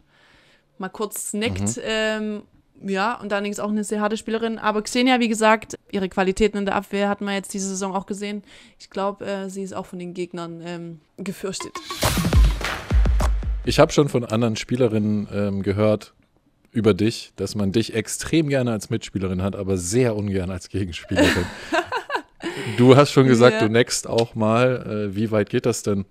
mal 0.78 0.90
kurz 0.90 1.34
neckt. 1.34 1.80
Ähm, 1.84 2.44
ja, 2.84 3.16
und 3.20 3.32
Danik 3.32 3.52
ist 3.52 3.60
auch 3.60 3.70
eine 3.70 3.84
sehr 3.84 4.02
harte 4.02 4.18
Spielerin. 4.18 4.58
Aber 4.60 4.82
Xenia, 4.82 5.20
wie 5.20 5.30
gesagt, 5.30 5.78
ihre 5.92 6.10
Qualitäten 6.10 6.58
in 6.58 6.66
der 6.66 6.76
Abwehr 6.76 7.08
hatten 7.10 7.26
wir 7.26 7.34
jetzt 7.34 7.54
diese 7.54 7.70
Saison 7.70 7.96
auch 7.96 8.06
gesehen. 8.06 8.44
Ich 8.80 8.90
glaube, 8.90 9.26
äh, 9.26 9.50
sie 9.50 9.64
ist 9.64 9.74
auch 9.74 9.86
von 9.86 9.98
den 10.00 10.14
Gegnern 10.14 10.62
ähm, 10.66 11.00
gefürchtet. 11.18 11.72
Ich 13.64 13.80
habe 13.80 13.92
schon 13.92 14.10
von 14.10 14.24
anderen 14.26 14.56
Spielerinnen 14.56 15.28
ähm, 15.34 15.64
gehört 15.64 16.14
über 16.72 16.94
dich, 16.94 17.32
dass 17.38 17.56
man 17.56 17.72
dich 17.72 17.96
extrem 17.96 18.50
gerne 18.50 18.72
als 18.72 18.90
Mitspielerin 18.90 19.42
hat, 19.42 19.56
aber 19.56 19.78
sehr 19.78 20.16
ungern 20.16 20.52
als 20.52 20.68
Gegenspielerin. 20.70 21.46
du 22.78 22.96
hast 22.96 23.12
schon 23.12 23.26
gesagt, 23.28 23.62
Ja. 23.62 23.68
du 23.68 23.72
neckst 23.72 24.08
auch 24.08 24.36
mal. 24.36 25.08
Äh, 25.10 25.16
wie 25.16 25.32
weit 25.32 25.50
geht 25.50 25.66
das 25.66 25.82
denn? 25.84 26.06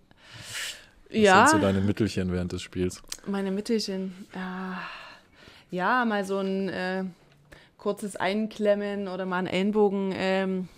Was 1.15 1.23
ja, 1.23 1.47
sind 1.47 1.61
so 1.61 1.67
deine 1.67 1.81
Mittelchen 1.81 2.33
während 2.33 2.53
des 2.53 2.63
Spiels? 2.63 3.03
meine 3.27 3.51
Mittelchen. 3.51 4.27
Ah, 4.35 4.79
ja, 5.71 6.05
mal 6.05 6.25
so 6.25 6.39
ein 6.39 6.69
äh, 6.69 7.05
kurzes 7.79 8.17
Einklemmen 8.17 9.09
oder 9.09 9.27
mal 9.27 9.39
einen 9.39 9.47
Ellenbogen 9.47 10.13
ähm, 10.17 10.69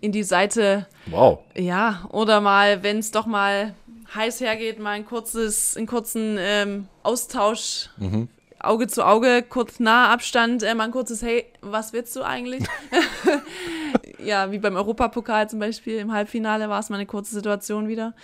in 0.00 0.12
die 0.12 0.22
Seite. 0.22 0.86
Wow. 1.06 1.40
Ja, 1.56 2.06
oder 2.10 2.40
mal, 2.40 2.82
wenn 2.82 2.98
es 2.98 3.10
doch 3.10 3.26
mal 3.26 3.74
heiß 4.14 4.40
hergeht, 4.40 4.78
mal 4.78 4.92
ein 4.92 5.04
kurzes, 5.04 5.76
einen 5.76 5.86
kurzen 5.86 6.36
ähm, 6.38 6.88
Austausch. 7.02 7.90
Auge 8.60 8.88
zu 8.88 9.06
Auge, 9.06 9.44
kurz 9.48 9.78
nah 9.78 10.12
Abstand, 10.12 10.62
äh, 10.62 10.74
mal 10.74 10.84
ein 10.84 10.90
kurzes 10.90 11.22
Hey, 11.22 11.46
was 11.60 11.92
willst 11.92 12.16
du 12.16 12.22
eigentlich? 12.22 12.64
ja, 14.24 14.50
wie 14.50 14.58
beim 14.58 14.74
Europapokal 14.74 15.48
zum 15.48 15.60
Beispiel 15.60 15.98
im 15.98 16.12
Halbfinale 16.12 16.68
war 16.68 16.80
es 16.80 16.90
mal 16.90 16.96
eine 16.96 17.06
kurze 17.06 17.34
Situation 17.34 17.86
wieder, 17.86 18.14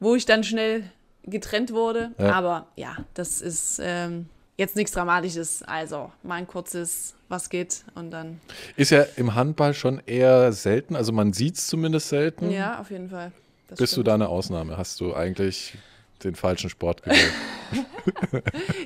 wo 0.00 0.14
ich 0.14 0.26
dann 0.26 0.42
schnell 0.42 0.84
getrennt 1.24 1.72
wurde. 1.72 2.10
Ja. 2.18 2.32
Aber 2.32 2.66
ja, 2.76 2.96
das 3.14 3.40
ist 3.40 3.80
ähm, 3.82 4.28
jetzt 4.56 4.76
nichts 4.76 4.92
Dramatisches. 4.92 5.62
Also 5.62 6.10
mal 6.22 6.36
ein 6.36 6.46
kurzes, 6.46 7.14
was 7.28 7.50
geht 7.50 7.84
und 7.94 8.10
dann. 8.10 8.40
Ist 8.76 8.90
ja 8.90 9.04
im 9.16 9.34
Handball 9.34 9.74
schon 9.74 10.00
eher 10.06 10.52
selten, 10.52 10.96
also 10.96 11.12
man 11.12 11.32
sieht 11.32 11.56
es 11.56 11.66
zumindest 11.66 12.08
selten. 12.08 12.50
Ja, 12.50 12.80
auf 12.80 12.90
jeden 12.90 13.10
Fall. 13.10 13.32
Das 13.68 13.78
Bist 13.78 13.92
du 13.92 13.96
stimmt. 13.96 14.08
da 14.08 14.14
eine 14.14 14.28
Ausnahme? 14.28 14.76
Hast 14.76 15.00
du 15.00 15.14
eigentlich 15.14 15.78
den 16.24 16.34
falschen 16.34 16.70
Sport 16.70 17.02
gewählt? 17.02 17.32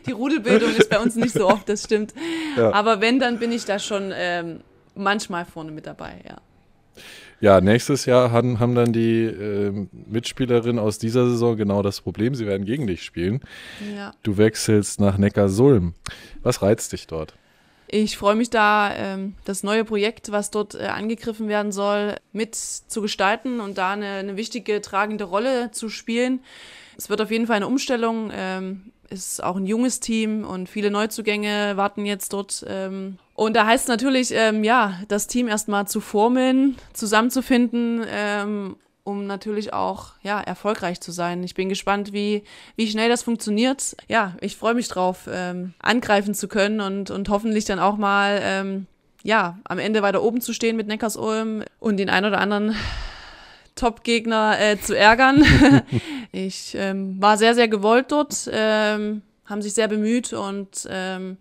Die 0.07 0.13
Rudelbildung 0.13 0.75
ist 0.77 0.91
bei 0.91 0.99
uns 0.99 1.17
nicht 1.17 1.33
so 1.33 1.49
oft, 1.49 1.69
das 1.69 1.85
stimmt. 1.85 2.13
Ja. 2.57 2.73
Aber 2.73 3.01
wenn, 3.01 3.19
dann 3.19 3.39
bin 3.39 3.51
ich 3.51 3.65
da 3.65 3.79
schon 3.79 4.13
ähm, 4.15 4.61
manchmal 4.95 5.47
vorne 5.47 5.73
mit 5.73 5.87
dabei, 5.87 6.21
ja. 6.29 6.37
Ja, 7.41 7.61
nächstes 7.61 8.07
Jahr 8.07 8.31
haben, 8.31 8.61
haben 8.61 8.75
dann 8.75 8.93
die 8.93 9.25
ähm, 9.25 9.89
Mitspielerinnen 9.93 10.79
aus 10.79 10.99
dieser 10.99 11.29
Saison 11.29 11.57
genau 11.57 11.83
das 11.83 12.01
Problem. 12.01 12.35
Sie 12.35 12.47
werden 12.47 12.65
gegen 12.65 12.87
dich 12.87 13.03
spielen. 13.03 13.41
ja. 13.95 14.13
Du 14.23 14.37
wechselst 14.37 15.01
nach 15.01 15.19
Neckarsulm. 15.19 15.95
Was 16.43 16.63
reizt 16.63 16.93
dich 16.93 17.07
dort? 17.07 17.35
Ich 17.87 18.17
freue 18.17 18.35
mich 18.35 18.51
da, 18.51 18.93
ähm, 18.97 19.35
das 19.45 19.63
neue 19.63 19.85
Projekt, 19.85 20.33
was 20.33 20.51
dort 20.51 20.75
äh, 20.75 20.87
angegriffen 20.87 21.49
werden 21.49 21.71
soll, 21.71 22.17
mit 22.33 22.55
zu 22.57 23.03
gestalten 23.03 23.61
und 23.61 23.79
da 23.79 23.93
eine, 23.93 24.07
eine 24.07 24.37
wichtige, 24.37 24.81
tragende 24.81 25.25
Rolle 25.25 25.71
zu 25.71 25.89
spielen. 25.89 26.41
Es 26.97 27.11
wird 27.11 27.21
auf 27.21 27.31
jeden 27.31 27.47
Fall 27.47 27.57
eine 27.57 27.67
Umstellung. 27.67 28.31
Ähm, 28.33 28.93
ist 29.11 29.43
auch 29.45 29.57
ein 29.57 29.67
junges 29.67 30.01
Team 30.01 30.45
und 30.45 30.69
viele 30.69 30.91
Neuzugänge 30.91 31.77
warten 31.77 32.07
jetzt 32.07 32.33
dort. 32.33 32.65
Ähm, 32.67 33.19
und 33.35 33.55
da 33.55 33.67
heißt 33.67 33.85
es 33.85 33.89
natürlich, 33.89 34.33
ähm, 34.33 34.63
ja, 34.63 35.01
das 35.09 35.27
Team 35.27 35.49
erstmal 35.49 35.89
zu 35.89 36.01
formeln, 36.01 36.77
zusammenzufinden, 36.93 38.05
ähm, 38.09 38.77
um 39.03 39.27
natürlich 39.27 39.73
auch 39.73 40.13
ja, 40.23 40.41
erfolgreich 40.41 41.01
zu 41.01 41.13
sein. 41.13 41.43
Ich 41.43 41.55
bin 41.55 41.69
gespannt, 41.69 42.13
wie, 42.13 42.45
wie 42.77 42.89
schnell 42.89 43.09
das 43.09 43.23
funktioniert. 43.23 43.97
Ja, 44.09 44.35
ich 44.41 44.57
freue 44.57 44.75
mich 44.75 44.89
drauf, 44.89 45.29
ähm, 45.31 45.75
angreifen 45.81 46.35
zu 46.35 46.49
können 46.49 46.81
und, 46.81 47.11
und 47.11 47.29
hoffentlich 47.29 47.65
dann 47.65 47.81
auch 47.81 47.97
mal 47.97 48.41
ähm, 48.43 48.87
ja, 49.25 49.59
am 49.65 49.79
Ende 49.79 50.03
weiter 50.03 50.23
oben 50.23 50.41
zu 50.41 50.53
stehen 50.53 50.77
mit 50.77 50.87
Neckarsulm 50.87 51.65
und 51.81 51.97
den 51.97 52.11
ein 52.11 52.25
oder 52.25 52.39
anderen 52.39 52.77
Top-Gegner 53.75 54.61
äh, 54.61 54.81
zu 54.81 54.97
ärgern. 54.97 55.45
ich 56.33 56.77
ähm, 56.79 57.21
war 57.21 57.37
sehr, 57.37 57.55
sehr 57.55 57.67
gewollt 57.67 58.13
dort, 58.13 58.49
ähm, 58.53 59.23
haben 59.45 59.61
sich 59.61 59.75
sehr 59.75 59.89
bemüht 59.89 60.33
und 60.33 60.87
ähm, 60.89 61.39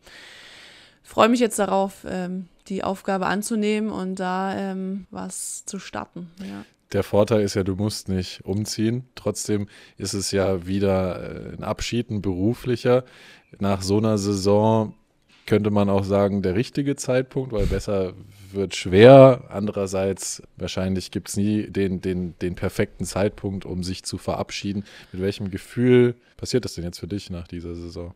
freue 1.04 1.30
mich 1.30 1.40
jetzt 1.40 1.60
darauf, 1.60 2.06
ähm, 2.08 2.48
die 2.68 2.84
Aufgabe 2.84 3.28
anzunehmen 3.28 3.92
und 3.92 4.20
da 4.20 4.56
ähm, 4.56 5.06
was 5.12 5.66
zu 5.66 5.80
starten. 5.80 6.32
Ja. 6.40 6.66
der 6.94 7.04
Vorteil 7.04 7.42
ist 7.42 7.56
ja, 7.56 7.64
du 7.64 7.76
musst 7.76 8.08
nicht 8.08 8.46
umziehen. 8.46 9.06
Trotzdem 9.16 9.68
ist 9.98 10.14
es 10.14 10.32
ja 10.32 10.66
wieder 10.66 11.52
äh, 11.52 11.58
ein 11.58 11.64
Abschied, 11.64 12.10
ein 12.10 12.22
beruflicher. 12.22 13.04
Nach 13.60 13.82
so 13.82 13.98
einer 13.98 14.18
Saison 14.18 14.94
könnte 15.46 15.72
man 15.72 15.90
auch 15.90 16.06
sagen, 16.06 16.42
der 16.42 16.56
richtige 16.56 16.96
Zeitpunkt, 16.96 17.52
weil 17.52 17.66
besser 17.66 18.14
wird 18.52 18.76
schwer. 18.76 19.46
Andererseits, 19.50 20.42
wahrscheinlich 20.56 21.12
gibt 21.12 21.30
es 21.30 21.38
nie 21.38 21.70
den, 21.70 22.00
den, 22.02 22.38
den 22.40 22.56
perfekten 22.56 23.06
Zeitpunkt, 23.06 23.66
um 23.66 23.84
sich 23.84 24.04
zu 24.04 24.18
verabschieden. 24.18 24.86
Mit 25.12 25.22
welchem 25.22 25.52
Gefühl 25.52 26.16
passiert 26.38 26.64
das 26.66 26.76
denn 26.76 26.86
jetzt 26.86 27.00
für 27.00 27.08
dich 27.08 27.30
nach 27.30 27.48
dieser 27.48 27.76
Saison? 27.76 28.14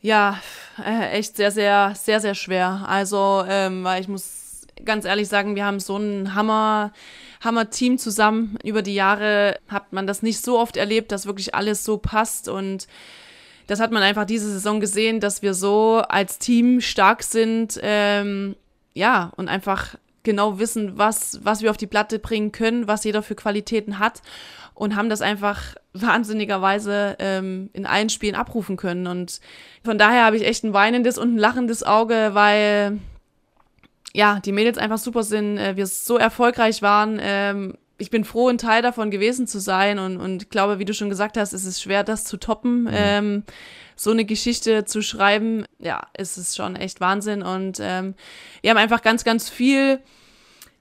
Ja, 0.00 0.40
äh, 0.84 1.10
echt 1.18 1.36
sehr, 1.36 1.50
sehr, 1.50 1.94
sehr, 1.94 2.20
sehr 2.20 2.34
schwer. 2.34 2.84
Also, 2.86 3.44
ähm, 3.48 3.82
weil 3.84 4.00
ich 4.00 4.08
muss 4.08 4.66
ganz 4.84 5.04
ehrlich 5.04 5.28
sagen, 5.28 5.56
wir 5.56 5.64
haben 5.64 5.80
so 5.80 5.96
ein 5.96 6.34
Hammer, 6.34 6.92
Hammer-Team 7.42 7.98
zusammen. 7.98 8.58
Über 8.62 8.82
die 8.82 8.94
Jahre 8.94 9.58
hat 9.68 9.92
man 9.92 10.06
das 10.06 10.22
nicht 10.22 10.44
so 10.44 10.58
oft 10.58 10.76
erlebt, 10.76 11.12
dass 11.12 11.26
wirklich 11.26 11.54
alles 11.54 11.84
so 11.84 11.98
passt 11.98 12.48
und 12.48 12.86
das 13.66 13.80
hat 13.80 13.90
man 13.90 14.02
einfach 14.02 14.26
diese 14.26 14.50
Saison 14.50 14.78
gesehen, 14.78 15.18
dass 15.18 15.42
wir 15.42 15.52
so 15.52 16.02
als 16.08 16.38
Team 16.38 16.80
stark 16.80 17.22
sind, 17.24 17.80
ähm, 17.82 18.54
ja, 18.94 19.32
und 19.36 19.48
einfach 19.48 19.96
genau 20.26 20.58
wissen, 20.58 20.98
was, 20.98 21.40
was 21.42 21.62
wir 21.62 21.70
auf 21.70 21.78
die 21.78 21.86
Platte 21.86 22.18
bringen 22.18 22.52
können, 22.52 22.86
was 22.86 23.04
jeder 23.04 23.22
für 23.22 23.34
Qualitäten 23.34 23.98
hat 23.98 24.20
und 24.74 24.94
haben 24.94 25.08
das 25.08 25.22
einfach 25.22 25.74
wahnsinnigerweise 25.94 27.16
ähm, 27.18 27.70
in 27.72 27.86
allen 27.86 28.10
Spielen 28.10 28.34
abrufen 28.34 28.76
können. 28.76 29.06
Und 29.06 29.40
von 29.82 29.96
daher 29.96 30.26
habe 30.26 30.36
ich 30.36 30.46
echt 30.46 30.64
ein 30.64 30.74
weinendes 30.74 31.16
und 31.16 31.34
ein 31.34 31.38
lachendes 31.38 31.82
Auge, 31.82 32.30
weil 32.34 32.98
ja, 34.12 34.40
die 34.40 34.52
Mädels 34.52 34.78
einfach 34.78 34.98
super 34.98 35.22
sind, 35.22 35.58
äh, 35.58 35.76
wir 35.76 35.86
so 35.86 36.18
erfolgreich 36.18 36.82
waren. 36.82 37.18
Ähm, 37.20 37.78
ich 37.98 38.10
bin 38.10 38.24
froh, 38.24 38.48
ein 38.48 38.58
Teil 38.58 38.82
davon 38.82 39.10
gewesen 39.10 39.46
zu 39.46 39.58
sein 39.58 39.98
und, 39.98 40.18
und 40.18 40.50
glaube, 40.50 40.78
wie 40.78 40.84
du 40.84 40.92
schon 40.92 41.08
gesagt 41.08 41.38
hast, 41.38 41.52
ist 41.52 41.64
es 41.64 41.80
schwer, 41.80 42.04
das 42.04 42.24
zu 42.24 42.36
toppen. 42.36 42.82
Mhm. 42.82 42.90
Ähm, 42.92 43.42
so 43.94 44.10
eine 44.10 44.26
Geschichte 44.26 44.84
zu 44.84 45.00
schreiben, 45.00 45.64
ja, 45.78 46.06
ist 46.16 46.36
es 46.36 46.54
schon 46.54 46.76
echt 46.76 47.00
Wahnsinn. 47.00 47.42
Und 47.42 47.78
ähm, 47.80 48.14
wir 48.60 48.70
haben 48.70 48.76
einfach 48.76 49.00
ganz, 49.00 49.24
ganz 49.24 49.48
viel 49.48 50.00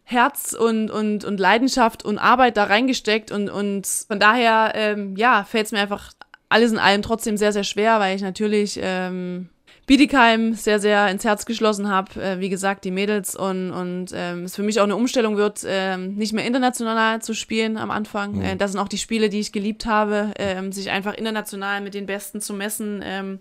Herz 0.06 0.54
und, 0.54 0.92
und, 0.92 1.26
und 1.26 1.40
Leidenschaft 1.40 2.06
und 2.06 2.20
Arbeit 2.20 2.58
da 2.58 2.66
reingesteckt. 2.66 3.32
Und, 3.32 3.50
und 3.50 3.88
von 3.88 4.20
daher, 4.20 4.72
ähm, 4.76 5.16
ja, 5.18 5.44
fällt 5.44 5.66
es 5.66 5.72
mir 5.72 5.80
einfach 5.80 6.14
alles 6.48 6.72
in 6.72 6.78
allem 6.78 7.02
trotzdem 7.02 7.38
sehr, 7.38 7.52
sehr 7.52 7.64
schwer, 7.64 8.00
weil 8.00 8.16
ich 8.16 8.22
natürlich 8.22 8.80
ähm, 8.82 9.50
Bietigheim 9.88 10.54
sehr, 10.54 10.80
sehr 10.80 11.10
ins 11.10 11.26
Herz 11.26 11.48
geschlossen 11.48 11.90
habe. 11.90 12.22
Äh, 12.22 12.40
wie 12.40 12.50
gesagt, 12.50 12.86
die 12.86 12.92
Mädels 12.92 13.36
und, 13.36 13.72
und 13.72 14.08
ähm, 14.14 14.44
es 14.44 14.56
für 14.56 14.62
mich 14.64 14.80
auch 14.80 14.84
eine 14.86 14.96
Umstellung 14.96 15.38
wird, 15.38 15.64
ähm, 15.68 16.14
nicht 16.14 16.34
mehr 16.34 16.46
international 16.46 17.24
zu 17.24 17.34
spielen 17.34 17.78
am 17.78 17.90
Anfang. 17.90 18.36
Mhm. 18.36 18.42
Äh, 18.42 18.56
das 18.58 18.72
sind 18.72 18.80
auch 18.80 18.88
die 18.88 19.00
Spiele, 19.00 19.30
die 19.30 19.40
ich 19.40 19.52
geliebt 19.52 19.88
habe, 19.88 20.32
ähm, 20.38 20.72
sich 20.72 20.92
einfach 20.92 21.16
international 21.16 21.82
mit 21.82 21.96
den 21.96 22.06
Besten 22.06 22.42
zu 22.42 22.54
messen. 22.54 23.02
Ähm, 23.04 23.40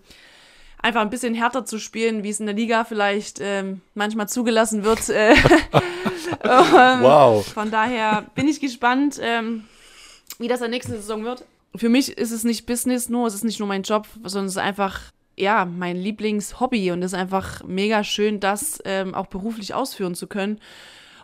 einfach 0.81 1.01
ein 1.01 1.09
bisschen 1.09 1.33
härter 1.33 1.65
zu 1.65 1.79
spielen, 1.79 2.23
wie 2.23 2.29
es 2.29 2.39
in 2.39 2.45
der 2.45 2.55
Liga 2.55 2.83
vielleicht 2.83 3.39
ähm, 3.41 3.81
manchmal 3.93 4.29
zugelassen 4.29 4.83
wird. 4.83 5.09
Äh, 5.09 5.33
ähm, 6.43 7.01
wow. 7.01 7.45
Von 7.45 7.71
daher 7.71 8.25
bin 8.35 8.47
ich 8.47 8.59
gespannt, 8.59 9.19
wie 9.19 10.47
das 10.47 10.59
in 10.59 10.63
der 10.63 10.69
nächsten 10.69 10.93
Saison 10.93 11.23
wird. 11.23 11.45
Für 11.75 11.89
mich 11.89 12.17
ist 12.17 12.31
es 12.31 12.43
nicht 12.43 12.65
Business 12.65 13.09
nur, 13.09 13.27
es 13.27 13.35
ist 13.35 13.43
nicht 13.43 13.59
nur 13.59 13.67
mein 13.67 13.83
Job, 13.83 14.07
sondern 14.23 14.47
es 14.47 14.53
ist 14.53 14.61
einfach 14.61 15.11
ja, 15.37 15.65
mein 15.65 15.97
Lieblingshobby 15.97 16.91
und 16.91 17.03
es 17.03 17.13
ist 17.13 17.19
einfach 17.19 17.63
mega 17.63 18.03
schön, 18.03 18.39
das 18.39 18.79
ähm, 18.85 19.13
auch 19.13 19.27
beruflich 19.27 19.73
ausführen 19.73 20.15
zu 20.15 20.27
können. 20.27 20.59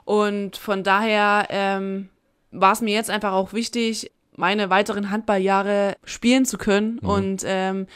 Und 0.03 0.57
von 0.57 0.83
daher 0.83 1.47
ähm, 1.49 2.09
war 2.51 2.73
es 2.73 2.81
mir 2.81 2.93
jetzt 2.93 3.09
einfach 3.09 3.33
auch 3.33 3.53
wichtig, 3.53 4.11
meine 4.35 4.69
weiteren 4.69 5.11
Handballjahre 5.11 5.95
spielen 6.03 6.45
zu 6.45 6.57
können 6.57 6.99
mhm. 7.01 7.09
und 7.09 7.43
ähm, 7.45 7.87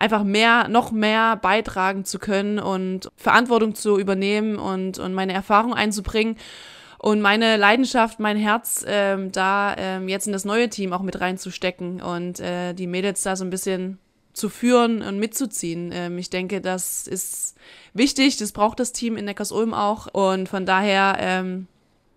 einfach 0.00 0.24
mehr, 0.24 0.66
noch 0.68 0.90
mehr 0.90 1.36
beitragen 1.36 2.04
zu 2.04 2.18
können 2.18 2.58
und 2.58 3.10
Verantwortung 3.16 3.74
zu 3.76 3.98
übernehmen 3.98 4.58
und, 4.58 4.98
und 4.98 5.12
meine 5.14 5.34
Erfahrung 5.34 5.74
einzubringen 5.74 6.36
und 6.98 7.20
meine 7.20 7.56
Leidenschaft, 7.56 8.18
mein 8.18 8.38
Herz 8.38 8.84
ähm, 8.88 9.30
da 9.30 9.76
ähm, 9.76 10.08
jetzt 10.08 10.26
in 10.26 10.32
das 10.32 10.46
neue 10.46 10.70
Team 10.70 10.92
auch 10.94 11.02
mit 11.02 11.20
reinzustecken 11.20 12.00
und 12.00 12.40
äh, 12.40 12.72
die 12.72 12.86
Mädels 12.86 13.22
da 13.22 13.36
so 13.36 13.44
ein 13.44 13.50
bisschen 13.50 13.98
zu 14.32 14.48
führen 14.48 15.02
und 15.02 15.18
mitzuziehen. 15.18 15.90
Ähm, 15.92 16.16
ich 16.16 16.30
denke, 16.30 16.62
das 16.62 17.06
ist 17.06 17.56
wichtig, 17.92 18.38
das 18.38 18.52
braucht 18.52 18.80
das 18.80 18.92
Team 18.92 19.18
in 19.18 19.26
Neckars-Ulm 19.26 19.74
auch 19.74 20.06
und 20.12 20.48
von 20.48 20.64
daher, 20.64 21.16
ähm, 21.20 21.66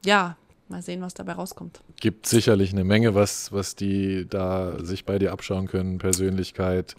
ja, 0.05 0.37
mal 0.73 0.81
sehen, 0.81 1.01
was 1.01 1.13
dabei 1.13 1.33
rauskommt. 1.33 1.81
Gibt 1.99 2.25
sicherlich 2.25 2.73
eine 2.73 2.83
Menge, 2.83 3.15
was, 3.15 3.51
was 3.51 3.75
die 3.75 4.25
da 4.27 4.83
sich 4.83 5.05
bei 5.05 5.19
dir 5.19 5.31
abschauen 5.31 5.67
können. 5.67 5.99
Persönlichkeit, 5.99 6.95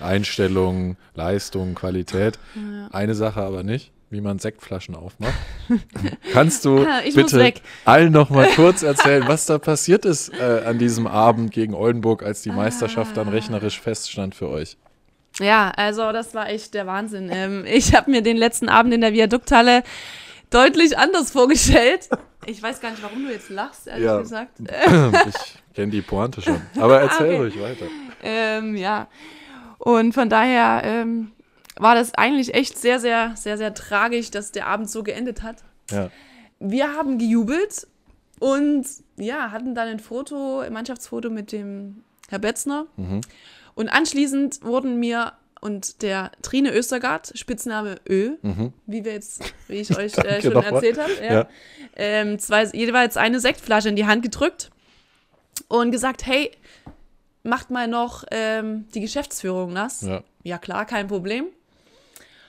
Einstellung, 0.00 0.96
Leistung, 1.14 1.74
Qualität. 1.74 2.38
Ja. 2.54 2.88
Eine 2.90 3.14
Sache 3.14 3.42
aber 3.42 3.62
nicht 3.62 3.92
wie 4.10 4.22
man 4.22 4.38
Sektflaschen 4.38 4.94
aufmacht. 4.94 5.34
Kannst 6.32 6.64
du 6.64 6.86
ich 7.04 7.14
bitte 7.14 7.52
allen 7.84 8.10
noch 8.10 8.30
mal 8.30 8.48
kurz 8.56 8.82
erzählen, 8.82 9.24
was 9.26 9.44
da 9.44 9.58
passiert 9.58 10.06
ist 10.06 10.32
äh, 10.32 10.62
an 10.64 10.78
diesem 10.78 11.06
Abend 11.06 11.50
gegen 11.50 11.74
Oldenburg, 11.74 12.22
als 12.22 12.40
die 12.40 12.50
Meisterschaft 12.50 13.18
dann 13.18 13.28
rechnerisch 13.28 13.78
feststand 13.78 14.34
für 14.34 14.48
euch? 14.48 14.78
Ja, 15.40 15.70
also 15.76 16.10
das 16.12 16.34
war 16.34 16.48
echt 16.48 16.72
der 16.72 16.86
Wahnsinn. 16.86 17.28
Ähm, 17.30 17.64
ich 17.66 17.94
habe 17.94 18.10
mir 18.10 18.22
den 18.22 18.38
letzten 18.38 18.70
Abend 18.70 18.94
in 18.94 19.02
der 19.02 19.12
Viadukthalle 19.12 19.82
deutlich 20.50 20.96
anders 20.96 21.30
vorgestellt. 21.30 22.08
Ich 22.46 22.62
weiß 22.62 22.80
gar 22.80 22.90
nicht, 22.90 23.02
warum 23.02 23.24
du 23.24 23.32
jetzt 23.32 23.50
lachst, 23.50 23.86
ehrlich 23.86 24.04
ja. 24.04 24.18
gesagt. 24.18 24.60
ich 24.60 25.74
kenne 25.74 25.92
die 25.92 26.02
Pointe 26.02 26.40
schon. 26.40 26.60
Aber 26.80 27.00
erzähl 27.00 27.26
okay. 27.26 27.36
ruhig 27.36 27.60
weiter. 27.60 27.86
Ähm, 28.22 28.76
ja. 28.76 29.08
Und 29.78 30.12
von 30.12 30.28
daher, 30.28 30.82
ähm, 30.84 31.32
war 31.78 31.94
das 31.94 32.14
eigentlich 32.14 32.54
echt 32.54 32.76
sehr, 32.76 33.00
sehr, 33.00 33.34
sehr, 33.36 33.56
sehr 33.56 33.74
tragisch, 33.74 34.30
dass 34.30 34.52
der 34.52 34.66
Abend 34.66 34.90
so 34.90 35.02
geendet 35.02 35.42
hat. 35.42 35.62
Ja. 35.90 36.10
Wir 36.58 36.94
haben 36.94 37.18
gejubelt 37.18 37.86
und 38.40 38.86
ja, 39.16 39.50
hatten 39.50 39.74
dann 39.74 39.88
ein 39.88 40.00
Foto, 40.00 40.60
ein 40.60 40.72
Mannschaftsfoto 40.72 41.30
mit 41.30 41.52
dem 41.52 42.02
Herr 42.28 42.40
Betzner. 42.40 42.86
Mhm. 42.96 43.20
Und 43.74 43.88
anschließend 43.88 44.64
wurden 44.64 44.98
mir 44.98 45.32
und 45.60 46.02
der 46.02 46.30
Trine 46.42 46.72
Östergaard, 46.72 47.32
Spitzname 47.34 47.96
Ö, 48.08 48.36
mhm. 48.42 48.72
wie 48.86 49.04
wir 49.04 49.12
jetzt, 49.12 49.42
wie 49.66 49.76
ich 49.76 49.96
euch 49.96 50.16
äh, 50.18 50.42
schon 50.42 50.52
erzählt 50.52 50.98
habe, 50.98 51.12
ja, 51.22 51.32
ja. 51.32 51.48
ähm, 51.96 52.38
zwei, 52.38 52.64
jeweils 52.64 53.16
eine 53.16 53.40
Sektflasche 53.40 53.88
in 53.88 53.96
die 53.96 54.06
Hand 54.06 54.22
gedrückt 54.22 54.70
und 55.68 55.90
gesagt, 55.90 56.26
hey, 56.26 56.50
macht 57.42 57.70
mal 57.70 57.88
noch 57.88 58.24
ähm, 58.30 58.86
die 58.94 59.00
Geschäftsführung 59.00 59.72
nass. 59.72 60.02
Ja. 60.02 60.22
ja, 60.42 60.58
klar, 60.58 60.84
kein 60.84 61.08
Problem. 61.08 61.46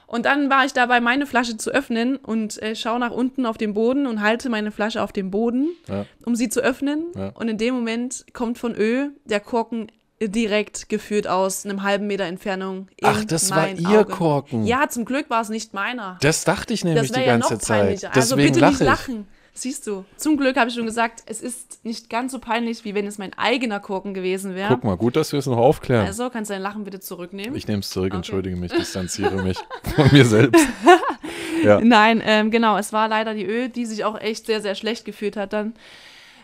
Und 0.10 0.26
dann 0.26 0.50
war 0.50 0.66
ich 0.66 0.74
dabei, 0.74 1.02
meine 1.02 1.28
Flasche 1.28 1.58
zu 1.58 1.70
öffnen 1.70 2.18
und 2.18 2.60
äh, 2.64 2.76
schaue 2.76 3.00
nach 3.00 3.12
unten 3.12 3.46
auf 3.46 3.60
den 3.60 3.76
Boden 3.76 4.08
und 4.08 4.22
halte 4.22 4.50
meine 4.50 4.72
Flasche 4.72 5.04
auf 5.04 5.12
dem 5.12 5.30
Boden, 5.30 5.70
ja. 5.88 6.08
um 6.26 6.36
sie 6.36 6.50
zu 6.50 6.62
öffnen. 6.62 7.06
Ja. 7.16 7.30
Und 7.36 7.48
in 7.48 7.60
dem 7.60 7.76
Moment 7.76 8.26
kommt 8.34 8.58
von 8.58 8.74
Ö 8.76 9.10
der 9.26 9.40
Korken 9.40 9.92
direkt 10.22 10.90
geführt 10.90 11.28
aus 11.28 11.66
einem 11.66 11.84
halben 11.84 12.08
Meter 12.08 12.26
Entfernung. 12.26 12.88
Ach, 13.02 13.24
das 13.26 13.52
war 13.52 13.70
ihr 13.70 14.02
Auge. 14.02 14.12
Korken. 14.12 14.66
Ja, 14.66 14.90
zum 14.90 15.06
Glück 15.06 15.30
war 15.30 15.42
es 15.42 15.50
nicht 15.50 15.74
meiner. 15.74 16.18
Das 16.22 16.44
dachte 16.44 16.74
ich 16.74 16.84
nämlich 16.84 17.12
die 17.12 17.24
ganze 17.24 17.54
ja 17.54 17.60
Zeit. 17.60 18.04
Deswegen 18.04 18.16
also 18.16 18.36
bitte 18.36 18.66
nicht 18.66 18.82
lachen. 18.82 19.28
Siehst 19.60 19.88
du, 19.88 20.06
zum 20.16 20.38
Glück 20.38 20.56
habe 20.56 20.70
ich 20.70 20.76
schon 20.76 20.86
gesagt, 20.86 21.24
es 21.26 21.42
ist 21.42 21.84
nicht 21.84 22.10
ganz 22.10 22.32
so 22.32 22.40
peinlich, 22.40 22.86
wie 22.86 22.96
wenn 22.96 23.06
es 23.06 23.18
mein 23.18 23.38
eigener 23.38 23.82
Korken 23.82 24.14
gewesen 24.14 24.56
wäre. 24.56 24.70
Guck 24.70 24.86
mal, 24.86 24.96
gut, 24.96 25.18
dass 25.18 25.34
wir 25.34 25.40
es 25.40 25.48
noch 25.48 25.58
aufklären. 25.58 26.06
Also, 26.06 26.30
kannst 26.30 26.50
du 26.50 26.54
dein 26.54 26.62
Lachen 26.62 26.86
bitte 26.86 27.02
zurücknehmen? 27.02 27.56
Ich 27.56 27.68
nehme 27.68 27.80
es 27.80 27.90
zurück, 27.90 28.12
okay. 28.12 28.18
entschuldige 28.18 28.56
mich, 28.56 28.72
distanziere 28.72 29.44
mich 29.44 29.58
von 29.96 30.10
mir 30.14 30.24
selbst. 30.24 30.66
ja. 31.64 31.82
Nein, 31.82 32.22
ähm, 32.24 32.52
genau, 32.52 32.78
es 32.78 32.94
war 32.94 33.10
leider 33.10 33.34
die 33.34 33.46
Öl, 33.46 33.68
die 33.68 33.86
sich 33.86 34.06
auch 34.06 34.18
echt 34.18 34.46
sehr, 34.46 34.62
sehr 34.62 34.76
schlecht 34.76 35.04
gefühlt 35.04 35.36
hat 35.36 35.52
dann. 35.52 35.74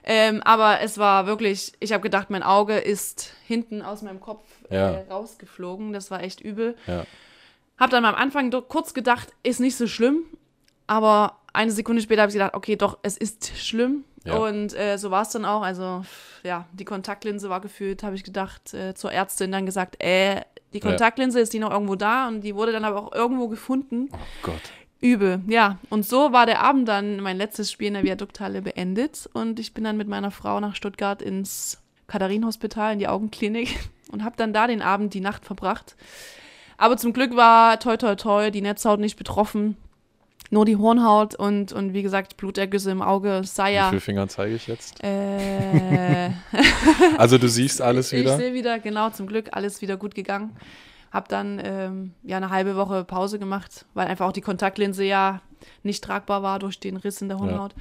Ähm, 0.07 0.41
aber 0.43 0.81
es 0.81 0.99
war 0.99 1.25
wirklich, 1.25 1.73
ich 1.79 1.91
habe 1.91 2.03
gedacht, 2.03 2.29
mein 2.29 2.43
Auge 2.43 2.77
ist 2.77 3.33
hinten 3.47 3.81
aus 3.81 4.03
meinem 4.03 4.19
Kopf 4.19 4.43
ja. 4.69 4.91
äh, 4.91 5.09
rausgeflogen. 5.09 5.93
Das 5.93 6.11
war 6.11 6.21
echt 6.21 6.41
übel. 6.41 6.75
Ja. 6.85 7.05
Hab 7.77 7.89
dann 7.89 8.05
am 8.05 8.15
Anfang 8.15 8.51
kurz 8.67 8.93
gedacht, 8.93 9.29
ist 9.41 9.59
nicht 9.59 9.75
so 9.75 9.87
schlimm. 9.87 10.23
Aber 10.87 11.39
eine 11.53 11.71
Sekunde 11.71 12.03
später 12.03 12.21
habe 12.21 12.29
ich 12.29 12.35
gedacht, 12.35 12.53
okay, 12.53 12.75
doch, 12.75 12.99
es 13.01 13.17
ist 13.17 13.57
schlimm. 13.57 14.03
Ja. 14.25 14.35
Und 14.35 14.77
äh, 14.77 14.97
so 14.97 15.09
war 15.09 15.23
es 15.23 15.29
dann 15.29 15.43
auch. 15.43 15.63
Also, 15.63 16.05
ja, 16.43 16.65
die 16.73 16.85
Kontaktlinse 16.85 17.49
war 17.49 17.61
gefühlt, 17.61 18.03
habe 18.03 18.15
ich 18.15 18.23
gedacht, 18.23 18.73
äh, 18.75 18.93
zur 18.93 19.11
Ärztin 19.11 19.51
dann 19.51 19.65
gesagt, 19.65 20.01
äh, 20.03 20.41
die 20.73 20.79
Kontaktlinse, 20.81 21.39
ist 21.39 21.53
die 21.53 21.59
noch 21.59 21.71
irgendwo 21.71 21.95
da? 21.95 22.27
Und 22.27 22.41
die 22.41 22.53
wurde 22.53 22.73
dann 22.73 22.83
aber 22.83 23.01
auch 23.01 23.13
irgendwo 23.13 23.47
gefunden. 23.47 24.09
Oh 24.11 24.17
Gott. 24.43 24.61
Übel, 25.01 25.41
ja. 25.47 25.77
Und 25.89 26.05
so 26.05 26.31
war 26.31 26.45
der 26.45 26.61
Abend 26.61 26.87
dann, 26.87 27.19
mein 27.19 27.37
letztes 27.37 27.71
Spiel 27.71 27.89
in 27.89 27.93
der 27.95 28.03
Viadukthalle 28.03 28.61
beendet. 28.61 29.29
Und 29.33 29.59
ich 29.59 29.73
bin 29.73 29.83
dann 29.83 29.97
mit 29.97 30.07
meiner 30.07 30.31
Frau 30.31 30.59
nach 30.59 30.75
Stuttgart 30.75 31.21
ins 31.21 31.81
Katharinenhospital, 32.07 32.93
in 32.93 32.99
die 32.99 33.07
Augenklinik 33.07 33.77
und 34.11 34.23
habe 34.23 34.35
dann 34.37 34.53
da 34.53 34.67
den 34.67 34.81
Abend, 34.81 35.13
die 35.13 35.21
Nacht 35.21 35.45
verbracht. 35.45 35.95
Aber 36.77 36.97
zum 36.97 37.13
Glück 37.13 37.35
war 37.35 37.79
toi 37.79 37.97
toi 37.97 38.15
toi 38.15 38.51
die 38.51 38.61
Netzhaut 38.61 38.99
nicht 38.99 39.17
betroffen. 39.17 39.77
nur 40.51 40.65
die 40.65 40.75
Hornhaut 40.77 41.33
und, 41.35 41.71
und 41.73 41.93
wie 41.93 42.03
gesagt, 42.03 42.37
Blutergüsse 42.37 42.91
im 42.91 43.01
Auge. 43.01 43.41
Sei 43.45 43.71
Wie 43.71 43.75
ja. 43.75 43.89
viele 43.89 44.01
Finger 44.01 44.27
zeige 44.27 44.55
ich 44.55 44.67
jetzt? 44.67 45.03
Äh, 45.03 46.31
Also 47.17 47.37
du 47.37 47.47
siehst 47.47 47.81
alles 47.81 48.11
ich 48.11 48.21
wieder? 48.21 48.37
sehe 48.37 48.53
wieder, 48.53 48.79
genau, 48.79 49.09
zum 49.09 49.27
Glück 49.27 49.49
alles 49.51 49.81
wieder 49.81 49.97
gut 49.97 50.15
gegangen. 50.15 50.55
Hab 51.15 51.29
dann 51.29 51.61
ähm, 51.63 52.11
ja 52.23 52.35
eine 52.37 52.49
halbe 52.49 52.75
Woche 52.75 53.05
Pause 53.05 53.39
gemacht, 53.39 53.85
weil 53.93 54.07
einfach 54.07 54.27
auch 54.27 54.33
die 54.33 54.41
Kontaktlinse 54.41 55.05
ja 55.05 55.41
nicht 55.81 56.03
tragbar 56.03 56.43
war 56.43 56.59
durch 56.59 56.79
den 56.79 56.97
Riss 56.97 57.21
in 57.21 57.29
der 57.29 57.39
Hornhaut. 57.39 57.73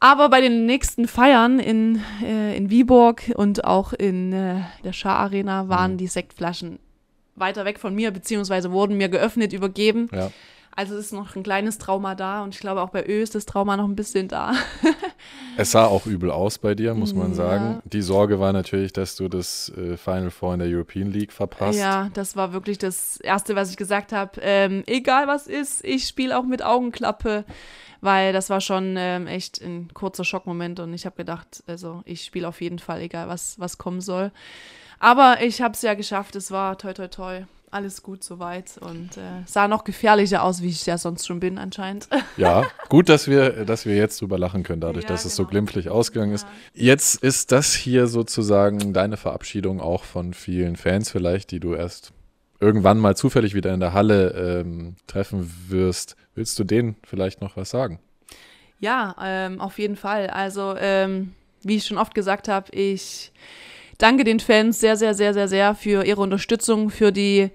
Aber 0.00 0.30
bei 0.30 0.40
den 0.40 0.64
nächsten 0.64 1.06
Feiern 1.06 1.58
in, 1.58 2.02
äh, 2.22 2.56
in 2.56 2.70
Viborg 2.70 3.30
und 3.36 3.64
auch 3.64 3.92
in 3.92 4.32
äh, 4.32 4.62
der 4.82 4.94
Schar 4.94 5.18
Arena 5.18 5.68
waren 5.68 5.92
Mhm. 5.92 5.96
die 5.98 6.06
Sektflaschen 6.06 6.78
weiter 7.36 7.66
weg 7.66 7.78
von 7.78 7.94
mir, 7.94 8.10
beziehungsweise 8.10 8.72
wurden 8.72 8.96
mir 8.96 9.10
geöffnet, 9.10 9.52
übergeben. 9.52 10.08
Ja. 10.12 10.30
Also 10.80 10.96
es 10.96 11.06
ist 11.06 11.12
noch 11.12 11.36
ein 11.36 11.42
kleines 11.42 11.76
Trauma 11.76 12.14
da 12.14 12.42
und 12.42 12.54
ich 12.54 12.60
glaube 12.60 12.80
auch 12.80 12.88
bei 12.88 13.06
Ö 13.06 13.20
ist 13.20 13.34
das 13.34 13.44
Trauma 13.44 13.76
noch 13.76 13.84
ein 13.84 13.96
bisschen 13.96 14.28
da. 14.28 14.54
Es 15.56 15.72
sah 15.72 15.84
auch 15.84 16.06
übel 16.06 16.30
aus 16.30 16.56
bei 16.56 16.74
dir, 16.74 16.94
muss 16.94 17.14
man 17.14 17.32
Ja. 17.32 17.34
sagen. 17.34 17.82
Die 17.84 18.00
Sorge 18.00 18.40
war 18.40 18.54
natürlich, 18.54 18.94
dass 18.94 19.14
du 19.16 19.28
das 19.28 19.70
äh, 19.76 19.98
Final 19.98 20.30
Four 20.30 20.54
in 20.54 20.60
der 20.60 20.68
European 20.70 21.10
League 21.10 21.32
verpasst. 21.32 21.78
Ja, 21.78 22.08
das 22.14 22.34
war 22.34 22.54
wirklich 22.54 22.78
das 22.78 23.18
Erste, 23.18 23.56
was 23.56 23.70
ich 23.70 23.76
gesagt 23.76 24.12
habe. 24.12 24.40
Ähm, 24.40 24.84
egal 24.86 25.26
was 25.28 25.46
ist, 25.46 25.84
ich 25.84 26.08
spiele 26.08 26.38
auch 26.38 26.44
mit 26.44 26.62
Augenklappe, 26.64 27.44
weil 28.00 28.32
das 28.32 28.48
war 28.48 28.62
schon 28.62 28.94
ähm, 28.96 29.26
echt 29.26 29.60
ein 29.60 29.90
kurzer 29.92 30.24
Schockmoment 30.24 30.80
und 30.80 30.94
ich 30.94 31.04
habe 31.04 31.16
gedacht, 31.16 31.62
also 31.66 32.00
ich 32.06 32.24
spiele 32.24 32.48
auf 32.48 32.62
jeden 32.62 32.78
Fall, 32.78 33.02
egal 33.02 33.28
was, 33.28 33.58
was 33.60 33.76
kommen 33.76 34.00
soll. 34.00 34.32
Aber 34.98 35.42
ich 35.42 35.60
habe 35.60 35.74
es 35.74 35.82
ja 35.82 35.92
geschafft, 35.92 36.36
es 36.36 36.50
war 36.50 36.78
toi 36.78 36.94
toi 36.94 37.08
toi. 37.08 37.42
Alles 37.72 38.02
gut 38.02 38.24
soweit 38.24 38.78
und 38.80 39.16
äh, 39.16 39.44
sah 39.46 39.68
noch 39.68 39.84
gefährlicher 39.84 40.42
aus, 40.42 40.60
wie 40.60 40.68
ich 40.68 40.86
ja 40.86 40.98
sonst 40.98 41.24
schon 41.26 41.38
bin 41.38 41.56
anscheinend. 41.56 42.08
Ja, 42.36 42.66
gut, 42.88 43.08
dass 43.08 43.28
wir, 43.28 43.64
dass 43.64 43.86
wir 43.86 43.94
jetzt 43.94 44.20
drüber 44.20 44.38
lachen 44.38 44.64
können, 44.64 44.80
dadurch, 44.80 45.04
Ja, 45.04 45.10
dass 45.10 45.24
es 45.24 45.36
so 45.36 45.44
genau. 45.44 45.50
glimpflich 45.50 45.88
ausgegangen 45.88 46.32
ist. 46.32 46.46
Jetzt 46.74 47.22
ist 47.22 47.52
das 47.52 47.72
hier 47.74 48.08
sozusagen 48.08 48.92
deine 48.92 49.16
Verabschiedung 49.16 49.80
auch 49.80 50.02
von 50.02 50.34
vielen 50.34 50.74
Fans 50.74 51.10
vielleicht, 51.10 51.52
die 51.52 51.60
du 51.60 51.74
erst 51.74 52.12
irgendwann 52.58 52.98
mal 52.98 53.16
zufällig 53.16 53.54
wieder 53.54 53.72
in 53.72 53.80
der 53.80 53.92
Halle 53.92 54.62
ähm, 54.62 54.96
treffen 55.06 55.50
wirst. 55.68 56.16
Willst 56.34 56.58
du 56.58 56.64
denen 56.64 56.96
vielleicht 57.04 57.40
noch 57.40 57.56
was 57.56 57.70
sagen? 57.70 58.00
Ja, 58.80 59.14
ähm, 59.22 59.60
auf 59.60 59.78
jeden 59.78 59.96
Fall. 59.96 60.28
Also, 60.28 60.74
ähm, 60.76 61.34
wie 61.62 61.76
ich 61.76 61.86
schon 61.86 61.98
oft 61.98 62.14
gesagt 62.14 62.48
habe, 62.48 62.72
ich 62.72 63.30
danke 64.02 64.24
den 64.24 64.40
Fans 64.40 64.80
sehr, 64.80 64.96
sehr, 64.96 65.14
sehr, 65.14 65.34
sehr, 65.34 65.48
sehr 65.48 65.74
für 65.74 66.04
ihre 66.04 66.20
Unterstützung, 66.20 66.90
für 66.90 67.12
die 67.12 67.50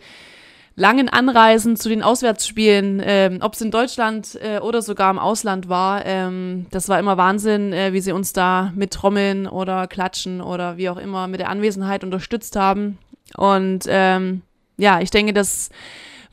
langen 0.76 1.08
Anreisen 1.08 1.78
zu 1.78 1.90
den 1.90 2.04
Auswärtsspielen, 2.04 3.02
ähm, 3.04 3.40
ob 3.42 3.54
es 3.54 3.62
in 3.62 3.72
Deutschland 3.72 4.38
äh, 4.42 4.60
oder 4.60 4.82
sogar 4.82 5.10
im 5.10 5.20
Ausland 5.20 5.70
war. 5.70 6.06
Ähm, 6.06 6.66
das 6.72 6.90
war 6.90 7.00
immer 7.00 7.18
Wahnsinn, 7.18 7.72
äh, 7.72 7.94
wie 7.94 8.02
sie 8.02 8.12
uns 8.12 8.34
da 8.34 8.74
mit 8.76 8.92
Trommeln 8.92 9.48
oder 9.48 9.88
Klatschen 9.88 10.42
oder 10.42 10.78
wie 10.78 10.90
auch 10.90 10.98
immer 10.98 11.28
mit 11.28 11.40
der 11.40 11.50
Anwesenheit 11.50 12.04
unterstützt 12.04 12.56
haben. 12.58 12.98
Und 13.38 13.86
ähm, 13.88 14.42
ja, 14.78 15.00
ich 15.00 15.12
denke, 15.12 15.34
das 15.34 15.70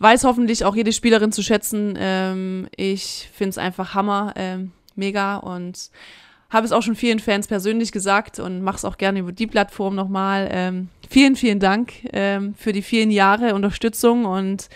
weiß 0.00 0.24
hoffentlich 0.24 0.64
auch 0.64 0.74
jede 0.74 0.92
Spielerin 0.92 1.30
zu 1.30 1.42
schätzen. 1.42 1.96
Ähm, 1.96 2.68
ich 2.76 3.30
finde 3.32 3.50
es 3.50 3.58
einfach 3.58 3.94
Hammer, 3.94 4.32
ähm, 4.36 4.72
mega 4.96 5.36
und 5.36 5.90
habe 6.52 6.66
es 6.66 6.72
auch 6.72 6.82
schon 6.82 6.94
vielen 6.94 7.18
Fans 7.18 7.46
persönlich 7.46 7.92
gesagt 7.92 8.38
und 8.38 8.62
mache 8.62 8.76
es 8.76 8.84
auch 8.84 8.98
gerne 8.98 9.20
über 9.20 9.32
die 9.32 9.46
Plattform 9.46 9.94
nochmal. 9.94 10.48
Ähm, 10.52 10.88
vielen, 11.08 11.34
vielen 11.34 11.60
Dank 11.60 11.92
ähm, 12.12 12.54
für 12.56 12.72
die 12.72 12.82
vielen 12.82 13.10
Jahre 13.10 13.54
Unterstützung 13.54 14.26
und 14.26 14.68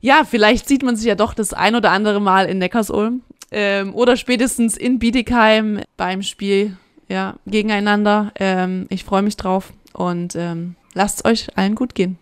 ja, 0.00 0.24
vielleicht 0.28 0.68
sieht 0.68 0.82
man 0.82 0.96
sich 0.96 1.06
ja 1.06 1.14
doch 1.14 1.34
das 1.34 1.52
ein 1.52 1.74
oder 1.74 1.90
andere 1.90 2.20
Mal 2.20 2.46
in 2.46 2.58
Neckarsulm 2.58 3.22
ähm, 3.50 3.94
oder 3.94 4.16
spätestens 4.16 4.76
in 4.76 4.98
Bietigheim 4.98 5.80
beim 5.96 6.22
Spiel 6.22 6.76
ja, 7.08 7.36
gegeneinander. 7.46 8.32
Ähm, 8.38 8.86
ich 8.90 9.04
freue 9.04 9.22
mich 9.22 9.36
drauf 9.36 9.72
und 9.92 10.36
ähm, 10.36 10.76
lasst 10.94 11.18
es 11.18 11.24
euch 11.24 11.56
allen 11.56 11.74
gut 11.74 11.94
gehen. 11.94 12.18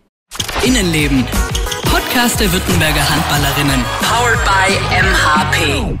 Innenleben. 0.63 1.25
Podcast 1.83 2.39
der 2.39 2.51
Württemberger 2.51 3.07
Handballerinnen. 3.09 3.83
Powered 4.01 4.43
by 4.45 4.73
MHP. 4.95 5.99